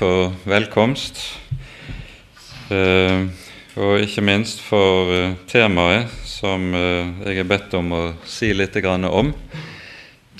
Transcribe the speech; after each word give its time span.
for 0.00 0.30
velkomst, 0.48 1.18
eh, 2.72 3.26
og 3.76 4.00
ikke 4.00 4.22
minst 4.24 4.62
for 4.64 5.10
eh, 5.12 5.34
temaet 5.50 6.08
som 6.24 6.70
eh, 6.72 7.10
jeg 7.26 7.42
er 7.42 7.48
bedt 7.50 7.74
om 7.76 7.92
å 7.92 8.00
si 8.24 8.48
litt 8.56 8.78
om. 8.80 9.34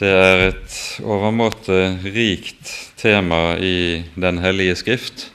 Det 0.00 0.08
er 0.08 0.44
et 0.46 0.76
overmåte 1.04 1.76
rikt 2.06 2.72
tema 2.96 3.58
i 3.60 4.00
Den 4.16 4.40
hellige 4.40 4.78
skrift, 4.80 5.26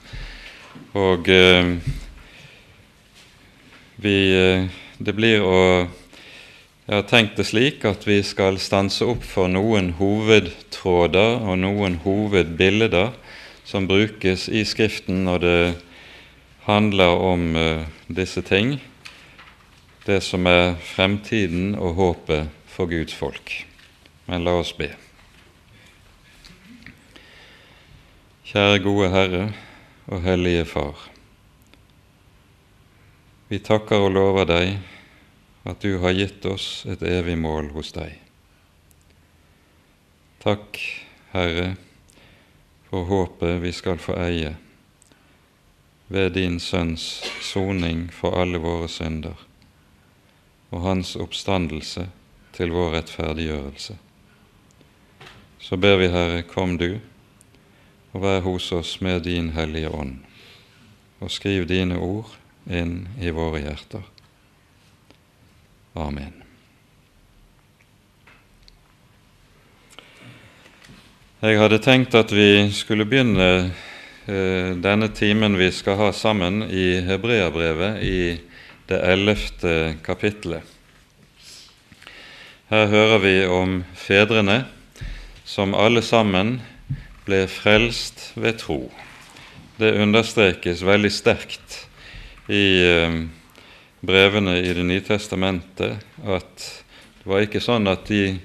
og 0.98 1.30
vi, 4.02 4.18
det 4.98 5.14
blir 5.14 5.46
å 5.46 5.62
jeg 6.86 6.96
har 6.96 7.06
tenkt 7.10 7.38
det 7.38 7.46
slik 7.50 7.86
at 7.86 8.04
vi 8.06 8.24
skal 8.26 8.58
stanse 8.62 9.06
opp 9.06 9.24
for 9.26 9.50
noen 9.50 9.92
hovedtråder 9.98 11.46
og 11.46 11.58
noen 11.62 12.00
hovedbilder 12.04 13.14
som 13.66 13.88
brukes 13.90 14.48
i 14.50 14.64
Skriften 14.66 15.24
når 15.26 15.40
det 15.42 15.60
handler 16.66 17.18
om 17.22 17.56
uh, 17.56 17.86
disse 18.08 18.42
ting, 18.46 18.78
det 20.06 20.22
som 20.22 20.46
er 20.46 20.76
fremtiden 20.94 21.74
og 21.76 21.98
håpet 21.98 22.54
for 22.70 22.90
Guds 22.90 23.14
folk. 23.14 23.52
Men 24.30 24.46
la 24.46 24.56
oss 24.62 24.74
be. 24.78 24.92
Kjære 28.46 28.82
gode 28.86 29.10
Herre 29.14 29.46
og 30.06 30.22
Hellige 30.22 30.66
Far. 30.70 31.08
Vi 33.50 33.60
takker 33.62 34.06
og 34.06 34.14
lover 34.14 34.46
deg 34.50 34.78
at 35.66 35.82
du 35.82 35.98
har 36.02 36.14
gitt 36.14 36.46
oss 36.50 36.86
et 36.90 37.02
evig 37.06 37.38
mål 37.42 37.72
hos 37.74 37.92
deg. 37.94 38.14
Takk, 40.46 40.78
Herre, 41.34 41.74
for 42.96 43.04
håpet 43.04 43.62
vi 43.62 43.72
skal 43.72 43.98
få 43.98 44.14
eie 44.24 44.54
ved 46.08 46.32
din 46.32 46.60
Sønns 46.60 47.24
soning 47.44 48.06
for 48.08 48.38
alle 48.40 48.62
våre 48.64 48.88
synder 48.88 49.42
og 50.70 50.80
hans 50.86 51.12
oppstandelse 51.20 52.06
til 52.56 52.72
vår 52.72 52.94
rettferdiggjørelse. 52.94 53.98
Så 55.60 55.76
ber 55.76 56.00
vi, 56.00 56.08
Herre, 56.08 56.48
kom 56.48 56.78
du 56.80 57.02
og 58.14 58.24
vær 58.24 58.40
hos 58.48 58.72
oss 58.72 59.02
med 59.04 59.28
din 59.28 59.52
Hellige 59.60 59.92
Ånd, 59.92 60.16
og 61.20 61.36
skriv 61.36 61.68
dine 61.68 62.00
ord 62.00 62.32
inn 62.72 63.10
i 63.20 63.36
våre 63.36 63.60
hjerter. 63.68 64.08
Amen. 66.00 66.45
Jeg 71.46 71.60
hadde 71.62 71.78
tenkt 71.78 72.16
at 72.18 72.32
vi 72.34 72.72
skulle 72.74 73.06
begynne 73.06 73.48
eh, 74.26 74.70
denne 74.82 75.12
timen 75.14 75.54
vi 75.60 75.68
skal 75.70 76.00
ha 76.00 76.08
sammen, 76.16 76.64
i 76.66 77.04
Hebreabrevet, 77.06 78.00
i 78.02 78.40
det 78.90 78.98
ellevte 79.12 79.74
kapittelet. 80.02 80.66
Her 82.72 82.90
hører 82.90 83.22
vi 83.22 83.36
om 83.46 83.76
fedrene 83.94 84.64
som 85.46 85.78
alle 85.78 86.02
sammen 86.02 86.56
ble 87.28 87.44
frelst 87.52 88.32
ved 88.34 88.58
tro. 88.64 88.80
Det 89.78 89.94
understrekes 90.02 90.82
veldig 90.88 91.14
sterkt 91.14 91.78
i 92.50 92.66
eh, 92.90 93.22
brevene 94.02 94.58
i 94.64 94.74
Det 94.74 94.90
nye 94.90 95.06
testamentet 95.06 96.02
at 96.26 96.68
det 97.22 97.30
var 97.30 97.46
ikke 97.46 97.62
sånn 97.62 97.86
at 97.94 98.10
de 98.10 98.40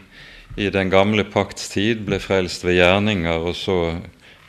i 0.56 0.70
den 0.70 0.90
gamle 0.90 1.24
pakts 1.24 1.68
tid 1.70 2.02
ble 2.06 2.18
frelst 2.22 2.64
ved 2.66 2.80
gjerninger, 2.80 3.38
og 3.38 3.54
så 3.56 3.76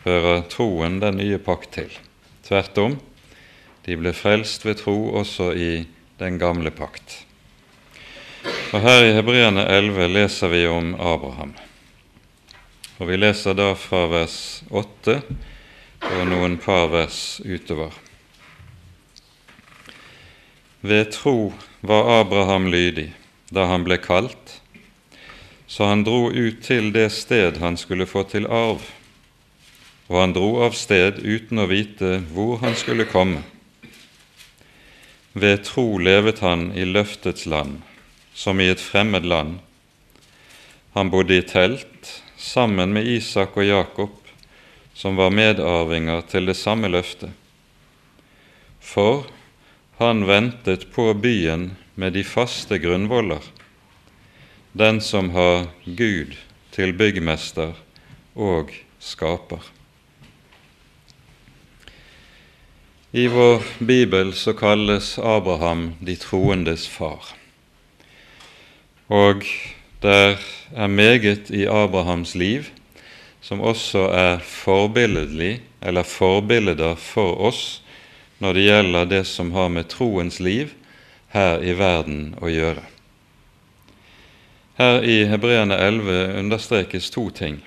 hører 0.05 0.45
troen 0.49 0.99
den 1.02 1.19
nye 1.21 1.38
pakt 1.41 1.73
til. 1.77 1.91
Tvert 2.45 2.77
om, 2.81 2.97
de 3.85 3.97
ble 3.97 4.13
frelst 4.13 4.66
ved 4.66 4.80
tro 4.81 4.95
også 5.21 5.52
i 5.53 5.71
den 6.21 6.39
gamle 6.41 6.73
pakt. 6.73 7.23
Og 8.73 8.81
Her 8.81 9.03
i 9.05 9.13
Hebreerne 9.13 9.65
11 9.70 10.08
leser 10.09 10.49
vi 10.53 10.65
om 10.70 10.93
Abraham. 10.95 11.53
Og 12.99 13.08
Vi 13.09 13.17
leser 13.17 13.58
da 13.58 13.73
fra 13.77 14.05
vers 14.09 14.64
8 14.70 15.20
og 16.02 16.23
noen 16.30 16.58
par 16.61 16.89
vers 16.93 17.42
utover. 17.45 17.93
Ved 20.81 21.11
tro 21.14 21.53
var 21.86 22.09
Abraham 22.21 22.70
lydig 22.73 23.11
da 23.53 23.67
han 23.70 23.86
ble 23.86 23.99
kalt, 24.02 24.61
så 25.71 25.83
han 25.87 26.02
dro 26.04 26.32
ut 26.32 26.58
til 26.67 26.89
det 26.92 27.08
sted 27.15 27.61
han 27.64 27.77
skulle 27.80 28.04
få 28.04 28.26
til 28.27 28.43
arv, 28.52 28.82
og 30.11 30.17
han 30.20 30.33
dro 30.36 30.49
av 30.65 30.73
sted 30.76 31.21
uten 31.23 31.61
å 31.64 31.67
vite 31.71 32.17
hvor 32.36 32.58
han 32.59 32.76
skulle 32.76 33.05
komme. 33.08 33.39
Ved 35.32 35.64
tro 35.70 35.86
levet 35.95 36.42
han 36.43 36.73
i 36.76 36.83
løftets 36.83 37.48
land, 37.48 37.77
som 38.36 38.59
i 38.59 38.67
et 38.67 38.83
fremmed 38.83 39.23
land. 39.23 39.61
Han 40.92 41.14
bodde 41.14 41.39
i 41.39 41.48
telt 41.48 42.11
sammen 42.36 42.92
med 42.92 43.08
Isak 43.08 43.55
og 43.55 43.70
Jakob, 43.70 44.20
som 44.92 45.15
var 45.15 45.32
medarvinger 45.32 46.27
til 46.27 46.52
det 46.52 46.58
samme 46.59 46.92
løftet. 46.92 47.32
For 48.83 49.23
han 50.03 50.27
ventet 50.27 50.89
på 50.92 51.14
byen 51.15 51.70
med 51.95 52.20
de 52.20 52.27
faste 52.27 52.76
grunnvoller, 52.83 53.39
den 54.71 55.02
som 55.02 55.30
har 55.30 55.67
Gud 55.86 56.36
til 56.71 56.93
byggmester 56.93 57.73
og 58.36 58.71
skaper. 58.99 59.61
I 63.11 63.27
vår 63.27 63.64
bibel 63.83 64.32
så 64.33 64.54
kalles 64.55 65.17
Abraham 65.20 65.95
de 65.99 66.15
troendes 66.15 66.87
far. 66.87 67.33
Og 69.11 69.43
det 70.02 70.37
er 70.71 70.88
meget 70.88 71.52
i 71.52 71.65
Abrahams 71.67 72.36
liv 72.36 72.70
som 73.42 73.59
også 73.61 74.05
er 74.14 74.39
forbilledlig, 74.39 75.61
eller 75.82 76.03
forbilder 76.03 76.95
for 76.95 77.42
oss 77.42 77.82
når 78.39 78.53
det 78.53 78.65
gjelder 78.65 79.05
det 79.05 79.26
som 79.27 79.52
har 79.52 79.67
med 79.70 79.89
troens 79.89 80.39
liv 80.39 80.71
her 81.33 81.59
i 81.59 81.73
verden 81.77 82.32
å 82.42 82.48
gjøre. 82.48 82.86
Her 84.81 85.03
i 85.05 85.25
Hebreane 85.30 85.75
11 85.77 86.39
understrekes 86.39 87.09
to 87.14 87.30
ting. 87.30 87.59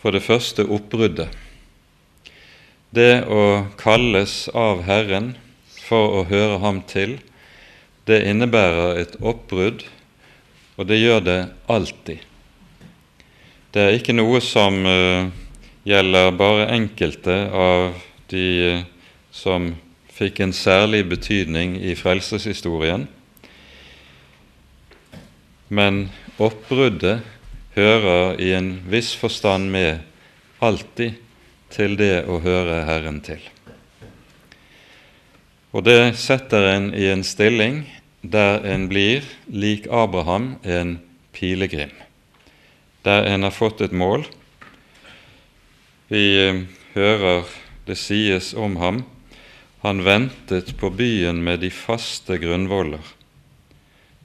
For 0.00 0.14
det 0.16 0.22
første 0.24 0.64
oppbruddet. 0.64 1.28
Det 2.88 3.26
å 3.28 3.66
kalles 3.76 4.46
av 4.56 4.80
Herren 4.86 5.34
for 5.84 6.14
å 6.16 6.22
høre 6.30 6.56
Ham 6.62 6.80
til, 6.88 7.18
det 8.08 8.22
innebærer 8.30 9.02
et 9.02 9.18
oppbrudd, 9.20 9.84
og 10.80 10.88
det 10.88 11.02
gjør 11.02 11.20
det 11.26 11.38
alltid. 11.68 12.24
Det 13.74 13.84
er 13.84 14.00
ikke 14.00 14.16
noe 14.16 14.40
som 14.40 14.80
uh, 14.88 15.28
gjelder 15.84 16.32
bare 16.32 16.70
enkelte 16.80 17.42
av 17.52 17.90
de 18.32 18.48
uh, 18.80 18.84
som 19.36 19.74
fikk 20.16 20.40
en 20.46 20.56
særlig 20.56 21.04
betydning 21.12 21.76
i 21.76 21.92
frelseshistorien. 21.92 23.04
Men 25.70 26.08
oppbruddet 26.42 27.22
hører 27.76 28.40
i 28.42 28.50
en 28.56 28.72
viss 28.90 29.12
forstand 29.16 29.70
med 29.70 30.02
alltid 30.58 31.20
til 31.70 31.94
det 31.98 32.24
å 32.26 32.40
høre 32.42 32.82
Herren 32.88 33.20
til. 33.22 33.40
Og 35.70 35.86
det 35.86 36.16
setter 36.18 36.66
en 36.72 36.90
i 36.98 37.06
en 37.12 37.22
stilling 37.22 37.84
der 38.20 38.66
en 38.66 38.88
blir, 38.90 39.22
lik 39.46 39.86
Abraham, 39.86 40.56
en 40.66 40.98
pilegrim. 41.32 41.94
Der 43.06 43.30
en 43.30 43.46
har 43.46 43.54
fått 43.54 43.80
et 43.80 43.94
mål. 43.94 44.26
Vi 46.10 46.26
eh, 46.42 46.64
hører 46.98 47.46
det 47.86 47.96
sies 47.96 48.50
om 48.58 48.76
ham 48.82 49.04
han 49.80 50.02
ventet 50.04 50.74
på 50.76 50.90
byen 50.92 51.38
med 51.44 51.62
de 51.62 51.70
faste 51.72 52.36
grunnvoller, 52.42 53.00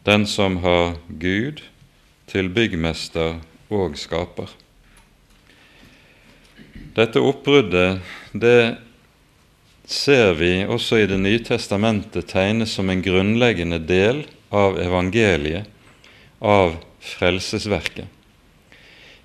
den 0.05 0.27
som 0.29 0.59
har 0.61 0.95
Gud 1.09 1.63
til 2.29 2.49
byggmester 2.53 3.39
og 3.73 3.97
skaper. 3.97 4.51
Dette 6.95 7.19
oppbruddet 7.19 8.03
det 8.31 8.77
ser 9.85 10.33
vi 10.39 10.65
også 10.65 11.01
i 11.01 11.07
Det 11.09 11.17
nye 11.19 11.41
testamentet 11.43 12.29
tegnes 12.29 12.73
som 12.77 12.89
en 12.89 13.01
grunnleggende 13.01 13.79
del 13.79 14.23
av 14.49 14.79
evangeliet, 14.81 15.65
av 16.39 16.77
frelsesverket. 17.01 18.07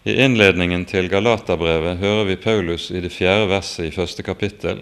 I 0.05 0.17
innledningen 0.25 0.87
til 0.89 1.11
Galaterbrevet 1.13 2.01
hører 2.01 2.25
vi 2.25 2.41
Paulus 2.41 2.89
i 2.91 3.03
det 3.05 3.13
fjerde 3.13 3.51
verset 3.51 3.91
i 3.91 3.95
første 3.95 4.25
kapittel 4.25 4.81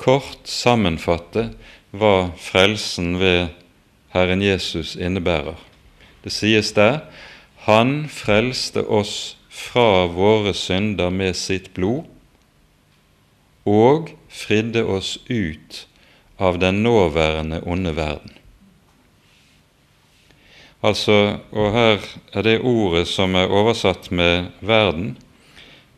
kort 0.00 0.48
sammenfatte 0.48 1.50
hva 1.92 2.30
frelsen 2.40 3.18
ved 3.20 3.50
Herren 4.10 4.42
Jesus 4.42 4.96
innebærer. 4.96 5.58
Det 6.24 6.32
sies 6.32 6.72
der 6.76 7.00
han 7.66 8.08
frelste 8.08 8.82
oss 8.88 9.36
fra 9.50 10.06
våre 10.08 10.54
synder 10.56 11.12
med 11.12 11.36
sitt 11.36 11.70
blod 11.76 12.08
og 13.68 14.14
fridde 14.32 14.82
oss 14.88 15.18
ut 15.28 15.84
av 16.40 16.58
den 16.62 16.82
nåværende 16.82 17.60
onde 17.68 17.92
verden. 17.96 18.32
Altså, 20.80 21.36
og 21.52 21.72
her 21.74 22.06
er 22.32 22.46
det 22.46 22.60
ordet 22.64 23.04
som 23.08 23.34
er 23.36 23.52
oversatt 23.52 24.08
med 24.10 24.48
'verden', 24.62 25.18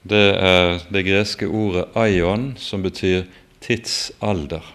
det 0.03 0.35
er 0.35 0.82
det 0.91 1.06
greske 1.06 1.47
ordet 1.47 1.85
'aion', 1.94 2.58
som 2.58 2.82
betyr 2.82 3.23
tidsalder. 3.61 4.75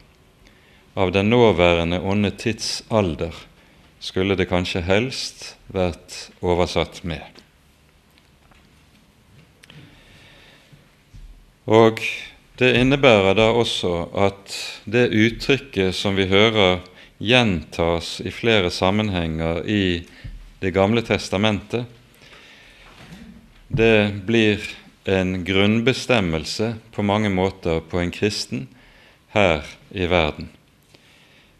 Av 0.97 1.11
den 1.13 1.29
nåværende 1.29 1.99
onde 2.01 2.31
tidsalder 2.33 3.35
skulle 4.01 4.33
det 4.33 4.47
kanskje 4.49 4.81
helst 4.81 5.51
vært 5.69 6.31
oversatt 6.41 7.03
med. 7.05 7.21
Og 11.69 12.01
det 12.57 12.71
innebærer 12.79 13.37
da 13.37 13.51
også 13.53 14.07
at 14.17 14.55
det 14.89 15.11
uttrykket 15.13 15.93
som 15.93 16.17
vi 16.17 16.25
hører 16.31 16.79
gjentas 17.21 18.15
i 18.25 18.33
flere 18.33 18.73
sammenhenger 18.73 19.61
i 19.69 20.07
Det 20.57 20.71
gamle 20.73 21.03
testamentet, 21.05 21.85
det 23.69 24.25
blir 24.25 24.57
en 25.05 25.43
grunnbestemmelse 25.45 26.73
på 26.91 27.05
mange 27.05 27.29
måter 27.29 27.77
på 27.85 28.01
en 28.01 28.09
kristen 28.09 28.65
her 29.35 29.61
i 29.93 30.09
verden. 30.09 30.49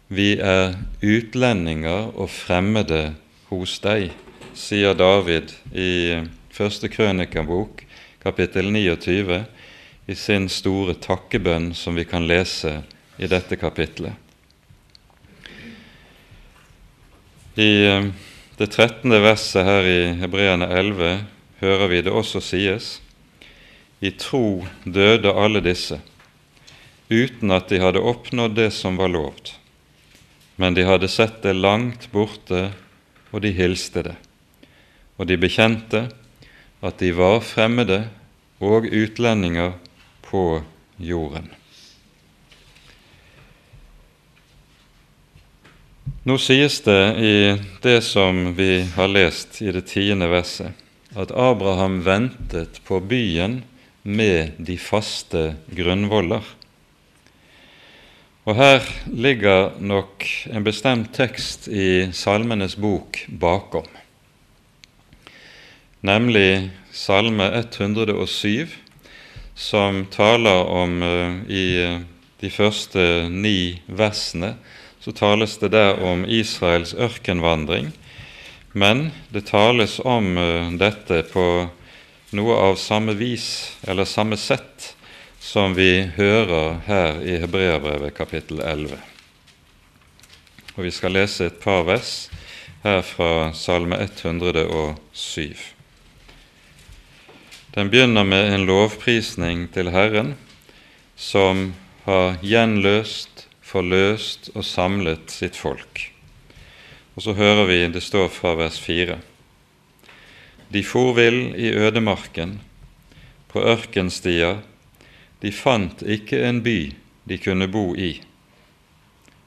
Vi 0.08 0.38
er 0.40 0.72
utlendinger 1.04 2.14
og 2.16 2.30
fremmede 2.32 3.10
hos 3.50 3.74
deg, 3.84 4.14
sier 4.56 4.96
David 4.96 5.52
i 5.76 6.24
første 6.48 6.88
krønikabok, 6.88 7.82
kapittel 8.22 8.70
29, 8.72 9.42
i 10.08 10.16
sin 10.16 10.48
store 10.48 10.94
takkebønn 10.96 11.74
som 11.76 11.98
vi 12.00 12.06
kan 12.08 12.24
lese 12.24 12.78
i 13.20 13.28
dette 13.28 13.60
kapitlet. 13.60 14.16
I 17.60 17.70
eh, 17.84 18.08
det 18.56 18.70
trettende 18.72 19.20
verset 19.20 19.68
her 19.68 19.84
i 19.92 20.00
Hebreane 20.22 20.72
11 20.72 21.14
hører 21.60 21.86
vi 21.92 22.00
det 22.06 22.14
også 22.14 22.40
sies 22.40 22.94
I 24.00 24.14
tro 24.16 24.64
døde 24.86 25.36
alle 25.36 25.60
disse, 25.60 26.00
uten 27.12 27.52
at 27.52 27.68
de 27.68 27.84
hadde 27.84 28.00
oppnådd 28.00 28.56
det 28.56 28.70
som 28.72 28.96
var 28.96 29.12
lovd. 29.12 29.58
Men 30.58 30.74
de 30.74 30.82
hadde 30.82 31.08
sett 31.08 31.42
det 31.44 31.54
langt 31.54 32.08
borte, 32.10 32.72
og 33.30 33.44
de 33.44 33.52
hilste 33.54 34.02
det. 34.02 34.16
Og 35.18 35.28
de 35.30 35.38
bekjente 35.38 36.08
at 36.82 36.98
de 36.98 37.12
var 37.14 37.38
fremmede 37.46 38.00
og 38.58 38.88
utlendinger 38.90 39.76
på 40.26 40.60
jorden. 40.98 41.46
Nå 46.28 46.34
sies 46.42 46.80
det 46.84 47.02
i 47.24 47.36
det 47.80 48.00
som 48.04 48.50
vi 48.58 48.82
har 48.96 49.08
lest 49.08 49.62
i 49.62 49.70
det 49.72 49.86
tiende 49.88 50.26
verset, 50.28 50.74
at 51.16 51.30
Abraham 51.32 52.02
ventet 52.04 52.82
på 52.84 52.98
byen 53.00 53.62
med 54.02 54.58
de 54.58 54.76
faste 54.76 55.54
grunnvoller. 55.72 56.42
Og 58.48 58.56
Her 58.56 58.80
ligger 59.12 59.74
nok 59.76 60.24
en 60.48 60.64
bestemt 60.64 61.10
tekst 61.12 61.66
i 61.68 62.08
Salmenes 62.16 62.78
bok 62.80 63.18
bakom, 63.28 63.84
nemlig 66.00 66.70
Salme 66.88 67.50
107, 67.58 68.72
som 69.52 70.00
taler 70.08 70.64
om 70.64 70.96
uh, 71.04 71.44
i 71.44 71.66
de 72.40 72.50
første 72.54 73.28
ni 73.28 73.82
versene 73.84 74.54
så 75.04 75.12
tales 75.12 75.60
det 75.60 75.74
der 75.76 76.00
om 76.00 76.24
Israels 76.24 76.96
ørkenvandring, 76.96 77.92
men 78.72 79.10
det 79.28 79.50
tales 79.52 80.00
om 80.00 80.38
uh, 80.40 80.72
dette 80.80 81.20
på 81.34 81.50
noe 82.32 82.62
av 82.64 82.80
samme 82.80 83.12
vis, 83.12 83.76
eller 83.84 84.08
samme 84.08 84.40
sett, 84.40 84.94
som 85.48 85.72
vi 85.74 86.02
hører 86.16 86.82
her 86.84 87.22
i 87.24 87.38
Hebreabrevet 87.40 88.12
kapittel 88.12 88.58
11. 88.60 88.98
Og 90.74 90.84
Vi 90.84 90.90
skal 90.92 91.14
lese 91.16 91.46
et 91.48 91.56
par 91.62 91.86
vers 91.88 92.28
her 92.82 93.00
fra 93.00 93.48
Salme 93.56 93.96
107. 93.96 95.56
Den 97.72 97.88
begynner 97.88 98.28
med 98.28 98.52
en 98.52 98.68
lovprisning 98.68 99.64
til 99.72 99.88
Herren, 99.96 100.34
som 101.16 101.72
har 102.04 102.36
gjenløst 102.44 103.48
forløst 103.64 104.52
og 104.52 104.68
samlet 104.68 105.32
sitt 105.32 105.56
folk. 105.56 106.10
Og 107.16 107.24
så 107.24 107.32
hører 107.32 107.64
vi 107.72 107.86
det 107.88 108.04
står 108.04 108.28
fra 108.36 108.52
vers 108.60 108.76
4. 108.76 109.16
De 110.68 110.84
for 110.84 111.16
vill 111.16 111.54
i 111.56 111.72
ødemarken, 111.72 112.58
på 113.48 113.64
ørkenstier, 113.64 114.60
de 115.42 115.52
fant 115.54 116.02
ikke 116.02 116.40
en 116.46 116.62
by 116.62 116.92
de 117.28 117.38
kunne 117.38 117.68
bo 117.70 117.92
i. 117.96 118.18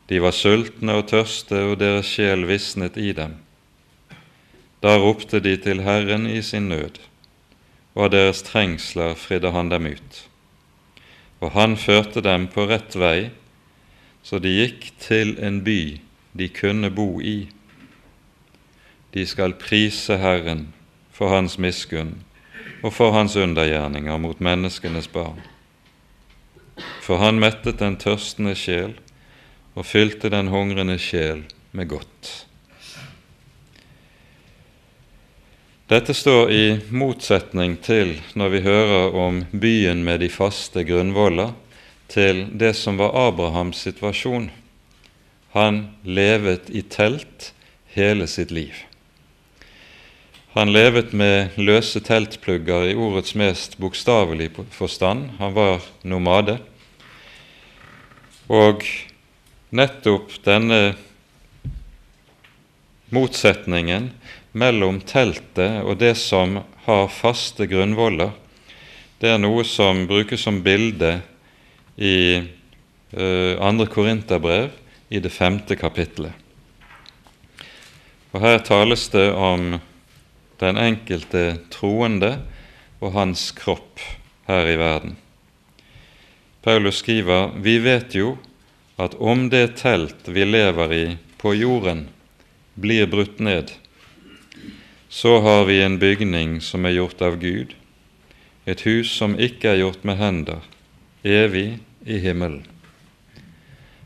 De 0.08 0.20
var 0.22 0.36
sultne 0.36 0.98
og 1.00 1.08
tørste, 1.12 1.58
og 1.72 1.80
deres 1.80 2.10
sjel 2.16 2.46
visnet 2.50 2.98
i 2.98 3.12
dem. 3.16 3.38
Da 4.84 4.98
ropte 4.98 5.40
de 5.40 5.56
til 5.62 5.84
Herren 5.86 6.28
i 6.28 6.42
sin 6.42 6.70
nød, 6.72 7.00
og 7.96 8.08
av 8.08 8.14
deres 8.16 8.42
trengsler 8.48 9.16
fridde 9.20 9.52
han 9.56 9.70
dem 9.72 9.88
ut. 9.92 10.24
Og 11.42 11.54
han 11.56 11.78
førte 11.78 12.22
dem 12.22 12.48
på 12.52 12.68
rett 12.70 12.96
vei 12.96 13.32
så 14.24 14.40
de 14.40 14.52
gikk 14.54 14.92
til 15.02 15.34
en 15.42 15.62
by 15.66 15.98
de 16.38 16.48
kunne 16.54 16.92
bo 16.94 17.22
i. 17.22 17.50
De 19.12 19.26
skal 19.28 19.58
prise 19.60 20.18
Herren 20.22 20.68
for 21.12 21.34
Hans 21.34 21.58
miskunn 21.58 22.22
og 22.82 22.94
for 22.94 23.14
Hans 23.14 23.36
undergjerninger 23.36 24.18
mot 24.22 24.40
menneskenes 24.40 25.10
barn. 25.12 25.42
For 27.12 27.20
Han 27.20 27.42
mettet 27.44 27.82
den 27.82 27.98
tørstende 28.00 28.54
sjel 28.56 28.94
og 29.76 29.84
fylte 29.84 30.30
den 30.32 30.48
hungrende 30.48 30.96
sjel 30.96 31.42
med 31.76 31.90
godt. 31.92 32.30
Dette 35.92 36.16
står 36.16 36.54
i 36.56 36.62
motsetning 36.88 37.76
til 37.84 38.14
når 38.40 38.54
vi 38.56 38.64
hører 38.64 39.18
om 39.26 39.42
byen 39.52 40.06
med 40.08 40.24
de 40.24 40.32
faste 40.32 40.86
grunnvoller, 40.88 41.52
til 42.08 42.46
det 42.56 42.72
som 42.80 42.96
var 42.96 43.12
Abrahams 43.26 43.84
situasjon. 43.84 44.48
Han 45.52 45.84
levet 46.08 46.72
i 46.72 46.88
telt 46.88 47.52
hele 47.92 48.32
sitt 48.32 48.56
liv. 48.56 48.72
Han 50.56 50.72
levet 50.72 51.12
med 51.12 51.60
løse 51.60 52.00
teltplugger 52.00 52.88
i 52.88 52.96
ordets 52.96 53.36
mest 53.36 53.82
bokstavelige 53.84 54.64
forstand. 54.72 55.34
Han 55.44 55.60
var 55.60 55.84
nomade. 56.08 56.62
Og 58.52 58.84
nettopp 59.72 60.34
denne 60.44 60.80
motsetningen 63.16 64.10
mellom 64.52 65.00
teltet 65.08 65.80
og 65.86 66.02
det 66.02 66.18
som 66.20 66.58
har 66.84 67.08
faste 67.16 67.68
grunnvoller, 67.72 68.34
det 69.24 69.32
er 69.32 69.40
noe 69.40 69.64
som 69.68 70.04
brukes 70.10 70.44
som 70.44 70.60
bilde 70.66 71.14
i 71.96 72.42
uh, 72.42 73.54
andre 73.64 73.88
Korinterbrev 73.88 74.72
i 75.08 75.24
det 75.24 75.32
femte 75.32 75.78
kapittelet. 75.80 76.36
Og 78.32 78.40
Her 78.44 78.60
tales 78.68 79.08
det 79.14 79.30
om 79.32 79.78
den 80.60 80.78
enkelte 80.80 81.60
troende 81.72 82.38
og 83.00 83.14
hans 83.16 83.50
kropp 83.56 84.00
her 84.48 84.68
i 84.72 84.80
verden. 84.80 85.16
Paulus 86.62 87.02
skriver 87.02 87.52
vi 87.58 87.80
vet 87.82 88.16
jo 88.16 88.36
at 89.02 89.16
om 89.18 89.48
det 89.50 89.80
telt 89.82 90.28
vi 90.30 90.46
lever 90.46 90.94
i 90.94 91.06
på 91.42 91.56
jorden, 91.58 92.06
blir 92.78 93.08
brutt 93.10 93.40
ned, 93.40 93.72
så 95.10 95.40
har 95.42 95.66
vi 95.66 95.82
en 95.82 95.98
bygning 96.00 96.60
som 96.62 96.86
er 96.86 96.94
gjort 97.00 97.22
av 97.26 97.40
Gud, 97.42 97.74
et 98.70 98.86
hus 98.86 99.10
som 99.18 99.34
ikke 99.42 99.74
er 99.74 99.82
gjort 99.82 100.06
med 100.06 100.22
hender, 100.22 100.62
evig 101.26 101.82
i 102.06 102.22
himmelen. 102.22 102.62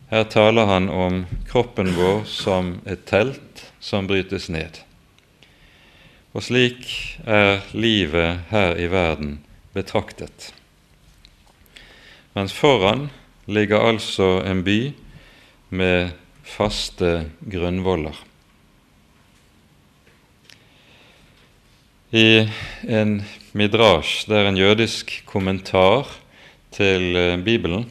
Her 0.08 0.24
taler 0.32 0.72
han 0.72 0.88
om 0.90 1.26
kroppen 1.52 1.92
vår 1.98 2.24
som 2.30 2.78
et 2.88 3.04
telt 3.10 3.68
som 3.84 4.08
brytes 4.08 4.48
ned. 4.48 4.80
Og 6.32 6.48
slik 6.48 6.88
er 7.28 7.66
livet 7.76 8.48
her 8.48 8.80
i 8.80 8.88
verden 8.88 9.42
betraktet. 9.76 10.55
Mens 12.36 12.51
foran 12.51 13.06
ligger 13.48 13.80
altså 13.80 14.42
en 14.44 14.60
by 14.65 14.80
med 15.72 16.10
faste 16.44 17.30
grunnvoller. 17.48 18.18
I 22.12 22.44
en 22.92 23.22
midrasj, 23.56 24.25
det 24.27 24.36
er 24.36 24.50
en 24.50 24.60
jødisk 24.60 25.13
kommentar 25.30 26.12
til 26.75 27.15
eh, 27.15 27.38
Bibelen, 27.39 27.86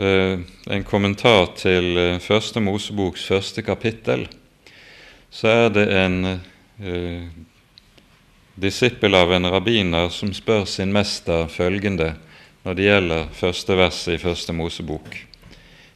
eh, 0.00 0.40
en 0.72 0.86
kommentar 0.88 1.52
til 1.60 1.92
eh, 1.96 2.20
Første 2.24 2.60
Moseboks 2.64 3.26
første 3.28 3.62
kapittel, 3.62 4.24
så 5.28 5.52
er 5.66 5.68
det 5.76 5.84
en 5.92 6.16
eh, 6.32 7.28
disippel 8.56 9.12
av 9.14 9.36
en 9.36 9.50
rabbiner 9.52 10.08
som 10.08 10.32
spør 10.32 10.64
sin 10.64 10.92
mester 10.96 11.52
følgende 11.52 12.14
når 12.68 12.76
det 12.76 12.84
gjelder 12.84 13.28
første 13.32 13.74
verset 13.78 14.10
i 14.12 14.20
Første 14.20 14.52
Mosebok. 14.52 15.14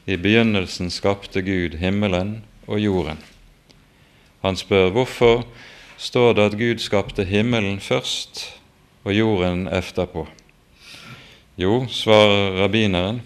I 0.08 0.16
begynnelsen 0.16 0.88
skapte 0.88 1.42
Gud 1.44 1.74
himmelen 1.76 2.30
og 2.64 2.78
jorden. 2.80 3.18
Han 4.40 4.56
spør 4.56 4.88
hvorfor 4.94 5.42
står 6.00 6.32
det 6.38 6.46
at 6.48 6.56
Gud 6.56 6.80
skapte 6.80 7.26
himmelen 7.28 7.76
først 7.76 8.40
og 9.04 9.12
jorden 9.12 9.66
etterpå. 9.68 10.24
Jo, 11.60 11.82
svarer 11.92 12.56
rabbineren, 12.62 13.20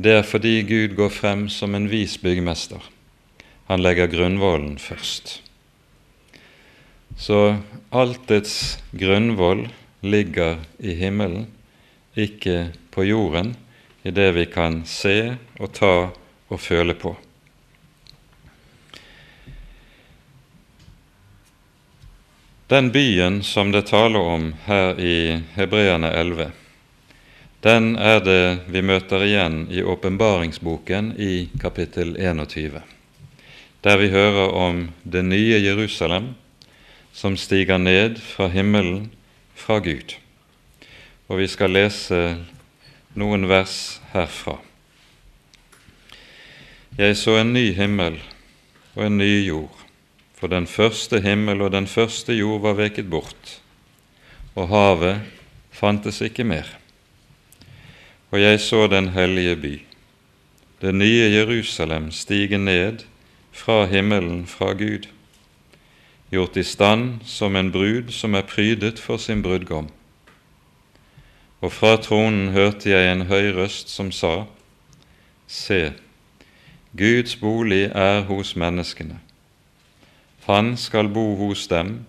det 0.00 0.14
er 0.22 0.24
fordi 0.24 0.62
Gud 0.64 0.94
går 0.96 1.12
frem 1.12 1.50
som 1.52 1.76
en 1.76 1.90
vis 1.92 2.16
byggmester. 2.16 2.80
Han 3.68 3.84
legger 3.84 4.08
grunnvollen 4.08 4.78
først. 4.80 5.42
Så 7.20 7.58
altets 7.92 8.78
grunnvoll 8.96 9.66
ligger 10.00 10.56
i 10.80 10.96
himmelen, 10.96 11.50
ikke 12.16 12.72
på 12.90 13.04
jorden, 13.04 13.54
i 14.02 14.10
det 14.10 14.32
vi 14.32 14.46
kan 14.48 14.82
se 14.88 15.36
og 15.58 15.72
ta 15.76 15.94
og 16.48 16.60
føle 16.60 16.94
på. 16.94 17.16
Den 22.66 22.90
byen 22.90 23.42
som 23.46 23.70
det 23.70 23.84
taler 23.86 24.18
om 24.18 24.48
her 24.66 24.98
i 24.98 25.38
Hebreerne 25.54 26.10
11, 26.10 26.50
den 27.62 27.94
er 27.96 28.18
det 28.26 28.66
vi 28.66 28.82
møter 28.82 29.22
igjen 29.22 29.68
i 29.70 29.84
åpenbaringsboken 29.86 31.12
i 31.18 31.48
kapittel 31.62 32.16
21, 32.18 32.82
der 33.86 34.02
vi 34.02 34.10
hører 34.10 34.50
om 34.50 34.88
det 35.02 35.22
nye 35.24 35.62
Jerusalem 35.62 36.32
som 37.14 37.36
stiger 37.38 37.78
ned 37.78 38.18
fra 38.18 38.50
himmelen, 38.50 39.10
fra 39.54 39.78
Gud. 39.78 40.18
Og 41.28 41.40
vi 41.40 41.48
skal 41.50 41.74
lese 41.74 42.36
noen 43.18 43.48
vers 43.50 44.00
herfra. 44.12 44.58
Jeg 46.96 47.16
så 47.18 47.40
en 47.40 47.52
ny 47.52 47.72
himmel 47.76 48.20
og 48.94 49.02
en 49.08 49.18
ny 49.18 49.32
jord 49.46 49.86
for 50.36 50.52
den 50.52 50.66
første 50.68 51.20
himmel 51.24 51.64
og 51.64 51.72
den 51.72 51.88
første 51.88 52.34
jord 52.36 52.60
var 52.64 52.76
veket 52.76 53.08
bort, 53.10 53.56
og 54.54 54.68
havet 54.68 55.24
fantes 55.72 56.20
ikke 56.24 56.44
mer. 56.44 56.68
Og 58.30 58.40
jeg 58.40 58.60
så 58.60 58.86
den 58.86 59.08
hellige 59.16 59.56
by, 59.56 59.74
det 60.84 60.94
nye 60.94 61.30
Jerusalem, 61.32 62.10
stige 62.12 62.58
ned 62.58 63.06
fra 63.52 63.86
himmelen, 63.88 64.44
fra 64.46 64.74
Gud, 64.76 65.08
gjort 66.30 66.56
i 66.56 66.62
stand 66.62 67.24
som 67.24 67.56
en 67.56 67.72
brud 67.72 68.12
som 68.12 68.34
er 68.34 68.44
prydet 68.44 69.00
for 69.00 69.16
sin 69.16 69.42
brudgom. 69.42 69.88
Og 71.60 71.72
fra 71.72 71.96
tronen 71.96 72.50
hørte 72.52 72.90
jeg 72.90 73.12
en 73.12 73.26
høy 73.30 73.52
røst 73.56 73.92
som 73.92 74.12
sa, 74.12 74.44
Se, 75.46 75.92
Guds 76.96 77.36
bolig 77.38 77.86
er 77.94 78.26
hos 78.26 78.56
menneskene 78.56 79.20
han 80.46 80.76
skal 80.78 81.08
bo 81.10 81.34
hos 81.40 81.66
dem, 81.66 82.04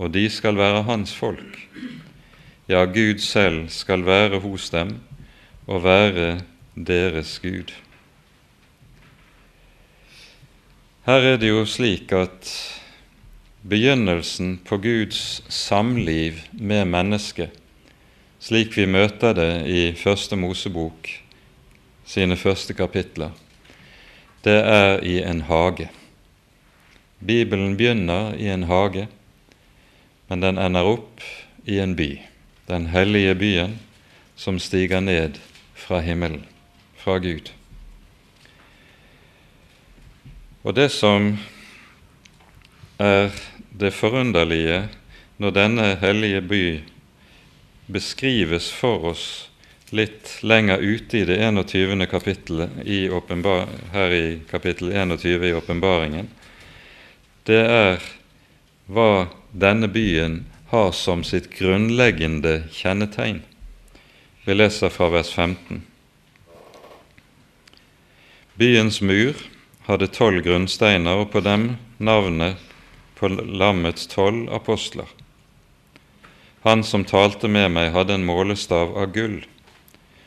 og 0.00 0.12
de 0.12 0.26
skal 0.30 0.58
være 0.60 0.84
hans 0.84 1.14
folk. 1.16 1.56
Ja, 2.68 2.84
Gud 2.84 3.22
selv 3.24 3.68
skal 3.72 4.04
være 4.06 4.40
hos 4.40 4.68
dem 4.70 4.98
og 5.66 5.84
være 5.84 6.42
deres 6.76 7.38
Gud. 7.40 7.72
Her 11.08 11.32
er 11.32 11.40
det 11.40 11.48
jo 11.48 11.64
slik 11.64 12.12
at 12.12 12.52
begynnelsen 13.64 14.58
på 14.64 14.76
Guds 14.76 15.40
samliv 15.48 16.36
med 16.52 16.84
mennesket, 16.84 17.56
slik 18.40 18.76
vi 18.78 18.86
møter 18.88 19.34
det 19.36 19.50
i 19.68 19.80
Første 19.96 20.36
Mosebok 20.36 21.08
sine 22.10 22.36
første 22.36 22.74
kapitler, 22.74 23.30
det 24.42 24.56
er 24.66 25.02
i 25.06 25.20
en 25.22 25.44
hage. 25.46 25.90
Bibelen 27.20 27.76
begynner 27.76 28.34
i 28.34 28.48
en 28.50 28.64
hage, 28.66 29.06
men 30.28 30.42
den 30.42 30.58
ender 30.58 30.88
opp 30.88 31.22
i 31.68 31.78
en 31.78 31.94
by, 31.96 32.16
den 32.66 32.88
hellige 32.90 33.36
byen 33.38 33.78
som 34.36 34.58
stiger 34.58 35.04
ned 35.04 35.36
fra 35.76 36.00
himmelen, 36.00 36.46
fra 36.96 37.18
Gud. 37.20 37.52
Og 40.64 40.74
det 40.76 40.90
som 40.92 41.34
er 42.98 43.30
det 43.80 43.92
forunderlige 43.96 44.88
når 45.40 45.54
denne 45.56 45.86
hellige 46.00 46.40
by 46.40 46.64
beskrives 47.92 48.70
for 48.72 49.12
oss 49.12 49.24
litt 49.90 50.38
lenger 50.46 50.78
ute 50.78 51.18
i 51.18 51.24
det 51.26 51.36
21. 51.42 52.06
kapittelet 52.10 52.70
i 52.84 53.02
her 53.92 54.14
i 54.14 54.40
kapittel 54.50 54.92
21 54.92 55.44
i 55.48 55.52
åpenbaringen, 55.54 56.30
det 57.44 57.60
er 57.66 58.02
hva 58.86 59.26
denne 59.50 59.88
byen 59.90 60.44
har 60.70 60.92
som 60.94 61.24
sitt 61.26 61.50
grunnleggende 61.58 62.62
kjennetegn. 62.70 63.42
Vi 64.44 64.54
leser 64.54 64.92
fra 64.94 65.10
vers 65.10 65.32
15. 65.34 65.82
Byens 68.54 69.00
mur 69.02 69.34
hadde 69.88 70.10
tolv 70.14 70.44
grunnsteiner, 70.46 71.22
og 71.22 71.32
på 71.32 71.42
dem 71.42 71.74
navnet 71.98 72.60
på 73.18 73.28
lammets 73.30 74.06
tolv 74.06 74.46
apostler. 74.54 75.08
Han 76.62 76.84
som 76.84 77.06
talte 77.08 77.48
med 77.48 77.70
meg, 77.72 77.92
hadde 77.94 78.18
en 78.18 78.26
målestav 78.28 78.92
av 78.98 79.14
gull, 79.14 79.38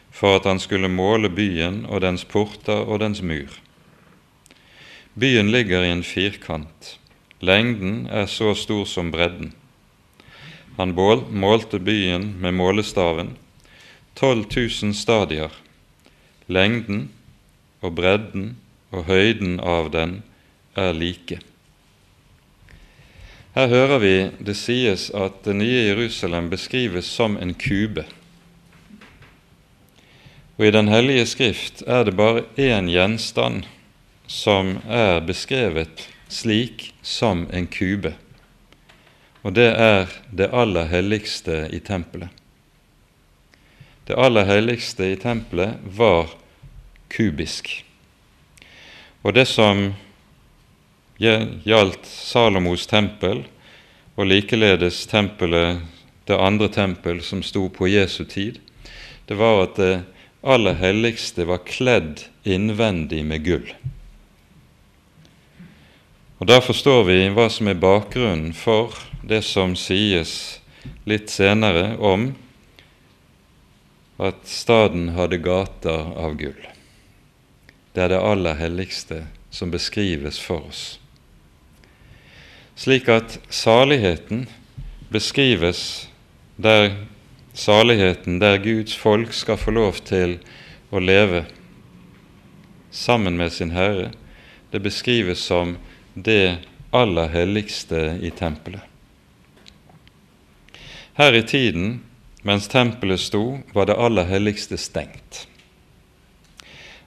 for 0.10 0.40
at 0.40 0.48
han 0.50 0.62
skulle 0.62 0.90
måle 0.90 1.30
byen 1.30 1.84
og 1.86 2.02
dens 2.02 2.26
porter 2.26 2.82
og 2.88 3.04
dens 3.04 3.22
mur. 3.22 3.54
Byen 5.14 5.52
ligger 5.54 5.86
i 5.86 5.94
en 5.94 6.02
firkant 6.02 6.98
Lengden 7.44 8.08
er 8.08 8.26
så 8.32 8.54
stor 8.56 8.86
som 8.88 9.10
bredden. 9.12 9.50
Han 10.78 10.94
målte 10.96 11.80
byen 11.80 12.30
med 12.40 12.56
målestaven, 12.56 13.34
12 14.16 14.46
000 14.48 14.94
stadier. 14.96 15.52
Lengden 16.48 17.10
og 17.82 17.96
bredden 18.00 18.56
og 18.96 19.10
høyden 19.12 19.60
av 19.60 19.92
den 19.92 20.22
er 20.80 20.96
like. 20.96 21.42
Her 23.54 23.68
hører 23.70 24.00
vi 24.02 24.16
det 24.42 24.56
sies 24.58 25.12
at 25.14 25.44
det 25.46 25.54
nye 25.60 25.84
Jerusalem 25.92 26.50
beskrives 26.50 27.06
som 27.06 27.36
en 27.38 27.54
kube. 27.54 28.08
Og 30.58 30.66
I 30.66 30.72
Den 30.72 30.88
hellige 30.90 31.26
skrift 31.26 31.84
er 31.86 32.04
det 32.04 32.16
bare 32.18 32.46
én 32.58 32.90
gjenstand 32.90 33.68
som 34.28 34.80
er 34.90 35.22
beskrevet 35.22 36.08
slik 36.34 36.94
som 37.02 37.46
en 37.54 37.68
kube, 37.68 38.16
og 39.44 39.54
det 39.54 39.70
er 39.78 40.10
det 40.32 40.50
aller 40.50 40.88
helligste 40.90 41.68
i 41.70 41.80
tempelet. 41.80 42.30
Det 44.08 44.18
aller 44.18 44.48
helligste 44.50 45.12
i 45.12 45.20
tempelet 45.20 45.78
var 45.84 46.34
kubisk. 47.14 47.84
Og 49.24 49.36
det 49.36 49.46
som 49.48 49.94
gjaldt 51.18 52.06
Salomos 52.06 52.88
tempel, 52.88 53.44
og 54.16 54.30
likeledes 54.30 55.06
tempelet, 55.10 55.82
det 56.26 56.38
andre 56.40 56.70
tempel 56.72 57.20
som 57.22 57.42
sto 57.44 57.68
på 57.70 57.90
Jesu 57.92 58.24
tid, 58.26 58.60
det 59.28 59.36
var 59.36 59.64
at 59.64 59.76
det 59.76 60.04
aller 60.44 60.76
helligste 60.80 61.46
var 61.48 61.64
kledd 61.68 62.26
innvendig 62.44 63.24
med 63.26 63.44
gull. 63.44 63.74
Og 66.40 66.48
Da 66.48 66.60
forstår 66.62 67.04
vi 67.08 67.18
hva 67.32 67.48
som 67.50 67.70
er 67.72 67.80
bakgrunnen 67.80 68.52
for 68.54 68.98
det 69.24 69.44
som 69.48 69.78
sies 69.80 70.60
litt 71.08 71.30
senere 71.32 71.96
om 72.04 72.34
at 74.20 74.44
staden 74.48 75.14
hadde 75.16 75.40
gater 75.40 76.12
av 76.20 76.36
gull. 76.36 76.68
Det 77.94 78.04
er 78.04 78.12
det 78.12 78.20
aller 78.20 78.60
helligste 78.60 79.24
som 79.54 79.72
beskrives 79.72 80.40
for 80.42 80.68
oss. 80.68 80.84
Slik 82.76 83.10
at 83.10 83.40
saligheten 83.50 84.48
beskrives 85.14 86.10
der 86.58 86.96
saligheten 87.54 88.40
der 88.42 88.58
Guds 88.58 88.96
folk 88.96 89.34
skal 89.34 89.58
få 89.58 89.72
lov 89.72 90.02
til 90.06 90.40
å 90.90 91.00
leve 91.00 91.46
sammen 92.92 93.38
med 93.38 93.54
sin 93.54 93.74
Herre, 93.74 94.12
det 94.72 94.82
beskrives 94.82 95.42
som 95.42 95.78
det 96.14 96.58
aller 96.94 97.30
helligste 97.34 98.18
i 98.22 98.30
tempelet. 98.34 98.82
Her 101.14 101.34
i 101.38 101.46
tiden 101.46 102.02
mens 102.44 102.68
tempelet 102.68 103.22
sto, 103.24 103.60
var 103.74 103.88
det 103.88 103.96
aller 103.96 104.28
helligste 104.28 104.78
stengt. 104.78 105.46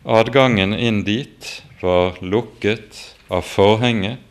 Adgangen 0.07 0.73
inn 0.73 1.03
dit 1.05 1.49
var 1.83 2.17
lukket 2.25 3.03
av 3.29 3.45
forhenget. 3.45 4.23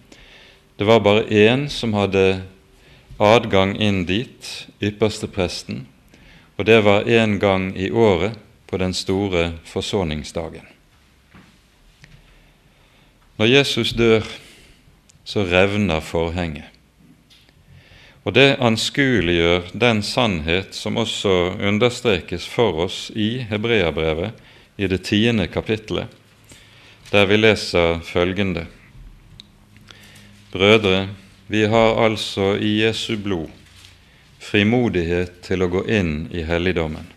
Det 0.78 0.84
var 0.84 1.00
bare 1.00 1.24
én 1.30 1.70
som 1.70 1.94
hadde 1.94 2.42
adgang 3.18 3.76
inn 3.80 4.04
dit, 4.06 4.68
ypperstepresten, 4.84 5.86
og 6.58 6.66
det 6.68 6.82
var 6.84 7.08
én 7.08 7.38
gang 7.40 7.72
i 7.78 7.92
året 7.92 8.36
på 8.68 8.78
den 8.78 8.94
store 8.94 9.54
forsoningsdagen. 9.64 10.66
Når 13.38 13.46
Jesus 13.52 13.92
dør, 13.96 14.24
så 15.24 15.44
revner 15.44 16.00
forhenget. 16.00 16.68
Og 18.26 18.34
det 18.34 18.58
anskueliggjør 18.60 19.68
den 19.78 20.02
sannhet 20.04 20.76
som 20.76 20.98
også 20.98 21.56
understrekes 21.62 22.48
for 22.50 22.86
oss 22.88 23.12
i 23.16 23.46
Hebreabrevet 23.46 24.34
i 24.78 24.88
det 24.90 25.04
tiende 25.06 25.46
kapittelet, 25.48 26.10
der 27.12 27.28
vi 27.30 27.38
leser 27.38 28.00
følgende.: 28.04 28.66
Brødre, 30.56 31.10
vi 31.48 31.66
har 31.68 31.98
altså 32.00 32.54
i 32.56 32.78
Jesu 32.80 33.18
blod 33.20 33.52
frimodighet 34.40 35.42
til 35.44 35.66
å 35.66 35.68
gå 35.74 35.82
inn 35.92 36.30
i 36.32 36.46
helligdommen. 36.48 37.10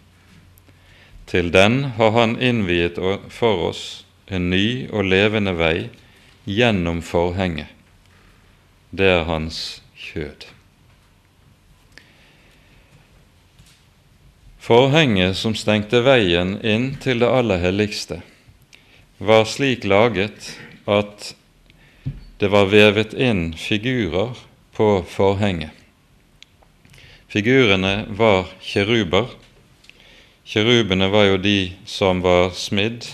Til 1.30 1.52
den 1.54 1.84
har 2.00 2.10
Han 2.16 2.34
innviet 2.42 2.98
for 3.30 3.68
oss 3.68 3.84
en 4.26 4.50
ny 4.50 4.88
og 4.90 5.06
levende 5.12 5.54
vei 5.54 5.86
gjennom 6.50 6.98
forhenget. 6.98 7.70
Det 8.90 9.06
er 9.06 9.26
Hans 9.30 9.82
kjød. 9.94 10.48
Forhenget 14.58 15.38
som 15.38 15.54
stengte 15.54 16.02
veien 16.02 16.56
inn 16.66 16.96
til 16.98 17.22
det 17.22 17.30
aller 17.30 17.62
helligste, 17.62 18.18
var 19.18 19.46
slik 19.46 19.86
laget 19.86 20.56
at 20.90 21.36
det 22.38 22.48
var 22.48 22.70
vevet 22.70 23.14
inn 23.14 23.52
figurer 23.58 24.38
på 24.76 25.02
forhenget. 25.10 25.74
Figurene 27.28 28.06
var 28.08 28.46
kjeruber. 28.62 29.26
Kjerubene 30.46 31.08
var 31.12 31.26
jo 31.28 31.40
de 31.42 31.72
som 31.84 32.22
var 32.22 32.54
smidd 32.54 33.04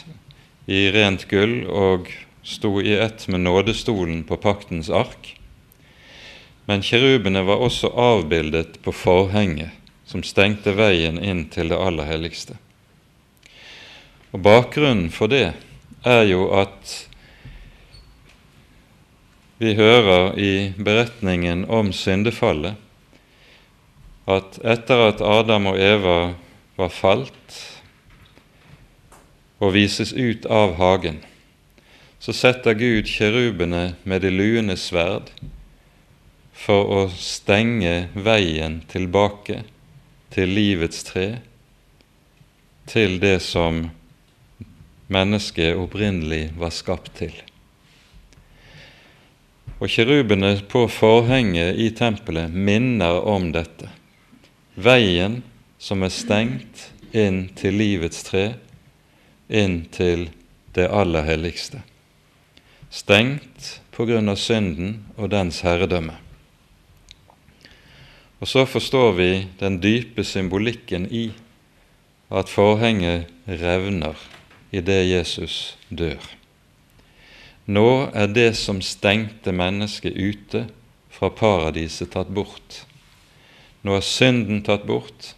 i 0.71 0.91
rent 0.93 1.25
gull 1.29 1.65
og 1.67 2.11
sto 2.45 2.77
i 2.85 2.93
ett 3.01 3.25
med 3.29 3.41
nådestolen 3.47 4.23
på 4.29 4.37
paktens 4.37 4.91
ark. 4.93 5.33
Men 6.69 6.85
kjerubene 6.85 7.43
var 7.49 7.65
også 7.65 7.91
avbildet 7.97 8.79
på 8.85 8.93
forhenget 8.93 9.73
som 10.05 10.23
stengte 10.23 10.77
veien 10.77 11.17
inn 11.19 11.47
til 11.49 11.73
det 11.73 11.81
aller 11.81 12.07
helligste. 12.09 12.61
Og 14.37 14.45
Bakgrunnen 14.45 15.09
for 15.15 15.33
det 15.33 15.55
er 16.05 16.23
jo 16.29 16.51
at 16.53 16.95
vi 19.65 19.73
hører 19.79 20.35
i 20.37 20.75
beretningen 20.77 21.63
om 21.73 21.89
syndefallet 21.97 22.77
at 24.29 24.59
etter 24.61 25.05
at 25.07 25.23
Adam 25.25 25.71
og 25.71 25.79
Eva 25.81 26.17
var 26.77 26.91
falt 26.93 27.57
og 29.65 29.73
vises 29.73 30.13
ut 30.13 30.45
av 30.53 30.75
hagen, 30.77 31.23
så 32.21 32.35
setter 32.37 32.77
Gud 32.77 33.09
kjerubene 33.09 33.95
med 34.05 34.25
det 34.27 34.35
luende 34.35 34.77
sverd 34.81 35.33
for 36.67 36.93
å 36.99 37.01
stenge 37.17 38.11
veien 38.13 38.83
tilbake 38.93 39.63
til 40.35 40.53
livets 40.61 41.07
tre, 41.09 41.27
til 42.85 43.17
det 43.25 43.39
som 43.45 43.87
mennesket 45.09 45.81
opprinnelig 45.81 46.51
var 46.61 46.73
skapt 46.83 47.15
til. 47.23 47.37
Og 49.85 49.91
kirubene 49.93 50.55
på 50.65 50.87
forhenget 50.89 51.77
i 51.77 51.91
tempelet 51.93 52.53
minner 52.57 53.19
om 53.29 53.51
dette. 53.53 53.91
Veien 54.81 55.43
som 55.77 56.01
er 56.01 56.13
stengt 56.15 56.87
inn 57.13 57.51
til 57.53 57.77
livets 57.77 58.23
tre, 58.25 58.55
inn 59.53 59.83
til 59.93 60.31
det 60.73 60.87
aller 60.89 61.27
helligste. 61.29 61.83
Stengt 62.89 63.83
av 64.01 64.39
synden 64.41 65.05
og 65.19 65.29
dens 65.35 65.61
herredømme. 65.67 66.17
Og 68.41 68.49
så 68.49 68.65
forstår 68.65 69.13
vi 69.21 69.29
den 69.61 69.77
dype 69.85 70.25
symbolikken 70.25 71.05
i 71.13 71.27
at 72.33 72.49
forhenget 72.49 73.29
revner 73.47 74.17
idet 74.73 75.05
Jesus 75.13 75.77
dør. 75.93 76.25
Nå 77.65 78.11
er 78.13 78.29
det 78.29 78.51
som 78.61 78.83
stengte 78.85 79.53
mennesket 79.57 80.13
ute 80.13 80.67
fra 81.09 81.31
paradiset, 81.33 82.11
tatt 82.13 82.29
bort. 82.29 82.83
Nå 83.85 83.97
er 83.97 84.05
synden 84.05 84.61
tatt 84.67 84.85
bort. 84.89 85.33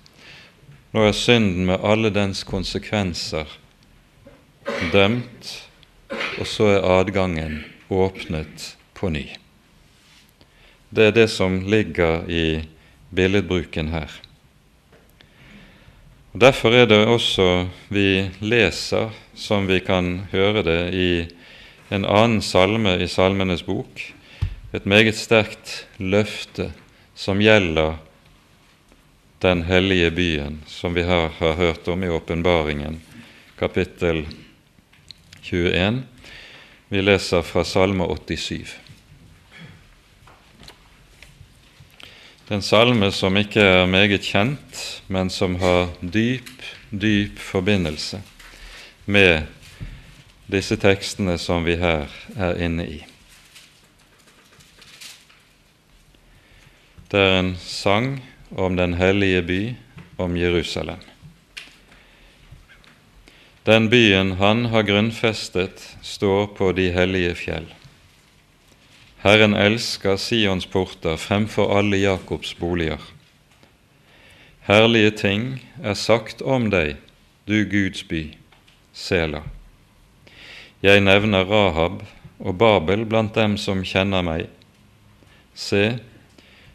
Nå 0.91 1.05
er 1.07 1.15
synden 1.15 1.69
med 1.69 1.85
alle 1.87 2.11
dens 2.11 2.43
konsekvenser 2.47 3.47
dømt, 4.93 5.53
og 6.41 6.47
så 6.51 6.71
er 6.75 6.87
adgangen 6.99 7.61
åpnet 7.93 8.73
på 8.97 9.11
ny. 9.15 9.27
Det 10.91 11.11
er 11.11 11.15
det 11.15 11.29
som 11.31 11.61
ligger 11.69 12.27
i 12.31 12.62
billedbruken 13.15 13.93
her. 13.95 14.11
Derfor 16.37 16.75
er 16.75 16.87
det 16.91 17.01
også 17.07 17.67
vi 17.89 18.27
leser, 18.45 19.15
som 19.35 19.67
vi 19.71 19.79
kan 19.81 20.27
høre 20.33 20.62
det 20.67 20.81
i 20.93 21.11
en 21.88 22.05
annen 22.05 22.42
salme 22.42 22.96
i 22.99 23.09
Salmenes 23.09 23.62
bok, 23.62 24.01
et 24.75 24.87
meget 24.87 25.16
sterkt 25.16 25.87
løfte 26.03 26.72
som 27.14 27.40
gjelder 27.40 27.96
den 29.44 29.62
hellige 29.68 30.11
byen, 30.11 30.59
som 30.66 30.96
vi 30.96 31.05
her 31.07 31.31
har 31.38 31.55
hørt 31.61 31.88
om 31.88 32.03
i 32.03 32.11
åpenbaringen, 32.11 32.99
kapittel 33.59 34.25
21. 35.42 36.03
Vi 36.88 37.03
leser 37.03 37.42
fra 37.42 37.64
Salme 37.64 38.07
87. 38.07 38.75
Det 42.46 42.55
er 42.55 42.61
en 42.61 42.62
salme 42.62 43.11
som 43.11 43.37
ikke 43.38 43.62
er 43.62 43.88
meget 43.90 44.22
kjent, 44.22 44.83
men 45.11 45.31
som 45.31 45.57
har 45.59 45.88
dyp, 46.03 46.62
dyp 46.90 47.38
forbindelse 47.42 48.20
med 49.07 49.46
disse 50.46 50.76
tekstene 50.78 51.38
som 51.38 51.64
vi 51.66 51.76
her 51.80 52.06
er 52.37 52.61
inne 52.62 52.87
i. 52.87 53.00
Det 57.11 57.20
er 57.22 57.38
en 57.38 57.54
sang 57.62 58.20
om 58.50 58.76
den 58.76 58.94
hellige 58.98 59.42
by, 59.42 59.61
om 60.16 60.37
Jerusalem. 60.37 61.02
Den 63.66 63.90
byen 63.90 64.32
han 64.38 64.64
har 64.70 64.82
grunnfestet, 64.82 65.96
står 66.02 66.46
på 66.46 66.70
de 66.72 66.90
hellige 66.94 67.35
fjell. 67.35 67.66
Herren 69.26 69.54
elsker 69.59 70.16
Sions 70.16 70.66
porter 70.70 71.18
fremfor 71.18 71.74
alle 71.78 71.98
Jakobs 71.98 72.54
boliger. 72.54 73.02
Herlige 74.66 75.11
ting 75.11 75.48
er 75.82 75.94
sagt 75.94 76.42
om 76.42 76.70
deg, 76.70 76.96
du 77.46 77.64
Guds 77.70 78.06
by, 78.06 78.22
Sela. 78.94 79.42
Jeg 80.85 81.01
nevner 81.01 81.47
Rahab 81.49 82.03
og 82.37 82.59
Babel 82.61 83.07
blant 83.09 83.33
dem 83.35 83.55
som 83.57 83.81
kjenner 83.81 84.25
meg. 84.27 84.51
Se, 85.57 85.97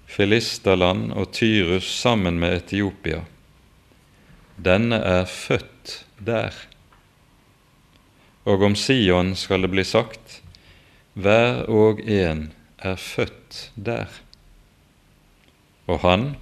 Filisterland 0.10 1.12
og 1.14 1.30
Tyrus 1.38 1.86
sammen 1.86 2.40
med 2.42 2.56
Etiopia. 2.64 3.22
Denne 4.58 4.98
er 5.06 5.30
født 5.30 6.02
der. 6.18 6.56
Og 8.50 8.66
om 8.66 8.76
Sion 8.76 9.36
skal 9.38 9.62
det 9.62 9.72
bli 9.72 9.86
sagt:" 9.86 10.42
Hver 11.14 11.66
og 11.70 12.00
en 12.02 12.54
er 12.80 12.96
født 12.96 13.70
der. 13.76 14.08
Og 15.88 16.00
Han, 16.00 16.36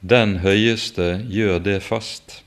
den 0.00 0.38
høyeste, 0.40 1.26
gjør 1.28 1.58
det 1.58 1.82
fast. 1.82 2.42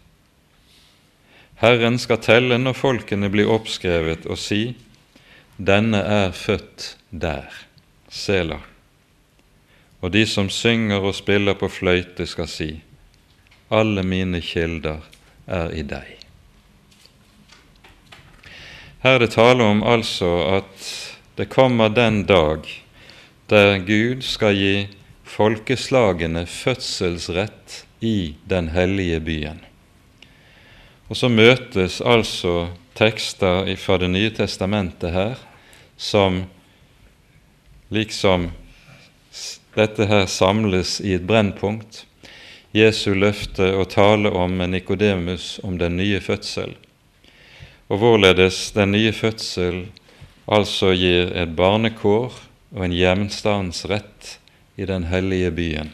Herren 1.62 2.00
skal 2.00 2.22
telle 2.24 2.58
når 2.58 2.76
folkene 2.78 3.30
blir 3.30 3.52
oppskrevet, 3.52 4.26
og 4.26 4.38
si:" 4.38 4.76
Denne 5.58 6.00
er 6.02 6.32
født 6.32 6.96
der, 7.12 7.50
Sela. 8.10 8.60
Og 10.02 10.12
de 10.12 10.26
som 10.28 10.50
synger 10.50 11.00
og 11.00 11.16
spiller 11.16 11.54
på 11.54 11.70
fløyte, 11.70 12.28
skal 12.28 12.48
si:" 12.48 12.82
Alle 13.72 14.04
mine 14.04 14.42
kilder 14.42 15.00
er 15.48 15.72
i 15.72 15.82
deg. 15.82 16.18
Her 19.04 19.18
er 19.18 19.20
det 19.20 19.34
tale 19.36 19.64
om 19.64 19.84
altså 19.84 20.30
at 20.58 20.92
det 21.38 21.50
kommer 21.50 21.90
den 21.90 22.24
dag 22.24 22.70
der 23.50 23.78
Gud 23.84 24.22
skal 24.22 24.56
gi 24.56 24.88
folkeslagene 25.24 26.46
fødselsrett 26.48 27.84
i 28.02 28.36
den 28.50 28.70
hellige 28.70 29.20
byen. 29.20 29.60
Og 31.14 31.18
så 31.20 31.28
møtes 31.30 32.00
altså 32.02 32.72
tekster 32.98 33.68
fra 33.78 34.00
Det 34.02 34.08
nye 34.10 34.32
testamentet 34.34 35.14
her 35.14 35.36
som 35.94 36.40
liksom 37.94 38.48
dette 39.78 40.08
her 40.10 40.26
samles 40.26 40.96
i 41.06 41.14
et 41.14 41.28
brennpunkt. 41.30 42.08
Jesu 42.74 43.14
løfte 43.14 43.70
og 43.78 43.92
tale 43.94 44.34
om 44.34 44.58
Nikodemus 44.58 45.60
om 45.62 45.78
den 45.78 46.00
nye 46.02 46.18
fødsel, 46.18 46.74
og 47.94 48.02
hvorledes 48.02 48.72
den 48.74 48.98
nye 48.98 49.14
fødsel 49.14 49.84
altså 50.50 50.96
gir 50.98 51.30
et 51.38 51.54
barnekår 51.54 52.42
og 52.74 52.86
en 52.88 53.02
hjemstandsrett 53.04 54.40
i 54.82 54.90
den 54.90 55.12
hellige 55.14 55.54
byen, 55.54 55.94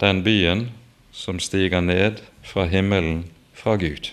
den 0.00 0.24
byen 0.24 0.70
som 1.12 1.36
stiger 1.36 1.84
ned 1.84 2.24
fra 2.40 2.64
himmelen 2.64 3.26
fra 3.68 3.76
Gud. 3.76 4.06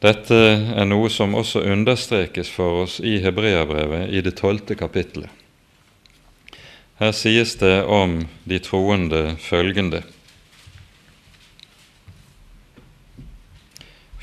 Dette 0.00 0.36
er 0.80 0.86
noe 0.88 1.10
som 1.12 1.34
også 1.36 1.60
understrekes 1.60 2.48
for 2.48 2.84
oss 2.86 2.94
i 3.04 3.18
Hebreabrevet 3.20 4.08
i 4.08 4.22
det 4.24 4.32
tolvte 4.38 4.72
kapittelet. 4.80 5.28
Her 7.02 7.12
sies 7.12 7.52
det 7.60 7.82
om 7.84 8.22
de 8.48 8.60
troende 8.64 9.34
følgende 9.44 10.00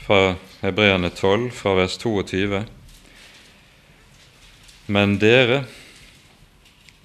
fra 0.02 0.34
Hebreerne 0.64 1.12
12, 1.14 1.52
fra 1.60 1.76
vers 1.78 2.00
22. 2.02 2.64
Men 4.90 5.14
dere 5.22 5.62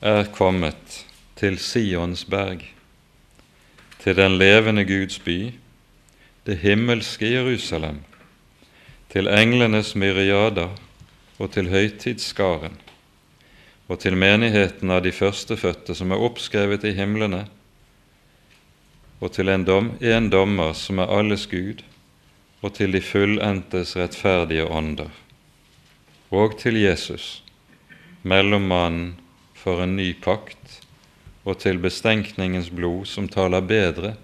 er 0.01 0.33
kommet 0.33 1.03
til 1.37 1.61
Sions 1.61 2.25
berg, 2.25 2.65
til 4.07 4.15
den 4.15 4.37
levende 4.39 4.85
Guds 4.87 5.19
by, 5.19 5.51
det 6.47 6.61
himmelske 6.63 7.27
Jerusalem, 7.27 7.97
til 9.11 9.27
englenes 9.27 9.97
myriader 9.99 10.77
og 11.43 11.51
til 11.51 11.73
høytidsskaren, 11.73 12.77
og 13.89 13.99
til 13.99 14.15
menigheten 14.15 14.95
av 14.95 15.03
de 15.03 15.11
førstefødte 15.11 15.99
som 15.99 16.15
er 16.15 16.23
oppskrevet 16.23 16.87
i 16.87 16.95
himlene, 16.95 17.49
og 19.19 19.35
til 19.35 19.51
en, 19.51 19.67
dom, 19.67 19.91
en 19.99 20.31
dommer 20.31 20.71
som 20.79 21.03
er 21.03 21.11
alles 21.11 21.51
Gud, 21.51 21.83
og 22.63 22.79
til 22.79 22.95
de 22.95 23.03
fullendtes 23.03 23.97
rettferdige 23.99 24.71
ånder, 24.71 25.11
og 26.31 26.55
til 26.63 26.79
Jesus, 26.79 27.43
mellommannen 28.23 29.17
for 29.59 29.83
en 29.83 29.99
ny 29.99 30.13
pakt, 30.23 30.86
og 31.47 31.61
til 31.63 31.79
bestenkningens 31.79 32.73
blod 32.75 33.07
som 33.07 33.29
taler 33.31 33.63
bedre 33.63 34.17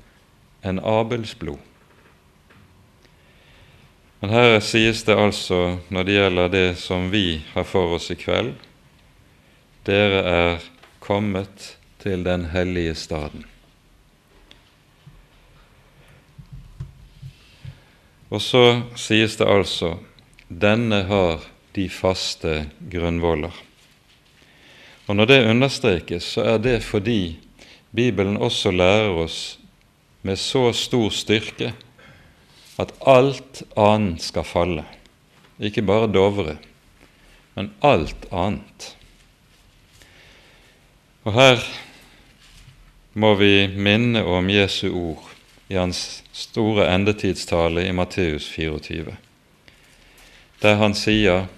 enn 0.67 0.81
Abels 0.83 1.37
blod. 1.39 1.61
Men 4.23 4.31
her 4.31 4.59
sies 4.63 5.03
det 5.07 5.17
altså, 5.19 5.79
når 5.91 6.07
det 6.07 6.19
gjelder 6.19 6.51
det 6.51 6.67
som 6.79 7.09
vi 7.11 7.43
har 7.55 7.67
for 7.67 7.97
oss 7.97 8.11
i 8.15 8.19
kveld, 8.19 8.53
dere 9.87 10.21
er 10.23 10.69
kommet 11.03 11.73
til 12.03 12.23
den 12.27 12.47
hellige 12.53 12.95
staden. 12.99 13.47
Og 18.31 18.41
så 18.43 18.63
sies 18.97 19.35
det 19.37 19.51
altså 19.51 19.97
denne 20.49 21.03
har 21.11 21.43
de 21.75 21.89
faste 21.91 22.55
grunnvoller. 22.93 23.53
Og 25.13 25.17
Når 25.17 25.29
det 25.29 25.43
understrekes, 25.45 26.25
så 26.25 26.43
er 26.55 26.59
det 26.59 26.79
fordi 26.89 27.37
Bibelen 27.93 28.39
også 28.41 28.71
lærer 28.73 29.11
oss 29.21 29.59
med 30.25 30.39
så 30.41 30.71
stor 30.73 31.11
styrke 31.13 31.75
at 32.81 32.95
alt 33.05 33.61
annet 33.77 34.23
skal 34.25 34.47
falle. 34.49 34.87
Ikke 35.61 35.85
bare 35.85 36.09
Dovre, 36.09 36.55
men 37.53 37.69
alt 37.85 38.25
annet. 38.33 38.87
Og 41.29 41.37
her 41.37 41.61
må 43.13 43.35
vi 43.37 43.69
minne 43.69 44.23
om 44.25 44.49
Jesu 44.49 44.89
ord 44.89 45.29
i 45.69 45.77
hans 45.77 46.23
store 46.33 46.87
endetidstale 46.95 47.85
i 47.85 47.93
Matteus 47.93 48.49
24, 48.49 49.13
der 50.65 50.81
han 50.81 50.97
sier 50.97 51.51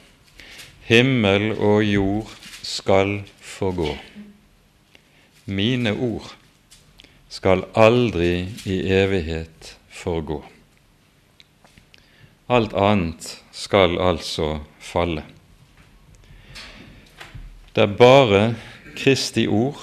Himmel 0.90 1.52
og 1.54 1.86
jord 1.86 2.34
skal 2.66 3.20
forgå. 3.54 3.94
Mine 5.44 5.92
ord 5.92 6.34
skal 7.28 7.64
aldri 7.74 8.48
i 8.64 8.80
evighet 8.90 9.76
forgå. 9.90 10.42
Alt 12.46 12.74
annet 12.76 13.30
skal 13.54 13.96
altså 14.02 14.58
falle. 14.82 15.24
Det 17.74 17.82
er 17.82 17.98
bare 17.98 18.42
Kristi 18.94 19.46
ord 19.48 19.80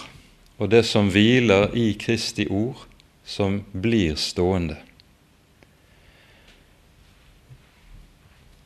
og 0.61 0.69
det 0.71 0.83
som 0.85 1.09
hviler 1.11 1.73
i 1.75 1.91
Kristi 1.99 2.45
ord, 2.47 2.85
som 3.25 3.63
blir 3.73 4.15
stående. 4.19 4.77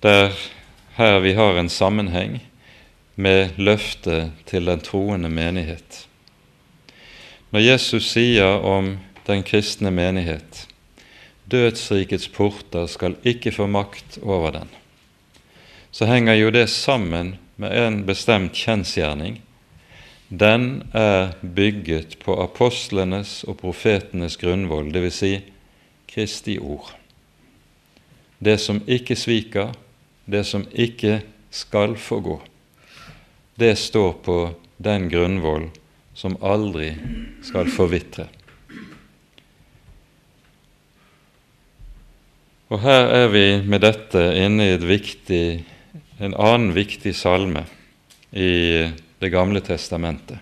Det 0.03 0.11
er 0.11 0.35
her 0.99 1.19
vi 1.23 1.33
har 1.33 1.57
en 1.57 1.71
sammenheng 1.71 2.37
med 3.15 3.55
løftet 3.57 4.31
til 4.45 4.67
den 4.67 4.83
troende 4.83 5.29
menighet. 5.29 6.05
Når 7.51 7.63
Jesus 7.63 8.11
sier 8.11 8.59
om 8.67 8.97
den 9.27 9.43
kristne 9.47 9.91
menighet 9.91 10.65
Dødsrikets 11.45 12.27
porter 12.33 12.87
skal 12.89 13.15
ikke 13.21 13.51
få 13.53 13.67
makt 13.69 14.17
over 14.23 14.51
den. 14.55 14.69
Så 15.91 16.07
henger 16.09 16.33
jo 16.33 16.49
det 16.49 16.69
sammen 16.69 17.35
med 17.61 17.75
en 17.77 17.99
bestemt 18.07 18.57
kjensgjerning. 18.57 19.37
Den 20.29 20.89
er 20.93 21.35
bygget 21.41 22.17
på 22.25 22.33
apostlenes 22.41 23.43
og 23.45 23.59
profetenes 23.61 24.39
grunnvoll, 24.41 24.89
dvs. 24.89 25.21
Si 25.21 25.31
Kristi 26.09 26.57
ord. 26.57 26.95
Det 28.39 28.57
som 28.59 28.81
ikke 28.87 29.15
sviker, 29.15 29.71
det 30.25 30.45
som 30.45 30.65
ikke 30.73 31.21
skal 31.51 31.95
få 31.95 32.19
gå, 32.19 32.39
det 33.55 33.75
står 33.75 34.13
på 34.13 34.39
den 34.77 35.09
grunnvoll 35.09 35.69
som 36.13 36.35
aldri 36.43 36.93
skal 37.43 37.69
forvitre. 37.71 38.27
Og 42.67 42.81
her 42.81 43.07
er 43.13 43.29
vi 43.31 43.45
med 43.63 43.83
dette 43.85 44.21
inne 44.41 44.71
i 44.73 44.77
viktig, 44.81 45.63
en 46.19 46.33
annen 46.33 46.73
viktig 46.75 47.13
salme 47.15 47.65
i 48.31 48.91
Det 49.15 49.29
gamle 49.31 49.61
testamentet. 49.63 50.37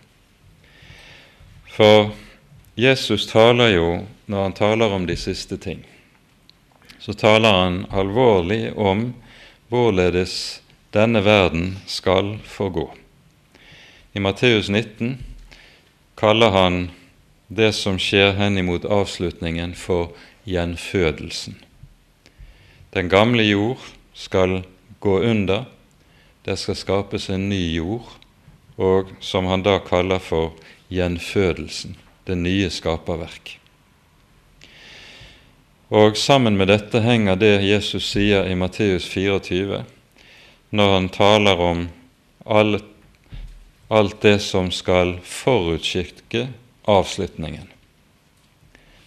For 1.69 2.09
Jesus 2.75 3.27
taler 3.29 3.69
jo, 3.75 3.89
når 4.25 4.43
han 4.43 4.55
taler 4.57 4.95
om 4.95 5.05
de 5.05 5.15
siste 5.15 5.59
ting, 5.61 5.83
så 6.99 7.13
taler 7.13 7.53
han 7.53 7.77
alvorlig 7.93 8.73
om 8.73 9.11
hvorledes 9.69 10.63
denne 10.89 11.21
verden 11.21 11.75
skal 11.85 12.33
forgå. 12.49 12.89
I 14.13 14.19
Matteus 14.19 14.69
19 14.69 15.17
kaller 16.15 16.49
han 16.49 16.91
det 17.47 17.71
som 17.73 17.97
skjer 17.99 18.35
henimot 18.37 18.85
avslutningen, 18.85 19.73
for 19.73 20.13
gjenfødelsen. 20.45 21.55
Den 22.93 23.09
gamle 23.09 23.43
jord 23.43 23.81
skal 24.13 24.61
gå 25.01 25.19
under, 25.19 25.65
det 26.45 26.59
skal 26.61 26.77
skapes 26.77 27.29
en 27.29 27.49
ny 27.49 27.61
jord, 27.73 28.05
og 28.77 29.09
som 29.19 29.49
han 29.49 29.65
da 29.65 29.79
kaller 29.81 30.21
for 30.21 30.53
gjenfødelsen, 30.93 31.97
det 32.29 32.37
nye 32.37 32.69
skaperverk. 32.69 33.57
Og 35.93 36.17
sammen 36.17 36.57
med 36.57 36.69
dette 36.69 37.01
henger 37.01 37.37
det 37.37 37.55
Jesus 37.65 38.07
sier 38.13 38.45
i 38.49 38.55
Matteus 38.57 39.05
24, 39.09 39.83
når 40.73 40.93
han 40.93 41.09
taler 41.13 41.59
om 41.61 41.85
alt, 42.45 42.92
alt 43.93 44.21
det 44.25 44.39
som 44.41 44.71
skal 44.73 45.19
forutskikke 45.21 46.47
avslutningen. 46.89 47.67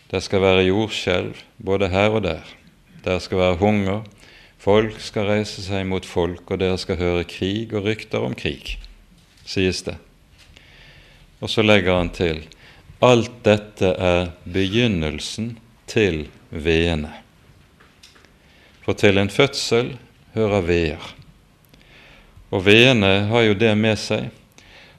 Det 0.06 0.20
skal 0.22 0.44
være 0.44 0.68
jordskjelv 0.68 1.40
både 1.58 1.90
her 1.90 2.14
og 2.14 2.22
der. 2.28 2.44
Der 3.02 3.18
skal 3.18 3.40
være 3.42 3.58
hunger, 3.58 4.04
folk 4.62 5.00
skal 5.02 5.26
reise 5.30 5.64
seg 5.64 5.86
mot 5.90 6.06
folk, 6.06 6.44
og 6.50 6.62
dere 6.62 6.78
skal 6.78 7.00
høre 7.00 7.26
krig 7.26 7.74
og 7.74 7.86
rykter 7.88 8.22
om 8.22 8.34
krig, 8.38 8.76
sies 9.46 9.82
det. 9.86 9.96
Og 11.42 11.50
så 11.50 11.66
legger 11.66 11.98
han 11.98 12.14
til 12.14 12.44
alt 13.02 13.42
dette 13.44 13.90
er 13.90 14.30
begynnelsen 14.46 15.56
til 15.90 16.28
veene. 16.50 17.10
For 18.86 18.94
til 18.94 19.18
en 19.18 19.30
fødsel 19.30 19.96
hører 20.38 20.62
veer. 20.64 21.12
Og 22.54 22.62
veene 22.64 23.26
har 23.26 23.48
jo 23.48 23.58
det 23.58 23.74
med 23.76 23.98
seg 23.98 24.30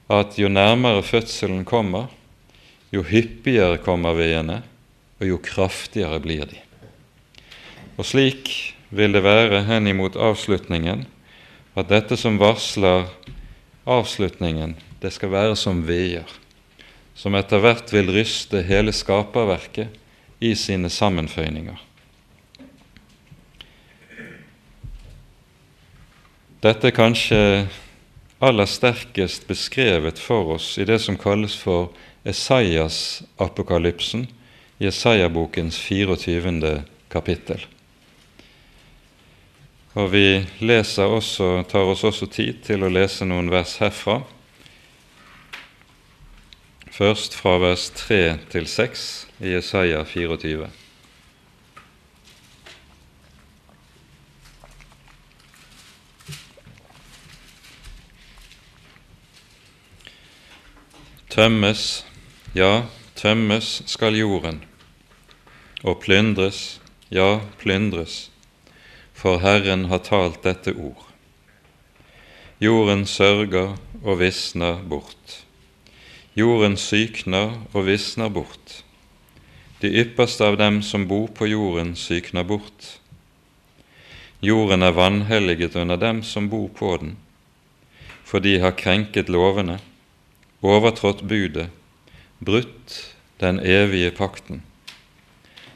at 0.08 0.38
jo 0.40 0.48
nærmere 0.48 1.02
fødselen 1.04 1.64
kommer, 1.68 2.08
jo 2.92 3.02
hyppigere 3.04 3.78
kommer 3.84 4.16
veiene, 4.16 4.62
og 5.20 5.28
jo 5.28 5.38
kraftigere 5.42 6.20
blir 6.22 6.46
de. 6.48 6.60
Og 7.98 8.06
slik 8.06 8.52
vil 8.94 9.12
det 9.12 9.24
være 9.26 9.64
henimot 9.68 10.16
avslutningen, 10.16 11.04
at 11.76 11.90
dette 11.90 12.16
som 12.16 12.38
varsler 12.40 13.08
avslutningen, 13.88 14.76
det 15.02 15.12
skal 15.14 15.32
være 15.34 15.56
som 15.58 15.82
veier, 15.86 16.26
som 17.18 17.36
etter 17.38 17.60
hvert 17.62 17.92
vil 17.92 18.10
ryste 18.14 18.62
hele 18.66 18.94
skaperverket 18.94 19.92
i 20.40 20.54
sine 20.58 20.90
sammenføyninger. 20.90 21.76
Dette 26.62 26.90
er 26.90 26.94
kanskje 26.94 27.40
aller 28.38 28.66
sterkest 28.66 29.46
beskrevet 29.48 30.18
for 30.18 30.54
oss 30.54 30.78
i 30.78 30.84
det 30.86 30.98
som 31.02 31.16
kalles 31.18 31.56
for 31.58 31.88
Esaias-apokalypsen 32.28 34.26
i 34.78 34.86
Esaiabokens 34.86 35.78
24. 35.78 36.82
kapittel. 37.08 37.66
Og 39.98 40.12
Vi 40.12 40.46
leser 40.60 41.04
også, 41.10 41.64
tar 41.68 41.88
oss 41.90 42.04
også 42.04 42.26
tid 42.30 42.54
til 42.62 42.84
å 42.84 42.88
lese 42.92 43.24
noen 43.26 43.50
vers 43.50 43.76
herfra. 43.82 44.22
Først 46.94 47.34
fra 47.34 47.58
vers 47.58 47.90
3 47.94 48.38
til 48.52 48.66
6 48.66 49.26
i 49.40 49.54
Jesaja 49.56 50.04
24. 50.04 50.87
Tømmes, 61.38 62.04
ja, 62.50 62.88
tømmes 63.14 63.66
skal 63.86 64.16
jorden, 64.18 64.56
og 65.86 66.00
plyndres, 66.02 66.80
ja, 67.14 67.38
plyndres, 67.60 68.32
for 69.14 69.38
Herren 69.38 69.84
har 69.86 70.00
talt 70.02 70.40
dette 70.42 70.72
ord. 70.74 71.04
Jorden 72.58 73.04
sørger 73.06 73.76
og 74.02 74.18
visner 74.18 74.80
bort. 74.82 75.36
Jorden 76.34 76.74
sykner 76.74 77.54
og 77.70 77.86
visner 77.86 78.32
bort. 78.34 78.80
De 79.78 79.92
ypperste 80.02 80.42
av 80.42 80.58
dem 80.58 80.80
som 80.82 81.04
bor 81.06 81.28
på 81.30 81.46
jorden, 81.46 81.92
sykner 81.94 82.42
bort. 82.42 82.96
Jorden 84.42 84.82
er 84.82 84.98
vanhelliget 84.98 85.78
under 85.78 86.02
dem 86.02 86.24
som 86.26 86.50
bor 86.50 86.66
på 86.66 86.96
den, 86.98 87.14
for 88.24 88.42
de 88.42 88.56
har 88.58 88.74
krenket 88.74 89.30
lovene 89.30 89.78
overtrådt 90.60 91.22
budet, 91.22 91.70
brutt 92.38 93.14
den 93.38 93.60
evige 93.60 94.10
pakten. 94.10 94.62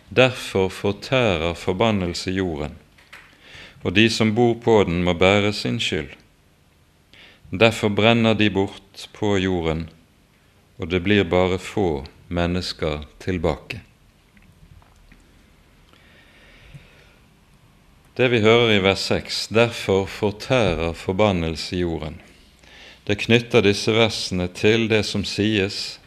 Derfor 0.09 0.69
fortærer 0.69 1.55
forbannelse 1.55 2.31
jorden, 2.31 2.75
og 3.83 3.95
de 3.97 4.11
som 4.11 4.35
bor 4.35 4.55
på 4.55 4.83
den, 4.85 5.03
må 5.03 5.15
bære 5.15 5.53
sin 5.53 5.81
skyld. 5.81 6.11
Derfor 7.53 7.89
brenner 7.89 8.35
de 8.35 8.51
bort 8.51 9.09
på 9.15 9.37
jorden, 9.39 9.89
og 10.79 10.91
det 10.91 11.03
blir 11.03 11.25
bare 11.25 11.59
få 11.59 12.05
mennesker 12.29 13.07
tilbake. 13.21 13.81
Det 18.17 18.29
vi 18.31 18.43
hører 18.45 18.75
i 18.75 18.83
vers 18.83 19.07
6, 19.09 19.49
derfor 19.49 20.05
fortærer 20.07 20.93
forbannelse 20.93 21.77
jorden 21.77 22.21
det 23.07 23.19
knytter 23.25 23.65
disse 23.65 23.93
versene 23.95 24.47
til 24.55 24.87
det 24.91 25.03
som 25.07 25.25
sies 25.27 25.99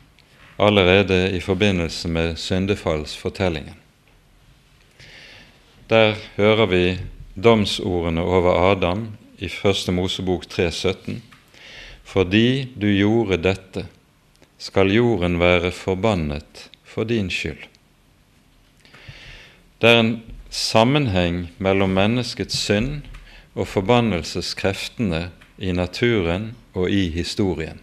allerede 0.57 1.31
i 1.35 1.41
forbindelse 1.43 2.07
med 2.07 2.37
syndefallsfortellingen. 2.39 3.75
Der 5.89 6.15
hører 6.37 6.65
vi 6.65 6.97
domsordene 7.35 8.21
over 8.21 8.71
Adam 8.71 9.17
i 9.37 9.49
Første 9.49 9.91
Mosebok 9.91 10.45
3,17. 10.45 11.19
Fordi 12.03 12.67
du 12.81 12.87
gjorde 12.87 13.37
dette, 13.43 13.85
skal 14.57 14.93
jorden 14.93 15.39
være 15.39 15.71
forbannet 15.71 16.69
for 16.83 17.03
din 17.03 17.29
skyld. 17.29 17.67
Det 19.81 19.89
er 19.89 19.99
en 19.99 20.23
sammenheng 20.49 21.49
mellom 21.57 21.89
menneskets 21.89 22.57
synd 22.57 23.03
og 23.55 23.67
forbannelseskreftene 23.67 25.29
i 25.57 25.71
naturen 25.75 26.53
og 26.75 26.91
i 26.91 27.07
historien. 27.09 27.79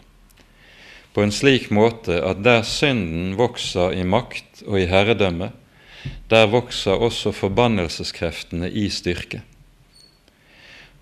På 1.12 1.24
en 1.24 1.32
slik 1.32 1.70
måte 1.72 2.20
at 2.24 2.40
der 2.44 2.62
synden 2.64 3.34
vokser 3.36 3.92
i 3.96 4.04
makt 4.04 4.62
og 4.66 4.78
i 4.80 4.88
herredømme, 4.88 5.50
der 6.30 6.48
vokser 6.50 6.96
også 6.96 7.32
forbannelseskreftene 7.36 8.70
i 8.70 8.88
styrke. 8.88 9.42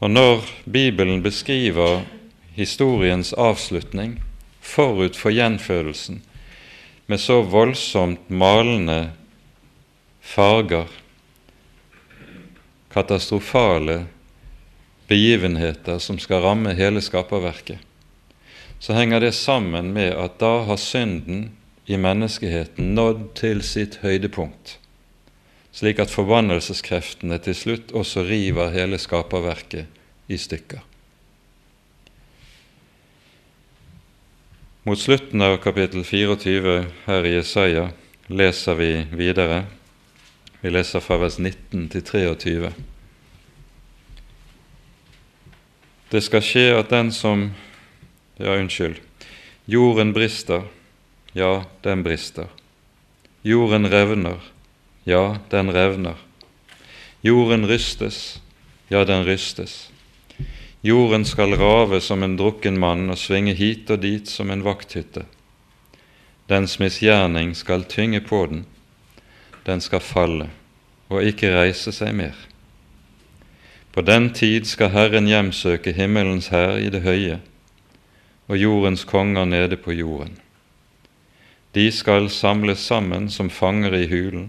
Og 0.01 0.11
når 0.11 0.43
Bibelen 0.65 1.23
beskriver 1.23 2.03
historiens 2.57 3.33
avslutning 3.33 4.19
forut 4.61 5.17
for 5.17 5.31
gjenfødelsen 5.31 6.23
med 7.07 7.19
så 7.19 7.41
voldsomt 7.43 8.31
malende 8.31 9.13
farger, 10.21 10.89
katastrofale 12.91 14.07
begivenheter 15.11 15.99
som 15.99 16.19
skal 16.23 16.45
ramme 16.45 16.75
hele 16.79 17.03
skaperverket, 17.03 17.79
så 18.81 18.95
henger 18.97 19.21
det 19.21 19.35
sammen 19.37 19.93
med 19.93 20.15
at 20.17 20.39
da 20.41 20.61
har 20.69 20.79
synden 20.81 21.51
i 21.91 21.99
menneskeheten 22.01 22.95
nådd 22.95 23.25
til 23.41 23.65
sitt 23.67 23.99
høydepunkt, 24.05 24.77
slik 25.75 25.99
at 26.03 26.13
forbannelseskreftene 26.15 27.41
til 27.43 27.59
slutt 27.59 27.91
også 27.97 28.23
river 28.29 28.71
hele 28.75 28.99
skaperverket 29.03 30.31
i 30.31 30.39
stykker. 30.39 30.87
Mot 34.89 34.99
slutten 34.99 35.43
av 35.45 35.59
kapittel 35.61 36.07
24 36.09 36.77
her 37.05 37.27
i 37.29 37.35
Jesaja 37.35 37.91
leser 38.33 38.79
vi 38.79 38.93
videre. 39.13 39.65
Vi 40.63 40.73
leser 40.73 41.05
fra 41.05 41.19
vers 41.21 41.37
19 41.37 41.91
til 41.93 42.07
23. 42.07 42.71
Det 46.11 46.25
skal 46.27 46.43
skje 46.43 46.65
at 46.79 46.91
den 46.91 47.13
som 47.15 47.51
Ja, 48.41 48.57
unnskyld. 48.57 48.97
Jorden 49.65 50.13
brister. 50.13 50.63
Ja, 51.33 51.65
den 51.83 52.03
brister. 52.03 52.49
Jorden 53.43 53.87
revner. 53.91 54.41
Ja, 55.05 55.39
den 55.51 55.71
revner. 55.73 56.17
Jorden 57.21 57.67
rystes. 57.67 58.41
Ja, 58.89 59.05
den 59.05 59.25
rystes. 59.25 59.91
Jorden 60.81 61.25
skal 61.25 61.55
rave 61.55 62.01
som 62.01 62.23
en 62.23 62.37
drukken 62.37 62.79
mann 62.79 63.11
og 63.11 63.19
svinge 63.19 63.53
hit 63.55 63.91
og 63.91 64.01
dit 64.01 64.29
som 64.29 64.51
en 64.51 64.65
vakthytte. 64.65 65.27
Dens 66.49 66.79
misgjerning 66.81 67.53
skal 67.55 67.85
tynge 67.85 68.21
på 68.21 68.47
den. 68.47 68.65
Den 69.67 69.81
skal 69.81 70.01
falle 70.01 70.49
og 71.11 71.23
ikke 71.23 71.53
reise 71.55 71.93
seg 71.93 72.17
mer. 72.17 72.50
På 73.93 74.01
den 74.01 74.31
tid 74.33 74.67
skal 74.71 74.93
Herren 74.95 75.27
hjemsøke 75.27 75.93
himmelens 75.93 76.49
hær 76.55 76.77
i 76.79 76.91
det 76.95 77.03
høye 77.03 77.41
og 78.51 78.59
jordens 78.59 79.05
konger 79.05 79.45
nede 79.45 79.77
på 79.77 79.93
jorden. 79.93 80.39
De 81.75 81.91
skal 81.93 82.31
samles 82.31 82.79
sammen 82.79 83.29
som 83.31 83.51
fanger 83.51 83.95
i 83.95 84.07
hulen 84.11 84.49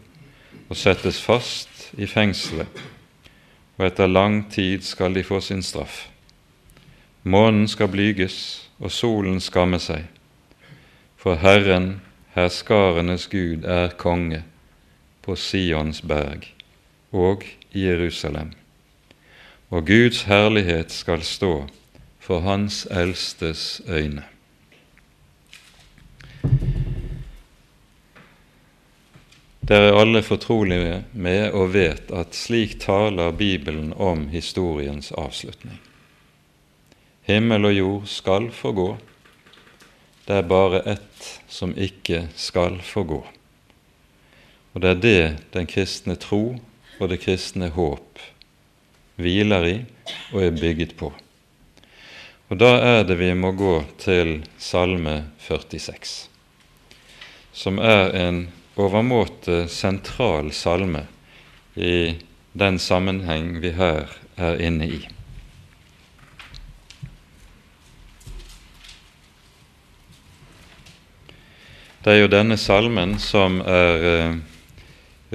og 0.70 0.78
settes 0.78 1.22
fast 1.22 1.92
i 1.98 2.06
fengselet, 2.06 2.70
og 3.78 3.86
etter 3.86 4.10
lang 4.10 4.44
tid 4.54 4.82
skal 4.86 5.14
de 5.14 5.24
få 5.24 5.42
sin 5.42 5.62
straff. 5.62 6.08
Månen 7.24 7.68
skal 7.68 7.92
blyges 7.94 8.70
og 8.80 8.92
solen 8.92 9.42
skamme 9.42 9.78
seg, 9.82 10.06
for 11.18 11.38
Herren, 11.38 12.00
herskarenes 12.34 13.28
Gud, 13.30 13.66
er 13.66 13.94
konge 13.98 14.42
på 15.22 15.36
Sions 15.38 16.02
berg 16.02 16.50
og 17.12 17.46
i 17.74 17.86
Jerusalem 17.86 18.56
og 19.72 19.88
Guds 19.88 20.26
herlighet 20.28 20.92
skal 20.92 21.24
stå 21.24 21.54
for 22.20 22.44
Hans 22.44 22.84
eldstes 22.92 23.82
øyne. 23.88 24.24
Dere 29.62 29.94
er 29.94 30.00
alle 30.02 30.20
fortrolige 30.28 31.06
med 31.14 31.54
og 31.56 31.72
vet 31.74 32.12
at 32.12 32.36
slik 32.36 32.76
taler 32.84 33.32
Bibelen 33.32 33.94
om 33.94 34.28
historiens 34.28 35.14
avslutning. 35.16 35.80
Himmel 37.24 37.66
og 37.66 37.78
jord 37.78 38.10
skal 38.12 38.50
forgå, 38.52 38.98
det 40.28 40.36
er 40.36 40.50
bare 40.52 40.84
ett 40.92 41.30
som 41.48 41.72
ikke 41.78 42.26
skal 42.36 42.82
forgå. 42.84 43.22
Og 44.74 44.82
det 44.82 44.90
er 44.90 45.02
det 45.02 45.24
den 45.54 45.68
kristne 45.68 46.18
tro 46.20 46.60
og 47.00 47.10
det 47.10 47.22
kristne 47.24 47.72
håp 47.72 48.20
hviler 49.16 49.68
i 49.68 49.76
og 50.32 50.44
er 50.44 50.56
bygget 50.56 50.96
på. 50.98 51.12
Og 52.52 52.60
Da 52.60 52.72
er 52.84 53.04
det 53.08 53.16
vi 53.20 53.34
må 53.34 53.52
gå 53.52 53.84
til 53.98 54.44
Salme 54.60 55.24
46. 55.40 56.28
som 57.54 57.80
er 57.80 58.12
en 58.16 58.48
overmåte 58.76 59.68
sentral 59.68 60.52
salme 60.52 61.06
i 61.76 62.16
den 62.54 62.80
sammenheng 62.80 63.62
vi 63.62 63.72
her 63.72 64.08
er 64.38 64.60
inne 64.60 64.88
i. 64.88 65.00
Det 72.04 72.14
er 72.14 72.24
jo 72.24 72.32
denne 72.34 72.58
salmen 72.58 73.20
som 73.22 73.60
er 73.62 74.06
eh, 74.12 74.38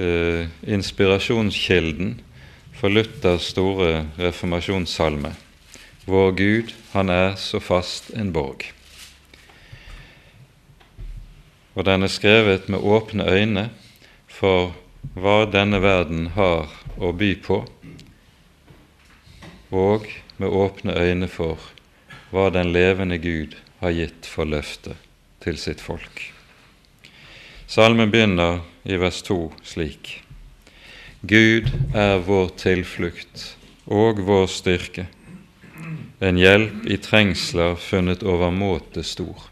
eh, 0.03 0.47
inspirasjonskilden 0.67 2.17
for 2.77 2.89
Luthers 2.89 3.41
store 3.41 4.05
reformasjonssalme. 4.17 5.33
Vår 6.05 6.31
Gud, 6.31 6.73
han 6.91 7.09
er 7.09 7.35
så 7.35 7.59
fast 7.59 8.11
en 8.13 8.29
borg. 8.31 8.67
Og 11.73 11.85
den 11.85 12.05
er 12.05 12.11
skrevet 12.13 12.69
med 12.69 12.85
åpne 12.85 13.25
øyne 13.25 13.63
for 14.29 14.75
hva 15.17 15.47
denne 15.49 15.81
verden 15.81 16.29
har 16.37 16.69
å 16.97 17.11
by 17.17 17.31
på, 17.41 17.63
og 19.73 20.05
med 20.37 20.53
åpne 20.61 20.93
øyne 21.01 21.29
for 21.33 21.57
hva 22.29 22.47
den 22.53 22.69
levende 22.73 23.17
Gud 23.17 23.57
har 23.81 23.97
gitt 23.97 24.29
for 24.29 24.45
løfte 24.45 24.93
til 25.41 25.57
sitt 25.57 25.81
folk. 25.81 26.29
Salmen 27.67 28.13
begynner 28.13 28.61
i 28.85 29.01
vers 29.01 29.21
2 29.25 29.41
slik.: 29.65 30.26
Gud 31.27 31.67
er 31.91 32.21
vår 32.23 32.53
tilflukt 32.55 33.41
og 33.91 34.21
vår 34.23 34.45
styrke, 34.47 35.03
en 36.23 36.39
hjelp 36.39 36.85
i 36.87 36.95
trengsler 37.03 37.75
funnet 37.83 38.23
overmåte 38.23 39.03
stor. 39.03 39.49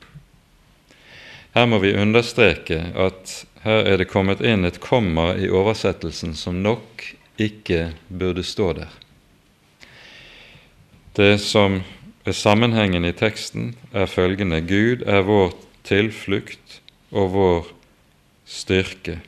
Her 1.51 1.67
må 1.67 1.81
vi 1.83 1.91
understreke 1.99 2.79
at 2.95 3.33
her 3.65 3.91
er 3.91 3.99
det 3.99 4.07
kommet 4.07 4.39
inn 4.39 4.63
et 4.63 4.79
komma 4.79 5.33
i 5.35 5.51
oversettelsen 5.51 6.37
som 6.39 6.63
nok 6.63 7.03
ikke 7.43 7.91
burde 8.07 8.45
stå 8.47 8.71
der. 8.79 8.95
Det 11.19 11.35
som 11.43 11.81
er 12.23 12.39
sammenhengen 12.39 13.03
i 13.03 13.15
teksten, 13.15 13.73
er 13.91 14.07
følgende 14.07 14.63
Gud 14.63 15.03
er 15.03 15.27
vår 15.27 15.51
tilflukt 15.83 16.79
og 17.11 17.33
vår 17.35 17.71
styrke. 18.47 19.19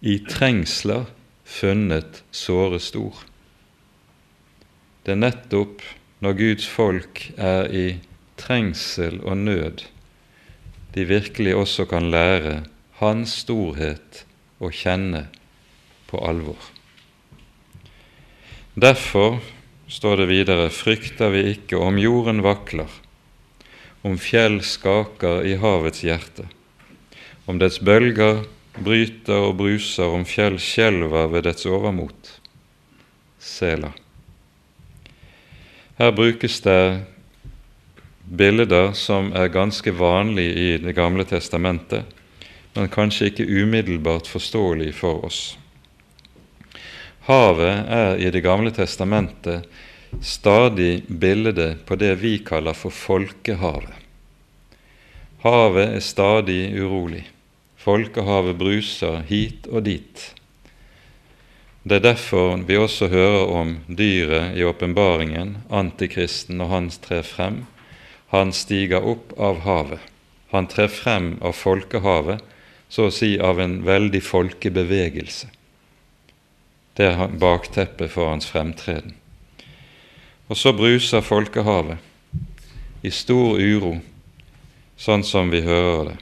I 0.00 0.18
trengsler 0.28 1.08
funnet 1.48 2.22
såre 2.30 2.78
stor. 2.82 3.24
Det 5.04 5.16
er 5.16 5.22
nettopp 5.22 5.82
når 6.22 6.36
Guds 6.38 6.66
folk 6.70 7.22
er 7.36 7.70
i 7.72 7.86
trengsel 8.38 9.22
og 9.24 9.40
nød 9.46 9.86
de 10.94 11.04
virkelig 11.04 11.54
også 11.56 11.84
kan 11.86 12.10
lære 12.10 12.62
Hans 12.98 13.36
storhet 13.44 14.24
å 14.58 14.70
kjenne 14.74 15.28
på 16.10 16.18
alvor. 16.26 16.58
Derfor 18.74 19.38
står 19.86 20.22
det 20.22 20.28
videre, 20.32 20.70
frykter 20.74 21.30
vi 21.30 21.44
ikke 21.52 21.78
om 21.78 22.00
jorden 22.02 22.42
vakler, 22.42 22.90
om 24.02 24.18
fjell 24.18 24.58
skaker 24.66 25.46
i 25.46 25.54
havets 25.62 26.02
hjerte, 26.02 26.48
om 27.46 27.62
dets 27.62 27.78
bølger 27.78 28.42
bryter 28.84 29.48
og 29.48 29.56
bruser, 29.58 30.08
om 30.08 30.24
fjell 30.28 30.58
skjelver 30.62 31.30
ved 31.32 31.46
dets 31.48 31.66
overmot. 31.66 32.34
Sela. 33.38 33.92
Her 35.98 36.12
brukes 36.14 36.60
det 36.62 37.04
bilder 38.28 38.92
som 38.94 39.32
er 39.34 39.50
ganske 39.50 39.90
vanlige 39.90 40.54
i 40.54 40.78
Det 40.78 40.94
gamle 40.94 41.24
testamentet, 41.24 42.04
men 42.74 42.88
kanskje 42.88 43.30
ikke 43.30 43.46
umiddelbart 43.46 44.28
forståelige 44.28 44.92
for 44.92 45.24
oss. 45.24 45.56
Havet 47.26 47.88
er 47.88 48.16
i 48.16 48.30
Det 48.30 48.42
gamle 48.44 48.70
testamentet 48.70 49.66
stadig 50.22 51.02
bildet 51.08 51.84
på 51.86 51.96
det 51.96 52.14
vi 52.22 52.38
kaller 52.38 52.72
for 52.72 52.90
folkehavet. 52.90 53.92
Havet 55.42 55.96
er 55.96 56.00
stadig 56.00 56.62
urolig. 56.80 57.26
Folkehavet 57.78 58.58
bruser 58.58 59.22
hit 59.28 59.66
og 59.70 59.86
dit. 59.86 60.26
Det 61.88 62.00
er 62.00 62.04
derfor 62.04 62.58
vi 62.68 62.76
også 62.76 63.08
hører 63.08 63.48
om 63.54 63.76
dyret 63.86 64.58
i 64.58 64.64
åpenbaringen, 64.66 65.56
antikristen, 65.70 66.58
når 66.58 66.72
han 66.74 66.90
trer 67.02 67.24
frem 67.24 67.62
han 68.28 68.52
stiger 68.52 69.04
opp 69.04 69.32
av 69.40 69.60
havet. 69.64 70.00
Han 70.50 70.66
trer 70.68 70.88
frem 70.88 71.38
av 71.40 71.52
folkehavet, 71.56 72.42
så 72.88 73.08
å 73.08 73.12
si 73.12 73.36
av 73.40 73.60
en 73.60 73.80
veldig 73.84 74.20
folkebevegelse. 74.24 75.48
Det 76.96 77.08
er 77.08 77.32
bakteppet 77.40 78.12
for 78.12 78.28
hans 78.28 78.48
fremtreden. 78.48 79.14
Og 80.48 80.56
så 80.56 80.72
bruser 80.76 81.24
folkehavet 81.24 81.98
i 83.04 83.12
stor 83.12 83.60
uro, 83.60 83.98
sånn 84.96 85.24
som 85.24 85.52
vi 85.52 85.62
hører 85.64 86.12
det. 86.12 86.18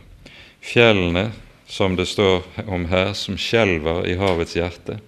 Fjellene, 0.67 1.31
som 1.67 1.97
det 1.97 2.07
står 2.07 2.45
om 2.67 2.87
her, 2.91 3.13
som 3.13 3.39
skjelver 3.39 4.07
i 4.07 4.17
havets 4.19 4.57
hjerte, 4.57 5.01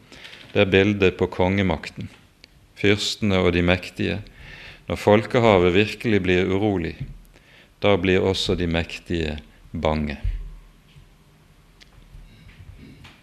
det 0.52 0.64
er 0.64 0.72
bildet 0.72 1.18
på 1.18 1.28
kongemakten, 1.30 2.08
fyrstene 2.78 3.38
og 3.42 3.52
de 3.54 3.62
mektige, 3.62 4.18
når 4.88 5.00
folkehavet 5.00 5.74
virkelig 5.76 6.22
blir 6.24 6.48
urolig, 6.50 6.96
da 7.82 7.94
blir 8.00 8.24
også 8.24 8.56
de 8.58 8.66
mektige 8.66 9.36
bange. 9.70 10.16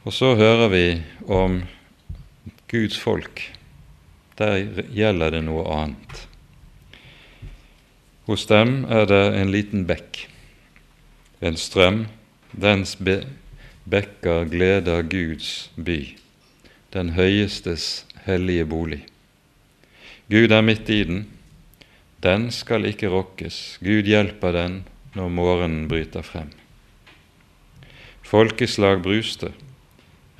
Og 0.06 0.14
så 0.14 0.36
hører 0.38 0.70
vi 0.70 0.86
om 1.26 1.64
Guds 2.70 2.98
folk. 3.02 3.42
Der 4.38 4.84
gjelder 4.94 5.34
det 5.34 5.42
noe 5.48 5.64
annet. 5.74 6.26
Hos 8.30 8.46
dem 8.50 8.84
er 8.90 9.08
det 9.10 9.24
en 9.40 9.52
liten 9.54 9.86
bekk, 9.90 10.26
en 11.42 11.58
strøm. 11.58 12.06
Dens 12.56 12.96
be 12.96 13.20
bekker 13.86 14.48
gleder 14.50 15.04
Guds 15.04 15.70
by, 15.76 16.16
den 16.96 17.12
høyestes 17.14 18.06
hellige 18.26 18.66
bolig. 18.66 19.04
Gud 20.32 20.56
er 20.56 20.64
midt 20.66 20.90
i 20.90 21.04
den, 21.06 21.26
den 22.24 22.48
skal 22.56 22.88
ikke 22.90 23.12
rokkes. 23.14 23.78
Gud 23.84 24.08
hjelper 24.10 24.56
den 24.56 24.80
når 25.14 25.30
morgenen 25.30 25.86
bryter 25.92 26.26
frem. 26.26 26.50
Folkeslag 28.26 29.04
bruste, 29.06 29.52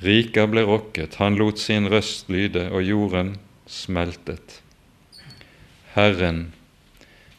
riker 0.02 0.48
ble 0.50 0.64
rokket, 0.66 1.20
han 1.22 1.38
lot 1.38 1.60
sin 1.62 1.86
røst 1.92 2.32
lyde, 2.32 2.66
og 2.72 2.82
jorden 2.82 3.36
smeltet. 3.70 4.60
Herren, 5.94 6.50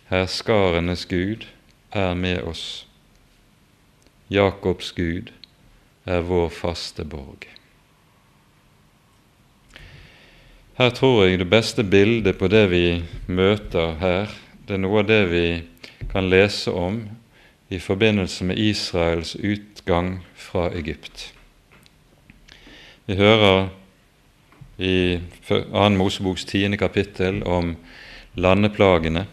herskarenes 0.08 1.04
Gud, 1.10 1.44
er 1.92 2.16
med 2.16 2.46
oss. 2.48 2.87
Jakobs 4.30 4.92
Gud 4.92 5.32
er 6.06 6.24
vår 6.28 6.50
faste 6.52 7.06
borg. 7.08 7.48
Her 10.78 10.92
tror 10.94 11.24
jeg 11.26 11.40
det 11.40 11.50
beste 11.50 11.84
bildet 11.84 12.38
på 12.38 12.50
det 12.52 12.68
vi 12.70 12.84
møter 13.28 13.96
her, 14.02 14.34
det 14.68 14.76
er 14.76 14.84
noe 14.84 15.02
av 15.02 15.08
det 15.10 15.24
vi 15.32 15.46
kan 16.12 16.28
lese 16.30 16.70
om 16.76 17.00
i 17.74 17.80
forbindelse 17.80 18.46
med 18.46 18.60
Israels 18.62 19.36
utgang 19.36 20.20
fra 20.36 20.68
Egypt. 20.76 21.32
Vi 23.08 23.16
hører 23.16 23.70
i 24.78 25.20
2. 25.48 25.64
Moseboks 25.98 26.46
tiende 26.46 26.78
kapittel 26.78 27.42
om 27.48 27.74
landeplagene. 28.36 29.26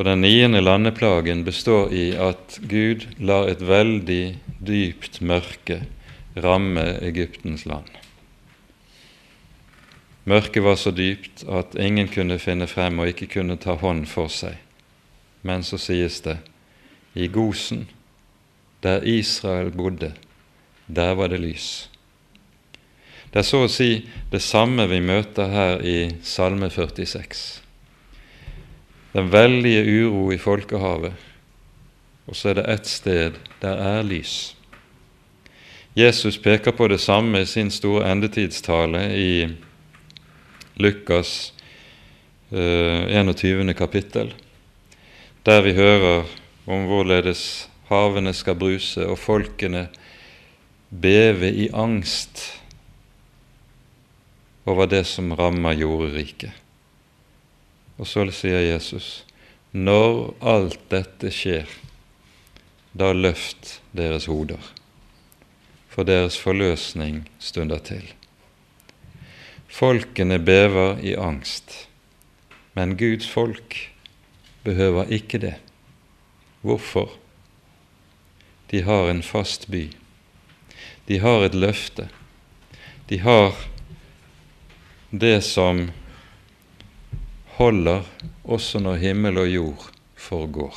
Og 0.00 0.06
Den 0.06 0.22
niende 0.24 0.62
landeplagen 0.64 1.42
består 1.44 1.90
i 1.92 2.14
at 2.16 2.54
Gud 2.64 3.02
lar 3.20 3.50
et 3.52 3.60
veldig 3.60 4.38
dypt 4.64 5.18
mørke 5.20 5.82
ramme 6.40 6.86
Egyptens 7.04 7.66
land. 7.68 7.84
Mørket 10.24 10.64
var 10.64 10.80
så 10.80 10.94
dypt 10.96 11.44
at 11.44 11.76
ingen 11.76 12.08
kunne 12.08 12.40
finne 12.40 12.64
frem 12.64 12.96
og 12.96 13.12
ikke 13.12 13.28
kunne 13.36 13.60
ta 13.60 13.76
hånd 13.76 14.06
for 14.08 14.32
seg. 14.32 14.56
Men 15.44 15.60
så 15.68 15.76
sies 15.76 16.22
det 16.24 16.38
i 17.12 17.28
Gosen, 17.28 17.84
der 18.80 19.04
Israel 19.04 19.68
bodde, 19.68 20.14
der 20.88 21.12
var 21.12 21.28
det 21.28 21.44
lys. 21.44 21.90
Det 23.28 23.44
er 23.44 23.52
så 23.52 23.66
å 23.66 23.72
si 23.72 24.06
det 24.32 24.40
samme 24.40 24.88
vi 24.88 25.04
møter 25.04 25.52
her 25.52 25.84
i 25.84 25.98
Salme 26.24 26.72
46. 26.72 27.60
Den 29.12 29.30
veldige 29.32 29.82
uro 30.04 30.32
i 30.32 30.38
folkehavet, 30.38 31.12
og 32.26 32.36
så 32.36 32.52
er 32.52 32.60
det 32.60 32.66
ett 32.70 32.86
sted 32.86 33.38
der 33.62 33.80
er 33.82 34.04
lys. 34.06 34.54
Jesus 35.98 36.38
peker 36.38 36.70
på 36.70 36.86
det 36.88 37.00
samme 37.02 37.40
i 37.42 37.48
sin 37.50 37.70
store 37.74 38.06
endetidstale 38.12 39.02
i 39.18 39.32
Lukas 40.78 41.52
eh, 42.52 43.10
21. 43.10 43.74
kapittel, 43.74 44.30
der 45.42 45.60
vi 45.66 45.74
hører 45.74 46.22
om 46.70 46.86
hvorledes 46.86 47.68
havene 47.90 48.30
skal 48.36 48.54
bruse 48.54 49.02
og 49.02 49.18
folkene 49.18 49.88
beve 50.90 51.50
i 51.50 51.68
angst 51.74 52.46
over 54.70 54.86
det 54.86 55.02
som 55.10 55.32
rammer 55.34 55.74
jorderiket. 55.74 56.59
Og 58.00 58.08
så 58.08 58.24
sier 58.32 58.62
Jesus, 58.64 59.26
når 59.76 60.32
alt 60.40 60.80
dette 60.88 61.28
skjer, 61.34 61.68
da 62.96 63.10
løft 63.12 63.76
deres 63.92 64.24
hoder, 64.30 64.62
for 65.92 66.08
deres 66.08 66.38
forløsning 66.40 67.26
stunder 67.38 67.82
til. 67.84 68.06
Folkene 69.68 70.40
bever 70.40 70.96
i 71.04 71.12
angst, 71.12 71.90
men 72.74 72.96
Guds 72.96 73.28
folk 73.28 73.76
behøver 74.64 75.12
ikke 75.12 75.42
det. 75.44 75.54
Hvorfor? 76.64 77.12
De 78.72 78.80
har 78.82 79.10
en 79.10 79.22
fast 79.22 79.68
by. 79.70 79.90
De 81.08 81.20
har 81.20 81.44
et 81.44 81.54
løfte. 81.54 82.08
De 83.12 83.20
har 83.20 83.52
det 85.12 85.40
som 85.44 85.90
holder 87.60 88.06
også 88.48 88.80
når 88.80 89.02
himmel 89.02 89.38
og 89.42 89.48
jord 89.52 89.88
forgår. 90.16 90.76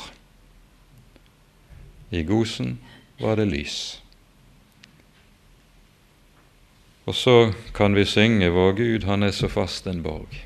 I 2.12 2.20
Gosen 2.28 2.76
var 3.20 3.40
det 3.40 3.46
lys. 3.48 3.78
Og 7.08 7.16
så 7.16 7.52
kan 7.74 7.96
vi 7.96 8.04
synge 8.04 8.50
'Vår 8.50 8.72
Gud, 8.72 9.04
han 9.04 9.22
er 9.22 9.30
så 9.30 9.48
fast 9.48 9.86
en 9.86 10.02
borg', 10.02 10.36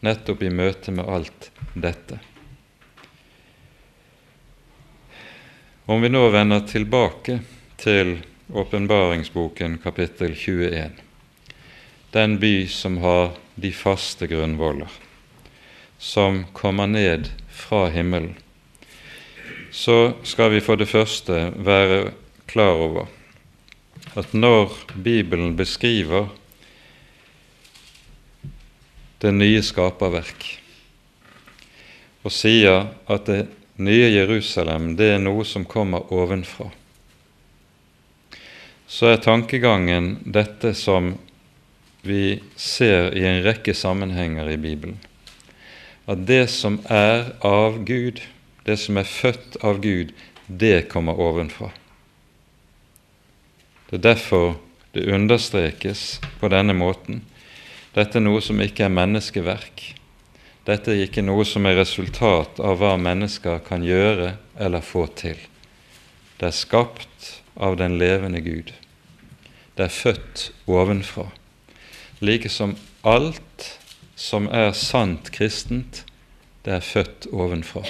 nettopp 0.00 0.42
i 0.42 0.48
møte 0.48 0.92
med 0.92 1.08
alt 1.08 1.50
dette. 1.74 2.18
Om 5.86 6.02
vi 6.02 6.08
nå 6.08 6.28
vender 6.30 6.60
tilbake 6.60 7.40
til 7.78 8.22
åpenbaringsboken 8.52 9.78
kapittel 9.78 10.34
21, 10.34 10.90
den 12.12 12.38
by 12.38 12.66
som 12.66 12.98
har 12.98 13.32
de 13.56 13.72
faste 13.72 14.26
grunnvoller, 14.26 14.90
som 16.02 16.44
kommer 16.52 16.86
ned 16.90 17.28
fra 17.48 17.86
himmelen, 17.94 18.34
så 19.70 20.12
skal 20.26 20.50
vi 20.50 20.60
for 20.60 20.76
det 20.76 20.88
første 20.90 21.52
være 21.62 22.10
klar 22.50 22.74
over 22.74 23.06
at 24.18 24.34
når 24.34 24.74
Bibelen 24.98 25.54
beskriver 25.56 26.26
det 29.22 29.30
nye 29.36 29.62
skaperverk 29.62 30.48
og 32.26 32.34
sier 32.34 32.90
at 33.06 33.30
det 33.30 33.46
nye 33.78 34.10
Jerusalem 34.10 34.96
det 34.98 35.14
er 35.14 35.22
noe 35.22 35.46
som 35.48 35.64
kommer 35.64 36.10
ovenfra, 36.12 36.66
så 38.90 39.14
er 39.14 39.22
tankegangen 39.22 40.16
dette 40.26 40.74
som 40.76 41.14
vi 42.02 42.42
ser 42.58 43.14
i 43.14 43.24
en 43.24 43.40
rekke 43.46 43.74
sammenhenger 43.78 44.50
i 44.50 44.58
Bibelen. 44.60 44.98
At 46.10 46.26
det 46.26 46.48
som 46.50 46.80
er 46.90 47.32
av 47.46 47.84
Gud, 47.86 48.20
det 48.66 48.78
som 48.82 48.98
er 48.98 49.06
født 49.06 49.60
av 49.62 49.80
Gud, 49.82 50.10
det 50.46 50.88
kommer 50.90 51.18
ovenfra. 51.20 51.70
Det 53.90 54.00
er 54.00 54.06
derfor 54.14 54.56
det 54.94 55.06
understrekes 55.12 56.20
på 56.40 56.48
denne 56.52 56.74
måten. 56.76 57.22
Dette 57.94 58.18
er 58.18 58.24
noe 58.24 58.40
som 58.44 58.60
ikke 58.60 58.86
er 58.86 58.94
menneskeverk. 58.94 59.84
Dette 60.66 60.92
er 60.94 61.04
ikke 61.04 61.24
noe 61.24 61.44
som 61.48 61.66
er 61.66 61.78
resultat 61.80 62.60
av 62.62 62.78
hva 62.80 62.94
mennesker 63.00 63.62
kan 63.66 63.84
gjøre 63.84 64.34
eller 64.56 64.84
få 64.84 65.06
til. 65.18 65.38
Det 66.38 66.48
er 66.48 66.56
skapt 66.56 67.28
av 67.54 67.76
den 67.80 67.98
levende 68.00 68.40
Gud. 68.44 68.72
Det 69.76 69.86
er 69.86 69.94
født 69.94 70.50
ovenfra. 70.66 71.28
Like 72.22 72.50
som 72.52 72.76
alt 73.02 73.42
som 74.22 74.46
er 74.54 74.70
sant 74.78 75.32
kristent, 75.34 76.04
det 76.62 76.76
er 76.76 76.84
født 76.86 77.26
ovenfra. 77.34 77.82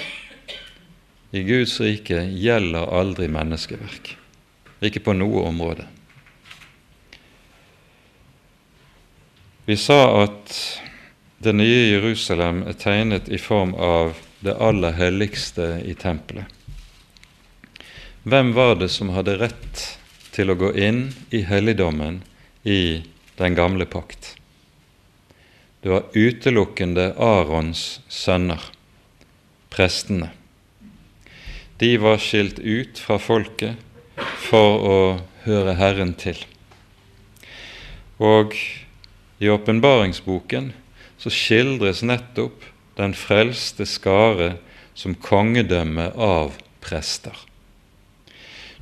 I 1.33 1.43
Guds 1.45 1.75
rike 1.81 2.23
gjelder 2.33 2.89
aldri 2.89 3.27
menneskeverk, 3.29 4.15
ikke 4.81 5.03
på 5.05 5.13
noe 5.17 5.45
område. 5.51 5.85
Vi 9.69 9.77
sa 9.77 9.99
at 10.23 10.57
det 11.43 11.53
nye 11.55 11.85
Jerusalem 11.93 12.65
er 12.67 12.81
tegnet 12.81 13.29
i 13.29 13.37
form 13.39 13.77
av 13.77 14.17
det 14.43 14.57
aller 14.57 14.97
helligste 14.97 15.83
i 15.85 15.93
tempelet. 15.93 16.49
Hvem 18.23 18.55
var 18.57 18.79
det 18.81 18.89
som 18.89 19.13
hadde 19.13 19.37
rett 19.37 19.89
til 20.33 20.49
å 20.49 20.57
gå 20.57 20.73
inn 20.79 21.11
i 21.29 21.43
helligdommen 21.45 22.23
i 22.63 23.03
den 23.37 23.59
gamle 23.59 23.85
pakt? 23.85 24.33
Det 25.83 25.89
var 25.89 26.03
utelukkende 26.13 27.09
Arons 27.19 27.99
sønner, 28.07 28.61
prestene. 29.67 30.29
De 31.77 31.97
var 31.99 32.21
skilt 32.23 32.61
ut 32.63 33.01
fra 33.03 33.17
folket 33.19 33.75
for 34.45 34.85
å 34.87 34.99
høre 35.43 35.73
Herren 35.75 36.13
til. 36.15 36.39
Og 38.23 38.55
i 39.43 39.49
åpenbaringsboken 39.51 40.71
så 41.19 41.33
skildres 41.33 41.99
nettopp 42.07 42.63
den 42.95 43.11
frelste 43.17 43.83
skare 43.83 44.53
som 44.95 45.17
kongedømme 45.19 46.13
av 46.15 46.55
prester. 46.79 47.35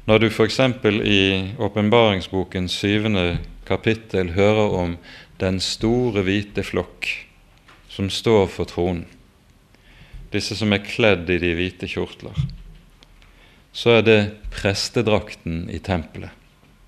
Når 0.05 0.21
du 0.21 0.27
f.eks. 0.29 0.59
i 1.01 1.23
åpenbaringsboken 1.57 2.69
syvende 2.69 3.39
kapittel 3.65 4.35
hører 4.37 4.77
om 4.83 4.95
den 5.41 5.59
store, 5.63 6.23
hvite 6.25 6.63
flokk 6.65 7.09
som 7.91 8.09
står 8.13 8.47
for 8.53 8.69
tronen, 8.69 9.07
disse 10.31 10.55
som 10.55 10.71
er 10.71 10.85
kledd 10.85 11.29
i 11.33 11.39
de 11.41 11.51
hvite 11.57 11.89
kjortler, 11.91 12.37
så 13.75 13.97
er 13.97 14.05
det 14.05 14.19
prestedrakten 14.53 15.65
i 15.71 15.79
tempelet. 15.83 16.31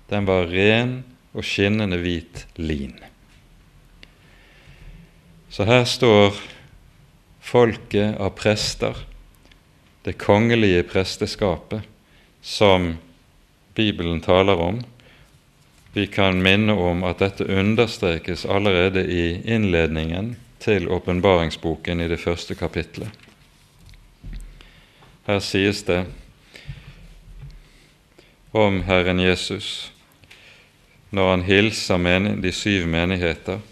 Den 0.08 0.28
var 0.28 0.48
ren 0.52 0.98
og 1.34 1.44
skinnende 1.44 1.98
hvit 2.00 2.44
lin. 2.60 2.94
Så 5.52 5.66
her 5.68 5.84
står 5.88 6.36
folket 7.44 8.16
av 8.20 8.34
prester, 8.38 8.96
det 10.04 10.16
kongelige 10.20 10.84
presteskapet, 10.88 11.84
som 12.44 12.94
Bibelen 13.74 14.20
taler 14.24 14.60
om. 14.60 14.82
Vi 15.94 16.06
kan 16.06 16.42
minne 16.42 16.74
om 16.74 17.04
at 17.06 17.20
dette 17.22 17.46
understrekes 17.46 18.44
allerede 18.44 19.04
i 19.06 19.40
innledningen 19.46 20.34
til 20.58 20.88
åpenbaringsboken 20.90 22.00
i 22.00 22.08
det 22.10 22.18
første 22.20 22.54
kapitlet. 22.58 23.08
Her 25.26 25.38
sies 25.38 25.82
det 25.86 26.04
om 28.52 28.82
Herren 28.88 29.20
Jesus 29.22 29.92
når 31.14 31.30
han 31.30 31.46
hilser 31.46 32.02
de 32.42 32.52
syv 32.52 32.86
menigheter 32.90 33.62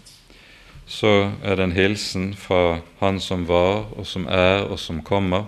så 0.87 1.31
er 1.43 1.55
det 1.55 1.63
en 1.63 1.75
hilsen 1.75 2.33
fra 2.35 2.79
Han 2.99 3.19
som 3.19 3.47
var, 3.47 3.85
og 3.97 4.07
som 4.07 4.27
er, 4.27 4.63
og 4.67 4.79
som 4.79 5.01
kommer, 5.01 5.45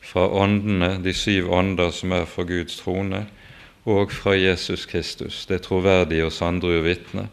fra 0.00 0.26
åndene, 0.28 0.98
de 1.04 1.12
syv 1.14 1.52
ånder 1.52 1.90
som 1.90 2.12
er 2.12 2.24
for 2.24 2.44
Guds 2.48 2.76
trone, 2.80 3.26
og 3.90 4.12
fra 4.14 4.36
Jesus 4.38 4.86
Kristus, 4.86 5.44
det 5.50 5.64
troverdige 5.66 6.28
og 6.28 6.32
sandrue 6.32 6.82
vitne, 6.84 7.28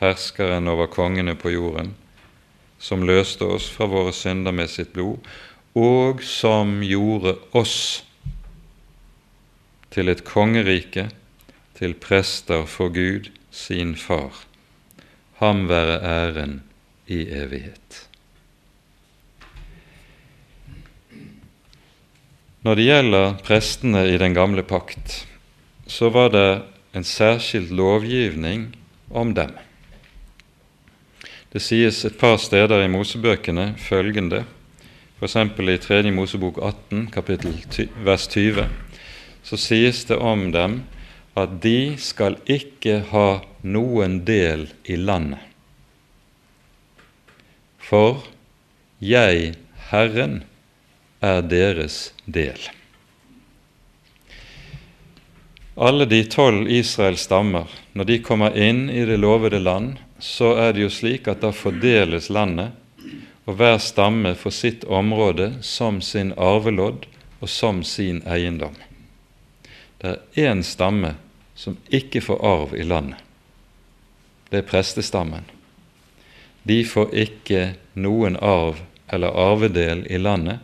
herskeren 0.00 0.68
over 0.68 0.90
kongene 0.90 1.36
på 1.38 1.52
jorden, 1.54 1.94
som 2.80 3.04
løste 3.06 3.46
oss 3.46 3.68
fra 3.70 3.88
våre 3.90 4.12
synder 4.16 4.54
med 4.56 4.70
sitt 4.72 4.92
blod, 4.96 5.20
og 5.76 6.24
som 6.26 6.80
gjorde 6.82 7.36
oss 7.56 8.02
til 9.94 10.10
et 10.10 10.24
kongerike, 10.26 11.08
til 11.78 11.94
prester 11.96 12.66
for 12.68 12.92
Gud, 12.92 13.30
sin 13.50 13.94
Far. 13.96 14.44
Ham 15.40 15.68
være 15.68 16.00
æren 16.04 16.60
i 17.08 17.22
evighet. 17.32 18.09
Når 22.60 22.76
det 22.76 22.84
gjelder 22.84 23.38
prestene 23.40 24.02
i 24.12 24.18
den 24.20 24.34
gamle 24.36 24.60
pakt, 24.68 25.22
så 25.88 26.10
var 26.12 26.28
det 26.34 26.48
en 26.92 27.06
særskilt 27.08 27.70
lovgivning 27.72 28.66
om 29.08 29.32
dem. 29.34 29.54
Det 31.50 31.62
sies 31.64 32.02
et 32.04 32.18
par 32.20 32.36
steder 32.36 32.84
i 32.84 32.90
Mosebøkene 32.92 33.72
følgende, 33.80 34.44
f.eks. 35.18 35.36
i 35.40 35.78
3. 35.86 36.02
Mosebok 36.12 36.60
18, 36.60 37.08
kapittel 37.14 37.56
vers 38.04 38.28
20, 38.28 38.68
så 39.42 39.56
sies 39.56 40.04
det 40.04 40.20
om 40.20 40.50
dem 40.52 40.82
at 41.40 41.56
de 41.64 41.96
skal 41.96 42.36
ikke 42.44 43.00
ha 43.08 43.40
noen 43.64 44.20
del 44.28 44.68
i 44.84 45.00
landet. 45.00 45.40
For 47.80 48.20
jeg, 49.00 49.54
Herren, 49.88 50.42
er 51.20 51.42
deres 51.42 52.12
del. 52.24 52.58
Alle 55.80 56.04
de 56.04 56.24
tolv 56.24 56.68
Israels 56.68 57.24
stammer, 57.28 57.68
når 57.92 58.04
de 58.04 58.18
kommer 58.24 58.56
inn 58.56 58.88
i 58.90 59.04
det 59.08 59.16
lovede 59.20 59.60
land, 59.62 59.96
så 60.18 60.52
er 60.60 60.74
det 60.76 60.84
jo 60.84 60.92
slik 60.92 61.28
at 61.30 61.40
da 61.44 61.52
fordeles 61.56 62.28
landet, 62.28 62.74
og 63.48 63.56
hver 63.56 63.78
stamme 63.80 64.34
får 64.36 64.52
sitt 64.54 64.84
område 64.84 65.54
som 65.64 66.02
sin 66.04 66.34
arvelodd 66.36 67.06
og 67.40 67.48
som 67.48 67.80
sin 67.84 68.20
eiendom. 68.28 68.76
Det 70.00 70.12
er 70.12 70.50
én 70.50 70.62
stamme 70.64 71.14
som 71.56 71.76
ikke 71.88 72.20
får 72.24 72.44
arv 72.46 72.76
i 72.76 72.84
landet. 72.84 73.18
Det 74.50 74.60
er 74.60 74.68
prestestammen. 74.68 75.44
De 76.62 76.82
får 76.84 77.12
ikke 77.16 77.62
noen 77.96 78.36
arv 78.36 78.80
eller 79.12 79.36
arvedel 79.36 80.04
i 80.10 80.18
landet. 80.20 80.60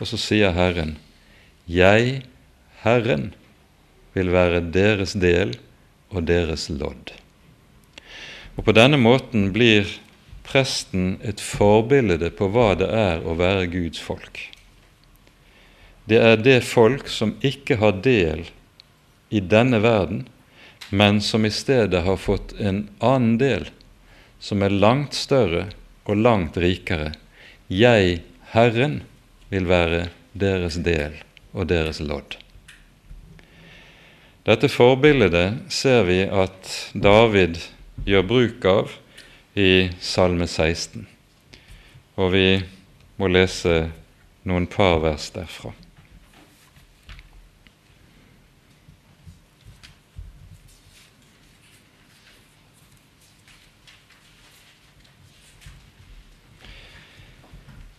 Og 0.00 0.08
så 0.10 0.18
sier 0.18 0.54
Herren, 0.56 0.96
Jeg, 1.70 2.22
Herren, 2.82 3.32
vil 4.14 4.30
være 4.34 4.62
deres 4.74 5.14
del 5.18 5.56
og 6.10 6.26
deres 6.28 6.68
lodd. 6.70 7.14
Og 8.54 8.64
På 8.66 8.74
denne 8.74 8.98
måten 9.00 9.50
blir 9.54 9.88
presten 10.46 11.16
et 11.24 11.40
forbilde 11.42 12.30
på 12.36 12.50
hva 12.52 12.74
det 12.78 12.90
er 12.90 13.24
å 13.24 13.34
være 13.38 13.70
Guds 13.72 14.02
folk. 14.02 14.38
Det 16.04 16.20
er 16.20 16.36
det 16.36 16.60
folk 16.68 17.08
som 17.08 17.32
ikke 17.40 17.78
har 17.80 17.96
del 18.04 18.44
i 19.32 19.40
denne 19.40 19.80
verden, 19.82 20.26
men 20.92 21.20
som 21.24 21.46
i 21.48 21.50
stedet 21.50 22.04
har 22.04 22.20
fått 22.20 22.52
en 22.60 22.84
annen 23.00 23.38
del, 23.40 23.70
som 24.38 24.62
er 24.62 24.74
langt 24.84 25.16
større 25.16 25.70
og 26.04 26.20
langt 26.20 26.58
rikere. 26.60 27.14
Jeg, 27.72 28.20
Herren, 28.52 29.00
vil 29.52 29.68
være 29.68 30.08
deres 30.32 30.78
del 30.82 31.16
og 31.52 31.68
deres 31.70 32.00
lodd. 32.02 32.36
Dette 34.44 34.68
forbildet 34.68 35.72
ser 35.72 36.02
vi 36.08 36.20
at 36.28 36.72
David 36.92 37.60
gjør 38.04 38.26
bruk 38.28 38.66
av 38.68 38.92
i 39.56 39.88
Salme 40.04 40.48
16, 40.50 41.06
og 42.20 42.34
vi 42.34 42.48
må 43.16 43.30
lese 43.30 43.86
noen 44.44 44.66
par 44.68 45.00
vers 45.04 45.30
derfra. 45.32 45.72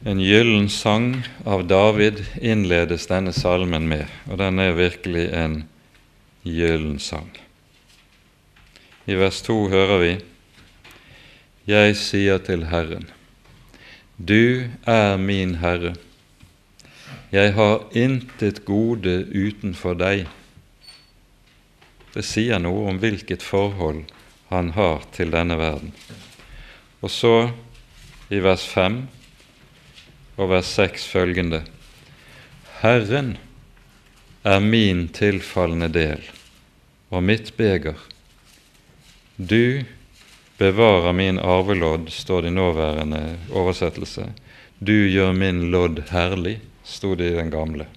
En 0.07 0.19
gyllen 0.19 0.69
sang 0.69 1.23
av 1.45 1.63
David 1.65 2.19
innledes 2.37 3.07
denne 3.09 3.31
salmen 3.33 3.87
med, 3.89 4.05
og 4.29 4.37
den 4.37 4.61
er 4.61 4.75
virkelig 4.77 5.23
en 5.33 5.55
gyllen 6.45 6.99
sang. 7.01 7.31
I 9.09 9.17
vers 9.17 9.39
2 9.47 9.55
hører 9.73 10.01
vi 10.03 10.11
Jeg 11.65 11.97
sier 11.97 12.37
til 12.37 12.67
Herren, 12.69 13.09
Du 14.21 14.69
er 14.85 15.17
min 15.17 15.57
Herre. 15.65 15.95
Jeg 17.33 17.57
har 17.57 17.89
intet 17.97 18.61
gode 18.69 19.25
utenfor 19.33 19.97
deg. 19.97 20.27
Det 22.13 22.21
sier 22.21 22.61
noe 22.61 22.91
om 22.93 23.01
hvilket 23.01 23.41
forhold 23.41 24.05
han 24.53 24.75
har 24.77 25.01
til 25.17 25.33
denne 25.33 25.57
verden. 25.57 25.97
Og 27.01 27.09
så, 27.09 27.49
i 28.29 28.37
vers 28.37 28.69
5 28.69 29.07
og 30.35 30.51
vers 30.51 30.69
6 30.77 31.07
følgende 31.11 31.61
Herren 32.81 33.35
er 34.45 34.59
min 34.61 35.07
tilfallende 35.15 35.89
del 35.89 36.23
og 37.09 37.23
mitt 37.23 37.53
beger. 37.57 37.95
Du 39.37 39.83
bevarer 40.57 41.13
min 41.13 41.39
arvelodd, 41.39 42.09
står 42.11 42.41
det 42.41 42.51
i 42.51 42.55
nåværende 42.55 43.21
oversettelse. 43.51 44.29
Du 44.79 45.07
gjør 45.07 45.33
min 45.33 45.69
lodd 45.71 46.01
herlig, 46.11 46.59
sto 46.83 47.15
det 47.15 47.31
i 47.31 47.37
den 47.37 47.51
gamle. 47.53 47.87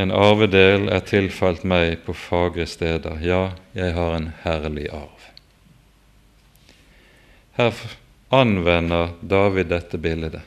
En 0.00 0.12
arvedel 0.12 0.88
er 0.92 1.04
tilfalt 1.04 1.64
meg 1.68 2.00
på 2.06 2.14
fagre 2.16 2.66
steder, 2.66 3.20
ja, 3.24 3.42
jeg 3.76 3.92
har 3.96 4.16
en 4.16 4.30
herlig 4.44 4.88
arv. 4.92 5.28
Her 7.58 7.74
anvender 8.32 9.12
David 9.20 9.68
dette 9.72 9.98
bildet 10.00 10.40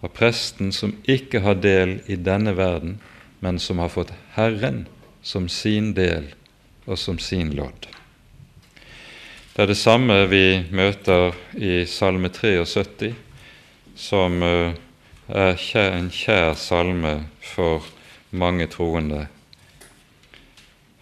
av 0.00 0.08
presten 0.08 0.72
som 0.72 0.94
ikke 1.08 1.42
har 1.44 1.60
del 1.60 1.98
i 2.08 2.16
denne 2.16 2.54
verden, 2.56 2.98
men 3.40 3.58
som 3.60 3.80
har 3.80 3.92
fått 3.92 4.12
Herren 4.36 4.86
som 5.22 5.48
sin 5.48 5.92
del 5.96 6.30
og 6.86 6.98
som 6.98 7.18
sin 7.20 7.52
lodd. 7.56 7.88
Det 9.52 9.64
er 9.64 9.72
det 9.72 9.80
samme 9.80 10.22
vi 10.30 10.62
møter 10.72 11.34
i 11.56 11.84
Salme 11.88 12.30
73, 12.32 13.12
som 13.96 14.40
eh, 14.42 14.72
er 15.28 15.58
en 15.82 16.08
kjær 16.12 16.54
salme 16.56 17.16
for 17.44 17.84
mange 18.30 18.70
troende. 18.72 19.26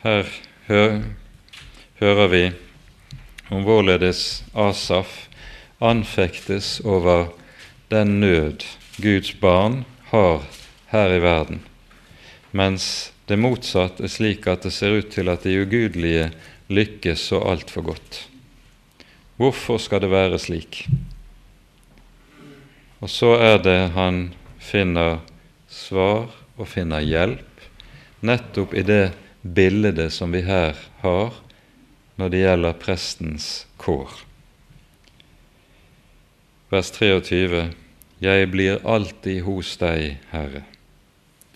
Her 0.02 0.26
hører 0.66 2.28
vi 2.32 2.44
om 3.54 3.62
hvorledes 3.66 4.42
Asaf 4.54 5.27
anfektes 5.78 6.80
over 6.84 7.28
den 7.88 8.20
nød 8.20 8.64
Guds 8.98 9.32
barn 9.40 9.84
har 10.10 10.42
her 10.90 11.14
i 11.14 11.20
verden, 11.22 11.60
mens 12.50 13.12
det 13.28 13.38
motsatt 13.38 14.00
er 14.00 14.10
slik 14.10 14.48
at 14.48 14.64
det 14.64 14.72
ser 14.74 14.98
ut 14.98 15.10
til 15.12 15.28
at 15.28 15.44
de 15.44 15.58
ugudelige 15.62 16.30
lykkes 16.72 17.28
så 17.30 17.40
altfor 17.44 17.84
godt. 17.92 18.22
Hvorfor 19.38 19.78
skal 19.78 20.02
det 20.02 20.10
være 20.10 20.38
slik? 20.42 20.86
Og 22.98 23.10
så 23.12 23.36
er 23.38 23.60
det 23.62 23.92
han 23.94 24.32
finner 24.58 25.20
svar 25.70 26.32
og 26.58 26.66
finner 26.66 27.04
hjelp 27.04 27.62
nettopp 28.26 28.74
i 28.74 28.82
det 28.82 29.12
bildet 29.42 30.10
som 30.12 30.34
vi 30.34 30.42
her 30.42 30.74
har 31.04 31.36
når 32.18 32.32
det 32.32 32.42
gjelder 32.42 32.80
prestens 32.82 33.52
kår. 33.78 34.27
Vers 36.68 36.90
23.: 36.92 37.70
Jeg 38.20 38.48
blir 38.52 38.82
alltid 38.84 39.40
hos 39.46 39.70
deg, 39.80 40.18
Herre. 40.28 40.66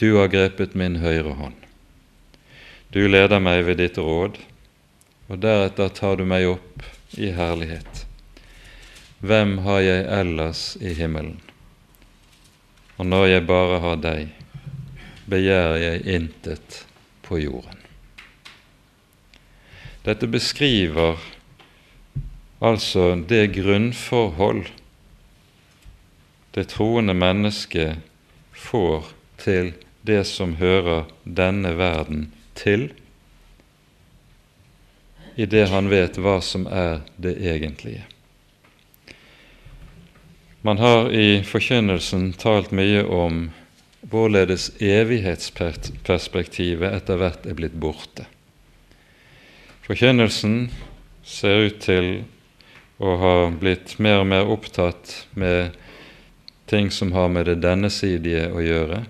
Du 0.01 0.15
har 0.17 0.31
grepet 0.33 0.73
min 0.73 0.97
høyre 1.03 1.35
hånd. 1.37 1.59
Du 2.97 3.05
leder 3.05 3.43
meg 3.45 3.67
ved 3.67 3.83
ditt 3.83 4.01
råd, 4.01 4.41
og 5.29 5.43
deretter 5.45 5.93
tar 5.93 6.17
du 6.17 6.25
meg 6.25 6.49
opp 6.55 6.87
i 7.21 7.29
herlighet. 7.37 8.07
Hvem 9.21 9.59
har 9.69 9.85
jeg 9.85 10.09
ellers 10.17 10.65
i 10.81 10.97
himmelen? 10.97 11.37
Og 12.97 13.05
når 13.05 13.29
jeg 13.35 13.47
bare 13.53 13.85
har 13.85 14.01
deg, 14.01 14.35
begjærer 15.29 15.81
jeg 15.91 16.05
intet 16.09 16.83
på 17.29 17.45
jorden. 17.45 17.85
Dette 20.09 20.25
beskriver 20.25 21.21
altså 22.65 23.13
det 23.29 23.51
grunnforhold 23.61 24.73
det 26.53 26.69
troende 26.73 27.15
mennesket 27.17 27.97
får 28.53 29.13
til 29.41 29.73
det 30.03 30.25
som 30.29 30.57
hører 30.61 31.05
denne 31.25 31.77
verden 31.79 32.33
til 32.59 32.91
i 35.35 35.47
det 35.49 35.69
han 35.73 35.89
vet 35.89 36.19
hva 36.21 36.41
som 36.45 36.67
er 36.69 37.01
det 37.17 37.41
egentlige. 37.41 38.05
Man 40.63 40.79
har 40.79 41.11
i 41.11 41.43
forkynnelsen 41.43 42.33
talt 42.39 42.71
mye 42.71 43.03
om 43.03 43.51
hvorledes 44.13 44.71
evighetsperspektivet 44.83 46.93
etter 46.93 47.17
hvert 47.19 47.47
er 47.49 47.55
blitt 47.59 47.75
borte. 47.81 48.25
Forkynnelsen 49.83 50.71
ser 51.27 51.67
ut 51.67 51.81
til 51.83 52.23
å 53.03 53.17
ha 53.19 53.51
blitt 53.51 53.99
mer 53.99 54.23
og 54.23 54.29
mer 54.31 54.47
opptatt 54.53 55.27
med 55.35 55.75
ting 56.73 56.91
som 56.91 57.12
har 57.12 57.29
med 57.29 57.47
det 57.51 57.59
dennesidige 57.61 58.47
å 58.49 58.62
gjøre, 58.64 59.03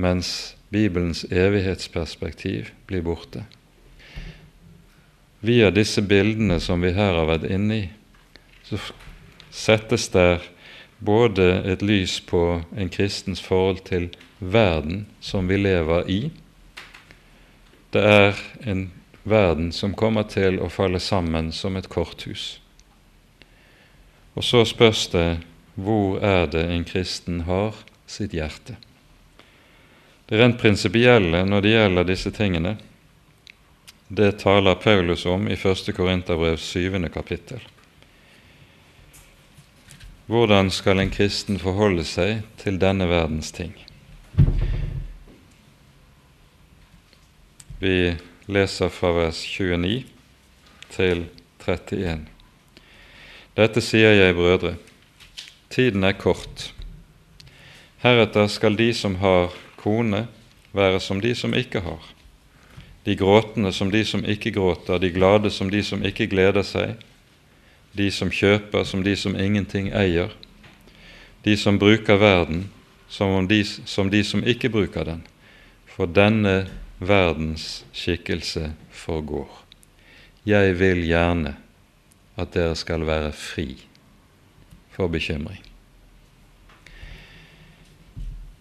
mens 0.00 0.54
Bibelens 0.72 1.26
evighetsperspektiv 1.28 2.72
blir 2.88 3.04
borte. 3.04 3.44
Via 5.44 5.68
disse 5.70 6.00
bildene 6.00 6.56
som 6.64 6.80
vi 6.80 6.94
her 6.96 7.12
har 7.12 7.28
vært 7.28 7.44
inne 7.52 7.76
i, 7.76 7.84
så 8.64 8.80
settes 9.52 10.08
der 10.16 10.40
både 11.04 11.60
et 11.68 11.84
lys 11.84 12.16
på 12.24 12.64
en 12.72 12.88
kristens 12.88 13.44
forhold 13.44 13.84
til 13.84 14.08
verden 14.40 15.04
som 15.20 15.52
vi 15.52 15.60
lever 15.60 16.08
i. 16.08 16.20
Det 17.92 18.00
er 18.00 18.40
en 18.64 18.86
verden 19.28 19.72
som 19.76 19.92
kommer 19.92 20.24
til 20.32 20.56
å 20.56 20.72
falle 20.72 21.00
sammen 21.00 21.52
som 21.52 21.76
et 21.76 21.92
korthus. 21.92 22.54
Og 24.34 24.44
så 24.44 24.64
spørs 24.64 25.10
det 25.12 25.28
hvor 25.74 26.18
er 26.22 26.46
det 26.50 26.64
en 26.70 26.84
kristen 26.86 27.44
har 27.48 27.74
sitt 28.06 28.34
hjerte. 28.34 28.76
Det 30.26 30.38
rent 30.40 30.60
prinsipielle 30.60 31.44
når 31.44 31.64
det 31.64 31.72
gjelder 31.74 32.08
disse 32.08 32.32
tingene, 32.32 32.76
det 34.08 34.38
taler 34.40 34.78
Paulus 34.80 35.26
om 35.26 35.48
i 35.48 35.56
1. 35.56 35.90
Korinterbrev 35.96 36.56
7. 36.56 37.08
kapittel. 37.12 37.60
Hvordan 40.26 40.70
skal 40.72 41.02
en 41.02 41.12
kristen 41.12 41.58
forholde 41.60 42.04
seg 42.08 42.44
til 42.60 42.78
denne 42.80 43.08
verdens 43.10 43.50
ting? 43.52 43.74
Vi 47.82 48.14
leser 48.48 48.88
fra 48.88 49.10
vers 49.12 49.42
29 49.44 50.04
til 50.94 51.26
31. 51.66 52.24
Dette 53.54 53.82
sier 53.84 54.16
jeg, 54.16 54.36
brødre, 54.36 54.76
tiden 55.74 56.04
er 56.04 56.14
kort. 56.14 56.70
Heretter 58.04 58.46
skal 58.46 58.76
de 58.78 58.92
som 58.94 59.16
har 59.18 59.50
kone, 59.80 60.26
være 60.74 61.00
som 61.00 61.20
de 61.20 61.34
som 61.34 61.54
ikke 61.54 61.80
har, 61.82 62.02
de 63.06 63.16
gråtende 63.16 63.72
som 63.72 63.90
de 63.90 64.04
som 64.04 64.24
ikke 64.24 64.52
gråter, 64.54 64.98
de 64.98 65.10
glade 65.10 65.50
som 65.50 65.70
de 65.70 65.82
som 65.82 66.02
ikke 66.04 66.26
gleder 66.30 66.62
seg, 66.66 66.94
de 67.94 68.10
som 68.10 68.30
kjøper 68.30 68.86
som 68.86 69.02
de 69.06 69.14
som 69.16 69.36
ingenting 69.38 69.90
eier, 69.94 70.32
de 71.44 71.56
som 71.56 71.78
bruker 71.78 72.18
verden 72.18 72.68
som 73.08 73.46
de 73.48 73.62
som, 73.64 74.10
de 74.10 74.24
som 74.24 74.42
ikke 74.42 74.70
bruker 74.72 75.04
den, 75.06 75.22
for 75.86 76.10
denne 76.10 76.66
verdens 76.98 77.84
skikkelse 77.94 78.72
forgår. 78.90 79.50
Jeg 80.46 80.78
vil 80.80 81.04
gjerne 81.06 81.54
at 82.36 82.54
dere 82.54 82.74
skal 82.78 83.06
være 83.06 83.32
fri 83.36 83.76
for 84.94 85.10
bekymring. 85.10 85.62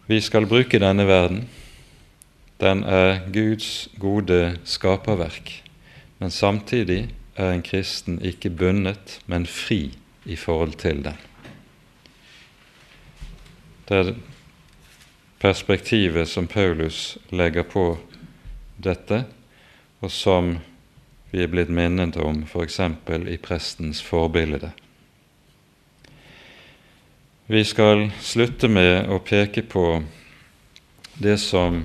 Vi 0.07 0.19
skal 0.21 0.47
bruke 0.49 0.79
denne 0.79 1.05
verden. 1.07 1.45
Den 2.59 2.83
er 2.83 3.19
Guds 3.33 3.89
gode 3.99 4.57
skaperverk, 4.63 5.63
men 6.19 6.31
samtidig 6.31 7.13
er 7.35 7.51
en 7.51 7.63
kristen 7.63 8.21
ikke 8.21 8.49
bundet, 8.49 9.19
men 9.25 9.45
fri 9.45 9.93
i 10.25 10.35
forhold 10.35 10.73
til 10.73 11.03
den. 11.03 11.17
Det 13.89 13.97
er 13.97 14.13
perspektivet 15.39 16.27
som 16.27 16.47
Paulus 16.47 17.17
legger 17.29 17.63
på 17.63 17.97
dette, 18.83 19.25
og 20.01 20.11
som 20.11 20.57
vi 21.31 21.43
er 21.43 21.51
blitt 21.51 21.71
minnet 21.73 22.17
om 22.17 22.43
f.eks. 22.47 22.79
i 23.27 23.37
prestens 23.37 24.01
forbilde. 24.03 24.71
Vi 27.53 27.65
skal 27.65 28.07
slutte 28.17 28.65
med 28.65 29.11
å 29.13 29.19
peke 29.21 29.61
på 29.69 30.01
det 31.21 31.35
som 31.37 31.83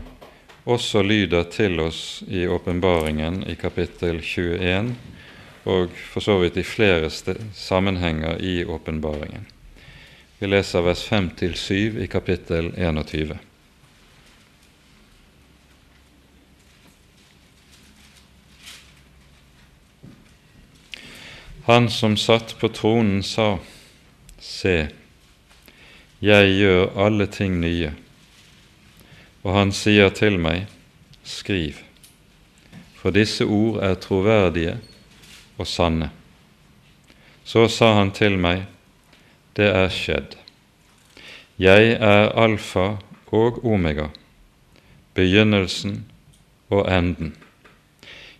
også 0.64 1.02
lyder 1.04 1.44
til 1.52 1.82
oss 1.84 2.22
i 2.24 2.46
åpenbaringen 2.48 3.42
i 3.44 3.52
kapittel 3.60 4.22
21, 4.24 4.94
og 5.68 5.92
for 5.92 6.24
så 6.24 6.38
vidt 6.40 6.56
i 6.56 6.64
flere 6.64 7.10
sammenhenger 7.12 8.40
i 8.40 8.62
åpenbaringen. 8.64 9.44
Vi 10.38 10.48
leser 10.48 10.86
vers 10.88 11.02
5 11.04 11.28
7 11.36 12.00
i 12.00 12.06
kapittel 12.08 12.70
21. 12.72 13.36
Han 21.68 21.90
som 21.92 22.16
satt 22.16 22.56
på 22.56 22.72
tronen, 22.72 23.20
sa, 23.22 23.58
Se, 24.38 24.88
jeg 26.20 26.50
gjør 26.58 26.96
alle 26.98 27.26
ting 27.30 27.60
nye. 27.62 27.92
Og 29.46 29.54
han 29.54 29.72
sier 29.72 30.10
til 30.10 30.38
meg, 30.42 30.66
Skriv, 31.28 31.76
for 32.96 33.12
disse 33.12 33.44
ord 33.44 33.82
er 33.84 33.98
troverdige 34.00 34.78
og 35.60 35.66
sanne. 35.68 36.08
Så 37.44 37.66
sa 37.68 37.92
han 37.98 38.10
til 38.16 38.38
meg, 38.38 38.64
Det 39.56 39.68
er 39.68 39.88
skjedd. 39.90 40.36
Jeg 41.58 41.96
er 41.98 42.30
alfa 42.38 42.98
og 43.34 43.64
omega, 43.64 44.08
begynnelsen 45.14 46.04
og 46.70 46.86
enden. 46.86 47.34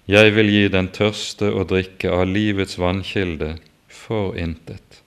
Jeg 0.09 0.35
vil 0.37 0.49
gi 0.49 0.68
den 0.72 0.89
tørste 0.95 1.51
å 1.51 1.66
drikke 1.68 2.12
av 2.14 2.29
livets 2.31 2.79
vannkilde 2.79 3.57
for 3.91 4.39
intet. 4.39 5.03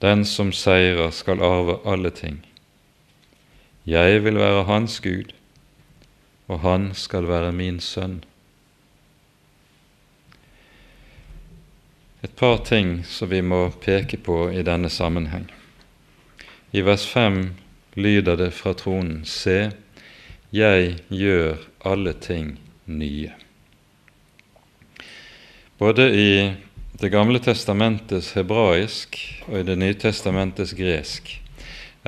Den 0.00 0.24
som 0.24 0.52
seirer, 0.52 1.10
skal 1.10 1.40
arve 1.40 1.78
alle 1.88 2.10
ting. 2.10 2.42
Jeg 3.86 4.24
vil 4.24 4.36
være 4.36 4.64
hans 4.68 5.00
Gud, 5.00 5.32
og 6.48 6.60
han 6.60 6.90
skal 6.94 7.28
være 7.28 7.52
min 7.52 7.80
sønn. 7.80 8.18
Et 12.22 12.32
par 12.36 12.58
ting 12.64 13.04
som 13.06 13.30
vi 13.30 13.40
må 13.40 13.70
peke 13.70 14.18
på 14.18 14.50
i 14.50 14.62
denne 14.66 14.90
sammenheng. 14.90 15.46
I 16.72 16.82
vers 16.84 17.06
5 17.06 17.54
lyder 17.94 18.36
det 18.36 18.52
fra 18.52 18.74
tronen, 18.74 19.24
Se, 19.24 19.70
jeg 20.52 20.96
gjør 21.08 21.56
alle 21.84 22.12
ting 22.12 22.58
nye. 22.86 23.32
Både 25.78 26.10
i 26.12 26.30
Det 26.96 27.10
gamle 27.12 27.36
testamentets 27.44 28.30
hebraisk 28.32 29.18
og 29.50 29.58
i 29.58 29.64
Det 29.68 29.74
nye 29.76 29.94
testamentets 30.00 30.70
gresk 30.72 31.28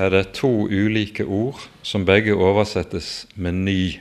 er 0.00 0.08
det 0.14 0.30
to 0.38 0.64
ulike 0.64 1.26
ord 1.28 1.58
som 1.84 2.06
begge 2.08 2.32
oversettes 2.32 3.26
med 3.34 3.52
'ny' 3.52 3.98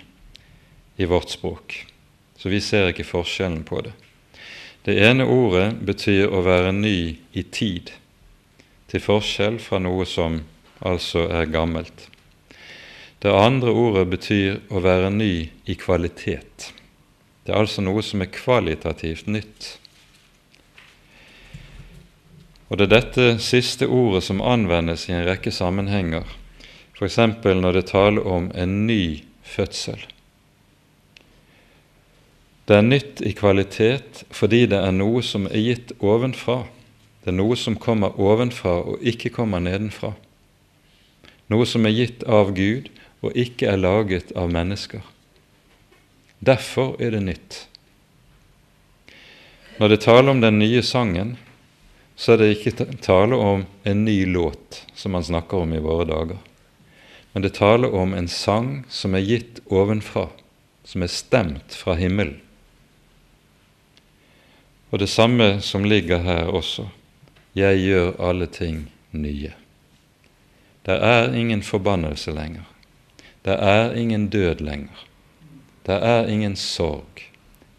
i 0.97 1.05
vårt 1.05 1.29
språk. 1.29 1.85
Så 2.37 2.49
vi 2.49 2.61
ser 2.61 2.87
ikke 2.87 3.03
forskjellen 3.03 3.63
på 3.63 3.81
det. 3.81 3.91
Det 4.85 4.95
ene 5.09 5.25
ordet 5.25 5.75
betyr 5.83 6.31
å 6.31 6.39
være 6.41 6.71
ny 6.71 7.17
i 7.33 7.43
tid, 7.43 7.91
til 8.87 9.01
forskjell 9.03 9.59
fra 9.59 9.79
noe 9.79 10.05
som 10.05 10.45
altså 10.79 11.27
er 11.27 11.51
gammelt. 11.51 12.07
Det 13.19 13.33
andre 13.35 13.71
ordet 13.71 14.07
betyr 14.07 14.61
å 14.69 14.79
være 14.79 15.11
ny 15.11 15.49
i 15.65 15.75
kvalitet. 15.75 16.71
Det 17.43 17.51
er 17.51 17.59
altså 17.59 17.81
noe 17.81 18.01
som 18.01 18.21
er 18.21 18.31
kvalitativt 18.31 19.27
nytt. 19.27 19.79
Og 22.67 22.77
det 22.77 22.87
er 22.87 22.95
dette 22.97 23.27
siste 23.43 23.87
ordet 23.87 24.25
som 24.27 24.43
anvendes 24.43 25.07
i 25.07 25.15
en 25.15 25.25
rekke 25.27 25.53
sammenhenger, 25.55 26.27
f.eks. 26.97 27.17
når 27.43 27.79
det 27.79 27.87
taler 27.93 28.27
om 28.27 28.51
en 28.55 28.85
ny 28.87 29.23
fødsel. 29.47 30.01
Det 32.67 32.75
er 32.75 32.83
nytt 32.83 33.21
i 33.23 33.31
kvalitet 33.31 34.25
fordi 34.35 34.65
det 34.67 34.79
er 34.83 34.91
noe 34.91 35.21
som 35.23 35.45
er 35.47 35.63
gitt 35.63 35.93
ovenfra. 36.03 36.65
Det 37.23 37.31
er 37.31 37.37
noe 37.39 37.55
som 37.55 37.77
kommer 37.79 38.19
ovenfra 38.19 38.81
og 38.91 39.05
ikke 39.07 39.31
kommer 39.37 39.63
nedenfra. 39.63 40.11
Noe 41.47 41.67
som 41.69 41.87
er 41.87 41.95
gitt 41.95 42.25
av 42.27 42.51
Gud 42.57 42.89
og 43.23 43.39
ikke 43.39 43.71
er 43.71 43.79
laget 43.79 44.33
av 44.35 44.51
mennesker. 44.51 44.99
Derfor 46.43 46.97
er 46.99 47.15
det 47.15 47.23
nytt. 47.23 47.61
Når 49.79 49.93
det 49.93 50.03
taler 50.03 50.33
om 50.33 50.41
den 50.43 50.59
nye 50.59 50.83
sangen, 50.83 51.37
så 52.17 52.33
er 52.33 52.41
det 52.41 52.49
ikke 52.55 52.87
tale 53.05 53.37
om 53.37 53.63
en 53.85 54.05
ny 54.05 54.25
låt, 54.25 54.85
som 54.97 55.13
man 55.13 55.23
snakker 55.23 55.61
om 55.61 55.73
i 55.73 55.79
våre 55.79 56.05
dager. 56.09 56.39
Men 57.31 57.45
det 57.45 57.53
taler 57.53 57.93
om 57.93 58.13
en 58.17 58.27
sang 58.27 58.81
som 58.89 59.13
er 59.13 59.21
gitt 59.21 59.59
ovenfra, 59.69 60.25
som 60.83 61.05
er 61.05 61.13
stemt 61.13 61.77
fra 61.77 61.93
himmelen. 61.99 62.39
Og 64.89 64.99
det 64.99 65.09
samme 65.13 65.59
som 65.61 65.85
ligger 65.85 66.23
her 66.25 66.49
også. 66.49 66.87
Jeg 67.53 67.83
gjør 67.83 68.15
alle 68.23 68.47
ting 68.47 68.87
nye. 69.11 69.53
Det 70.87 70.97
er 70.97 71.33
ingen 71.35 71.61
forbannelse 71.61 72.31
lenger. 72.31 72.65
Det 73.45 73.57
er 73.61 73.93
ingen 73.93 74.29
død 74.33 74.63
lenger. 74.63 75.05
Det 75.85 76.01
er 76.01 76.27
ingen 76.27 76.55
sorg, 76.55 77.27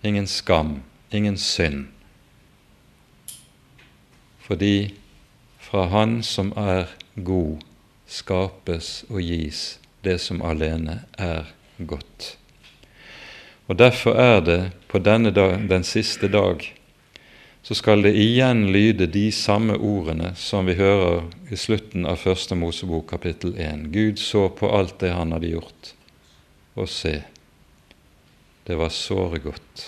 ingen 0.03 0.27
skam, 0.27 0.83
ingen 1.11 1.37
synd. 1.37 1.89
Fordi 4.49 4.95
fra 5.61 5.87
Han 5.93 6.23
som 6.25 6.55
er 6.57 6.89
god, 7.15 7.61
skapes 8.09 9.05
og 9.11 9.21
gis 9.21 9.79
det 10.05 10.17
som 10.25 10.41
alene 10.41 11.03
er 11.21 11.51
godt. 11.79 12.37
Og 13.69 13.77
Derfor 13.77 14.17
er 14.17 14.41
det 14.41 14.61
på 14.89 14.99
denne 14.99 15.31
dag, 15.31 15.61
den 15.69 15.85
siste 15.85 16.29
dag 16.33 16.65
så 17.63 17.75
skal 17.77 18.01
det 18.01 18.15
igjen 18.17 18.71
lyde 18.73 19.05
de 19.13 19.27
samme 19.35 19.75
ordene 19.77 20.31
som 20.41 20.65
vi 20.65 20.79
hører 20.79 21.27
i 21.53 21.57
slutten 21.59 22.07
av 22.09 22.23
Første 22.23 22.57
Mosebok 22.57 23.11
kapittel 23.11 23.53
1. 23.61 23.91
Gud 23.93 24.23
så 24.23 24.47
på 24.49 24.71
alt 24.73 24.97
det 25.03 25.11
han 25.13 25.35
hadde 25.37 25.51
gjort, 25.53 25.93
og 26.81 26.89
se, 26.89 27.19
det 28.65 28.79
var 28.81 28.95
såre 28.95 29.43
godt. 29.45 29.85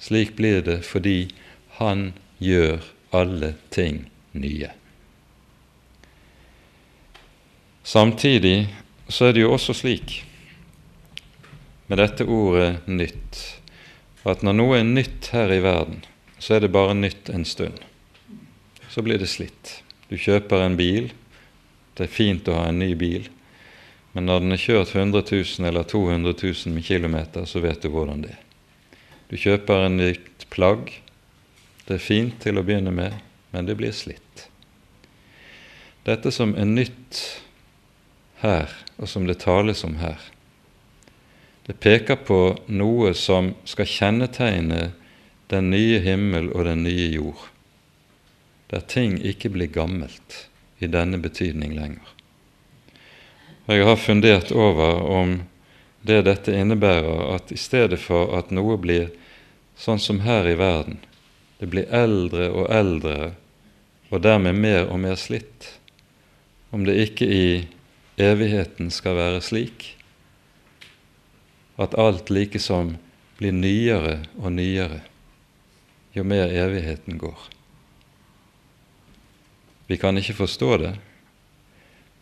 Slik 0.00 0.32
blir 0.38 0.62
det 0.64 0.80
fordi 0.88 1.34
Han 1.78 2.14
gjør 2.42 2.80
alle 3.10 3.54
ting 3.74 4.04
nye. 4.32 4.70
Samtidig 7.82 8.68
så 9.08 9.28
er 9.28 9.36
det 9.36 9.46
jo 9.46 9.52
også 9.54 9.76
slik 9.76 10.18
med 11.88 12.02
dette 12.02 12.26
ordet 12.28 12.84
'nytt' 12.86 13.58
at 14.28 14.44
når 14.44 14.56
noe 14.58 14.78
er 14.78 14.86
nytt 14.86 15.30
her 15.32 15.52
i 15.52 15.62
verden, 15.64 16.02
så 16.38 16.56
er 16.56 16.64
det 16.64 16.74
bare 16.74 16.96
nytt 16.96 17.30
en 17.32 17.46
stund. 17.48 17.80
Så 18.88 19.02
blir 19.04 19.20
det 19.20 19.30
slitt. 19.30 19.78
Du 20.08 20.16
kjøper 20.20 20.64
en 20.64 20.76
bil. 20.78 21.10
Det 21.96 22.06
er 22.06 22.12
fint 22.12 22.48
å 22.48 22.58
ha 22.60 22.68
en 22.70 22.80
ny 22.80 22.92
bil. 22.98 23.28
Men 24.12 24.28
når 24.28 24.44
den 24.44 24.54
er 24.56 24.62
kjørt 24.62 24.94
100 24.94 25.24
000 25.30 25.68
eller 25.68 25.88
200 25.88 26.34
000 26.42 26.84
km, 26.84 27.16
så 27.46 27.62
vet 27.64 27.82
du 27.82 27.90
hvordan 27.92 28.24
det 28.24 28.34
er. 28.34 28.44
Du 29.28 29.36
kjøper 29.36 29.86
en 29.86 29.98
nytt 30.00 30.46
plagg. 30.52 30.92
Det 31.88 31.96
er 31.96 32.04
fint 32.04 32.34
til 32.44 32.60
å 32.60 32.62
begynne 32.66 32.92
med, 32.92 33.14
men 33.54 33.64
det 33.64 33.78
blir 33.78 33.94
slitt. 33.96 34.42
Dette 36.04 36.28
som 36.32 36.52
er 36.52 36.68
nytt 36.68 37.22
her, 38.42 38.68
og 39.00 39.08
som 39.08 39.24
det 39.24 39.38
tales 39.40 39.80
om 39.88 39.96
her, 40.02 40.20
det 41.64 41.78
peker 41.80 42.20
på 42.28 42.40
noe 42.68 43.14
som 43.16 43.54
skal 43.68 43.88
kjennetegne 43.88 44.90
den 45.48 45.72
nye 45.72 45.98
himmel 46.04 46.52
og 46.52 46.68
den 46.68 46.84
nye 46.84 47.08
jord, 47.08 47.48
der 48.68 48.84
ting 48.84 49.16
ikke 49.24 49.54
blir 49.56 49.72
gammelt 49.72 50.44
i 50.84 50.92
denne 50.92 51.16
betydning 51.24 51.72
lenger. 51.72 52.04
Jeg 53.68 53.84
har 53.84 54.00
fundert 54.00 54.52
over 54.52 55.04
om 55.08 55.38
det 56.04 56.22
dette 56.28 56.52
innebærer, 56.52 57.34
at 57.34 57.52
i 57.52 57.56
stedet 57.60 58.00
for 58.00 58.36
at 58.36 58.52
noe 58.52 58.76
blir 58.80 59.08
sånn 59.76 60.00
som 60.00 60.20
her 60.24 60.48
i 60.48 60.56
verden, 60.56 61.00
det 61.58 61.66
blir 61.70 61.90
eldre 61.94 62.48
og 62.50 62.70
eldre 62.70 63.32
og 64.08 64.22
dermed 64.24 64.56
mer 64.56 64.86
og 64.88 65.00
mer 65.02 65.18
slitt, 65.20 65.74
om 66.70 66.84
det 66.86 66.96
ikke 67.08 67.26
i 67.28 67.48
evigheten 68.18 68.90
skal 68.94 69.16
være 69.18 69.42
slik 69.44 69.92
at 71.78 71.94
alt 71.98 72.30
likesom 72.34 72.96
blir 73.38 73.54
nyere 73.54 74.18
og 74.40 74.50
nyere 74.52 75.02
jo 76.16 76.24
mer 76.26 76.50
evigheten 76.50 77.18
går. 77.18 77.38
Vi 79.86 79.96
kan 79.96 80.18
ikke 80.18 80.34
forstå 80.34 80.70
det, 80.82 80.94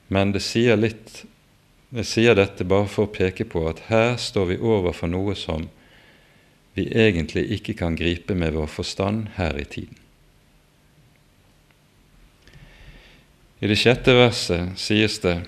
men 0.09 0.32
det 0.37 0.45
sier 0.45 0.78
litt 0.78 1.24
Jeg 1.97 2.05
sier 2.05 2.34
dette 2.34 2.64
bare 2.66 2.89
for 2.91 3.07
å 3.07 3.12
peke 3.14 3.45
på 3.47 3.61
at 3.70 3.84
her 3.87 4.16
står 4.18 4.49
vi 4.51 4.57
overfor 4.59 5.07
noe 5.09 5.37
som 5.39 5.68
vi 6.76 6.90
egentlig 6.92 7.46
ikke 7.56 7.74
kan 7.74 7.96
gripe 7.96 8.34
med 8.36 8.52
vår 8.52 8.68
forstand 8.68 9.30
her 9.36 9.56
i 9.56 9.64
tiden. 9.64 9.96
I 13.60 13.70
det 13.70 13.78
sjette 13.80 14.12
verset 14.12 14.76
sies 14.76 15.16
det 15.24 15.38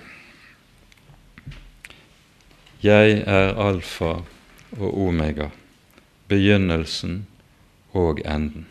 jeg 2.81 3.19
er 3.27 3.57
alfa 3.59 4.21
og 4.79 4.97
omega, 5.03 5.49
begynnelsen 6.31 7.25
og 7.93 8.21
enden. 8.23 8.65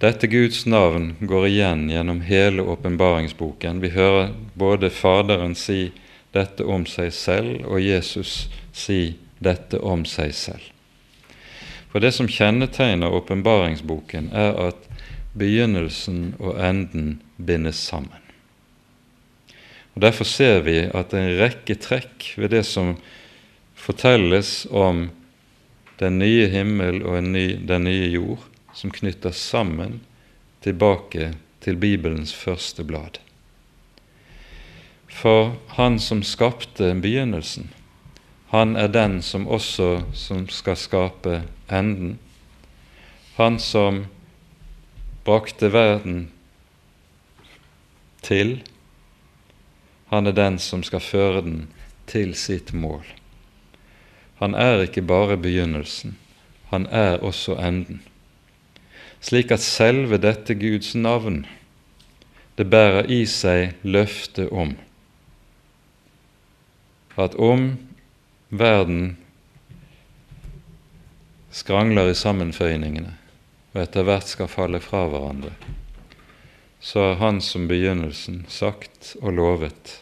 Dette 0.00 0.28
Guds 0.30 0.62
navn 0.66 1.16
går 1.20 1.48
igjen 1.48 1.88
gjennom 1.90 2.22
hele 2.24 2.62
åpenbaringsboken. 2.62 3.82
Vi 3.82 3.90
hører 3.96 4.32
både 4.54 4.92
Faderen 4.92 5.56
si 5.58 5.90
dette 6.36 6.64
om 6.64 6.86
seg 6.86 7.12
selv, 7.16 7.66
og 7.66 7.80
Jesus 7.80 8.46
si 8.72 9.16
dette 9.40 9.80
om 9.80 10.04
seg 10.08 10.34
selv. 10.36 10.75
For 11.96 12.04
det 12.04 12.12
som 12.12 12.26
kjennetegner 12.28 13.08
åpenbaringsboken, 13.08 14.26
er 14.36 14.50
at 14.66 14.82
begynnelsen 15.32 16.34
og 16.36 16.58
enden 16.60 17.22
bindes 17.40 17.78
sammen. 17.80 18.20
Og 19.94 20.02
Derfor 20.04 20.28
ser 20.28 20.60
vi 20.66 20.74
at 20.84 21.08
det 21.08 21.22
er 21.22 21.30
en 21.30 21.40
rekke 21.40 21.76
trekk 21.80 22.26
ved 22.36 22.52
det 22.52 22.66
som 22.68 22.98
fortelles 23.72 24.66
om 24.68 25.06
den 25.96 26.18
nye 26.20 26.50
himmel 26.52 27.00
og 27.00 27.24
ny, 27.24 27.46
den 27.64 27.88
nye 27.88 28.12
jord, 28.12 28.44
som 28.76 28.92
knytter 28.92 29.32
sammen 29.32 30.02
tilbake 30.68 31.30
til 31.64 31.80
Bibelens 31.80 32.36
første 32.36 32.84
blad. 32.84 33.22
For 35.08 35.56
Han 35.80 35.96
som 35.96 36.20
skapte 36.20 36.92
begynnelsen, 36.92 37.72
han 38.52 38.76
er 38.76 38.88
den 38.88 39.22
som 39.22 39.48
også 39.48 40.04
som 40.14 40.48
skal 40.48 40.76
skape 40.76 41.42
enden. 41.70 42.18
Han 43.36 43.58
som 43.58 44.04
brakte 45.24 45.72
verden 45.72 46.28
til 48.22 48.60
han 50.06 50.26
er 50.26 50.32
den 50.32 50.58
som 50.62 50.84
skal 50.86 51.02
føre 51.02 51.42
den 51.42 51.66
til 52.06 52.34
sitt 52.38 52.72
mål. 52.74 53.02
Han 54.38 54.54
er 54.54 54.84
ikke 54.84 55.02
bare 55.02 55.36
begynnelsen, 55.36 56.16
han 56.70 56.86
er 56.86 57.18
også 57.18 57.56
enden. 57.58 58.02
Slik 59.20 59.50
at 59.50 59.64
selve 59.64 60.18
dette 60.22 60.54
Guds 60.54 60.94
navn, 60.94 61.46
det 62.58 62.68
bærer 62.70 63.10
i 63.10 63.24
seg 63.26 63.74
løftet 63.82 64.52
om 64.52 64.76
at 67.16 67.34
om 67.40 67.70
verden 68.48 69.16
skrangler 71.50 72.10
i 72.10 72.18
sammenføyningene 72.18 73.14
og 73.74 73.80
etter 73.82 74.06
hvert 74.06 74.28
skal 74.30 74.50
falle 74.50 74.80
fra 74.80 75.04
hverandre, 75.10 75.52
så 76.80 77.08
har 77.08 77.18
Han 77.20 77.40
som 77.40 77.66
begynnelsen 77.68 78.44
sagt 78.48 79.16
og 79.20 79.34
lovet 79.36 79.96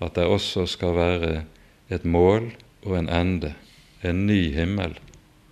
at 0.00 0.16
det 0.18 0.26
også 0.26 0.66
skal 0.68 0.96
være 0.96 1.44
et 1.88 2.04
mål 2.04 2.50
og 2.84 2.98
en 2.98 3.08
ende, 3.08 3.54
en 4.02 4.26
ny 4.26 4.52
himmel 4.52 4.98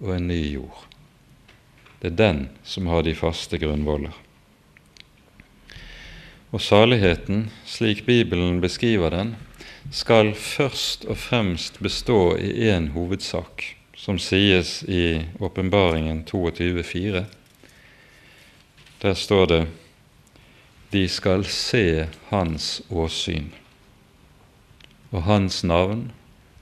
og 0.00 0.16
en 0.16 0.28
ny 0.28 0.40
jord. 0.57 0.84
Det 2.02 2.12
er 2.12 2.20
den 2.20 2.40
som 2.64 2.90
har 2.92 3.02
de 3.02 3.14
faste 3.16 3.59
grunnvoller. 3.59 4.12
Og 6.52 6.61
saligheten, 6.61 7.48
slik 7.66 8.05
Bibelen 8.07 8.61
beskriver 8.61 9.11
den, 9.11 9.34
skal 9.91 10.35
først 10.35 11.05
og 11.05 11.18
fremst 11.18 11.80
bestå 11.82 12.37
i 12.37 12.68
én 12.70 12.91
hovedsak, 12.95 13.64
som 13.97 14.18
sies 14.18 14.82
i 14.82 15.24
Åpenbaringen 15.41 16.24
22,4. 16.24 17.24
Der 19.03 19.14
står 19.14 19.47
det 19.47 19.66
de 20.95 21.09
skal 21.09 21.45
se 21.45 22.07
Hans 22.30 22.82
åsyn, 22.91 23.51
og 25.11 25.22
Hans 25.26 25.64
navn 25.64 26.12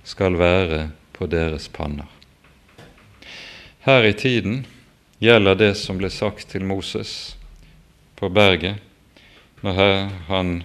skal 0.04 0.38
være 0.40 0.86
på 1.12 1.26
deres 1.26 1.68
panner. 1.68 2.08
Her 3.84 4.06
i 4.08 4.12
tiden 4.16 4.62
gjelder 5.20 5.58
det 5.58 5.72
som 5.76 6.00
ble 6.00 6.08
sagt 6.10 6.48
til 6.48 6.64
Moses 6.64 7.36
på 8.16 8.30
berget, 8.32 8.80
når 9.60 10.08
han 10.30 10.62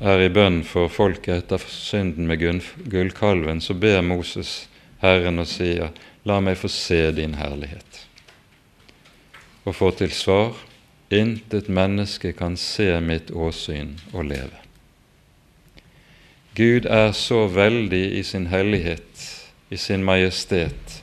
er 0.00 0.24
i 0.24 0.30
bønn 0.32 0.62
for 0.66 0.90
folket 0.90 1.44
etter 1.44 1.62
synden 1.70 2.26
med 2.30 2.42
gullkalven, 2.90 3.60
så 3.60 3.74
ber 3.74 4.02
Moses 4.02 4.66
Herren 5.02 5.38
og 5.42 5.48
sier, 5.50 5.92
La 6.24 6.40
meg 6.40 6.56
få 6.56 6.70
se 6.72 7.10
din 7.12 7.36
herlighet. 7.36 8.00
Og 9.64 9.76
får 9.76 9.98
til 10.00 10.14
svar, 10.16 10.54
Intet 11.14 11.68
menneske 11.68 12.32
kan 12.32 12.56
se 12.56 12.88
mitt 13.00 13.30
åsyn 13.30 13.92
og 14.12 14.24
leve. 14.32 14.56
Gud 16.56 16.86
er 16.86 17.12
så 17.12 17.44
veldig 17.50 18.04
i 18.18 18.22
sin 18.22 18.46
hellighet, 18.46 19.24
i 19.70 19.76
sin 19.76 20.04
majestet, 20.06 21.02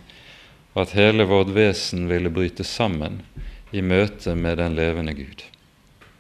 at 0.74 0.96
hele 0.98 1.28
vårt 1.30 1.54
vesen 1.56 2.08
ville 2.10 2.32
bryte 2.34 2.64
sammen 2.64 3.22
i 3.72 3.84
møte 3.84 4.36
med 4.36 4.58
den 4.58 4.76
levende 4.76 5.14
Gud. 5.14 5.44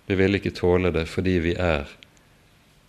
Vi 0.08 0.16
vil 0.20 0.38
ikke 0.38 0.54
tåle 0.56 0.92
det 0.92 1.08
fordi 1.10 1.38
vi 1.44 1.56
er 1.56 1.90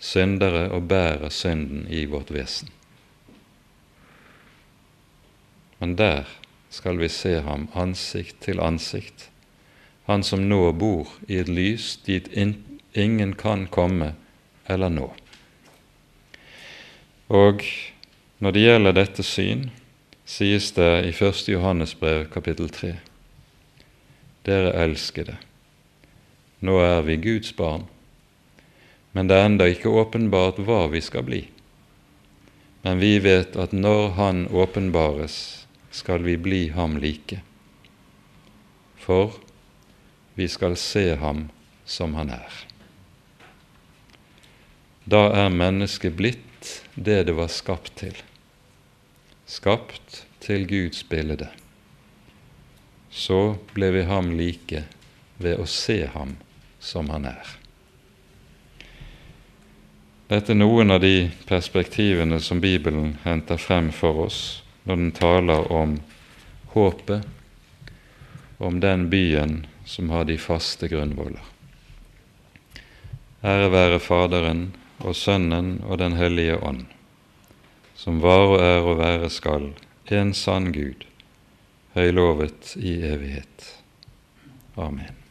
syndere 0.02 0.66
og 0.74 0.88
bærer 0.90 1.30
synden 1.30 1.86
i 1.86 2.04
vårt 2.10 2.32
vesen. 2.34 2.70
Men 5.78 5.94
der 5.98 6.26
skal 6.70 6.98
vi 6.98 7.08
se 7.08 7.40
ham 7.42 7.68
ansikt 7.74 8.40
til 8.42 8.60
ansikt, 8.62 9.28
han 10.06 10.24
som 10.26 10.42
nå 10.50 10.72
bor 10.74 11.10
i 11.28 11.38
et 11.38 11.50
lys 11.50 11.94
dit 12.06 12.26
ingen 12.34 13.34
kan 13.38 13.66
komme 13.70 14.14
eller 14.66 14.90
nå. 14.90 15.12
Og 17.30 17.62
når 18.42 18.50
det 18.50 18.64
gjelder 18.66 18.98
dette 18.98 19.22
syn, 19.22 19.68
sies 20.26 20.72
det 20.74 20.90
i 21.06 21.14
1. 21.14 21.48
Johannes 21.48 21.94
brev 21.94 22.26
kapittel 22.32 22.70
3.: 22.70 22.96
Dere 24.46 24.74
elskede, 24.82 25.36
nå 26.60 26.78
er 26.82 27.00
vi 27.06 27.16
Guds 27.16 27.52
barn, 27.52 27.86
men 29.12 29.28
det 29.28 29.36
er 29.36 29.48
enda 29.48 29.68
ikke 29.68 29.92
åpenbart 29.92 30.60
hva 30.64 30.86
vi 30.92 31.00
skal 31.04 31.26
bli. 31.28 31.42
Men 32.82 32.98
vi 32.98 33.18
vet 33.22 33.56
at 33.56 33.72
når 33.72 34.10
Han 34.18 34.46
åpenbares, 34.48 35.66
skal 35.90 36.22
vi 36.22 36.36
bli 36.36 36.68
ham 36.68 36.96
like. 36.96 37.42
For 38.96 39.36
vi 40.34 40.48
skal 40.48 40.76
se 40.76 41.14
ham 41.16 41.50
som 41.84 42.14
han 42.14 42.30
er. 42.30 42.52
da 45.04 45.32
er 45.34 45.48
mennesket 45.50 46.14
blitt 46.16 46.68
det 46.94 47.24
det 47.26 47.34
var 47.34 47.50
skapt 47.50 47.96
til, 47.98 48.14
skapt 49.46 50.22
til 50.40 50.66
Guds 50.70 51.02
bilde. 51.02 51.48
Så 53.10 53.58
ble 53.74 53.90
vi 53.98 54.04
ham 54.06 54.30
like 54.38 54.84
ved 55.42 55.58
å 55.58 55.66
se 55.66 55.98
ham 56.14 56.36
som 56.80 57.10
han 57.10 57.26
er. 57.34 57.61
Dette 60.32 60.54
er 60.54 60.56
noen 60.56 60.88
av 60.94 61.02
de 61.02 61.28
perspektivene 61.44 62.38
som 62.40 62.60
Bibelen 62.60 63.18
henter 63.20 63.58
frem 63.60 63.90
for 63.92 64.22
oss 64.30 64.38
når 64.88 64.96
den 64.96 65.10
taler 65.12 65.66
om 65.68 65.98
håpet, 66.72 67.26
om 68.56 68.80
den 68.80 69.10
byen 69.12 69.66
som 69.84 70.08
har 70.08 70.24
de 70.24 70.38
faste 70.40 70.88
grunnvoller. 70.88 71.44
Ære 73.44 73.68
være 73.76 74.00
Faderen 74.00 74.70
og 75.04 75.18
Sønnen 75.20 75.82
og 75.84 75.98
Den 76.00 76.16
hellige 76.16 76.56
ånd, 76.64 76.86
som 77.92 78.24
var 78.24 78.48
og 78.54 78.60
er 78.64 78.88
og 78.88 79.02
være 79.04 79.28
skal, 79.28 79.74
en 80.08 80.32
sann 80.32 80.72
Gud, 80.72 81.04
høylovet 81.92 82.72
i 82.80 83.02
evighet. 83.04 83.74
Amen. 84.80 85.21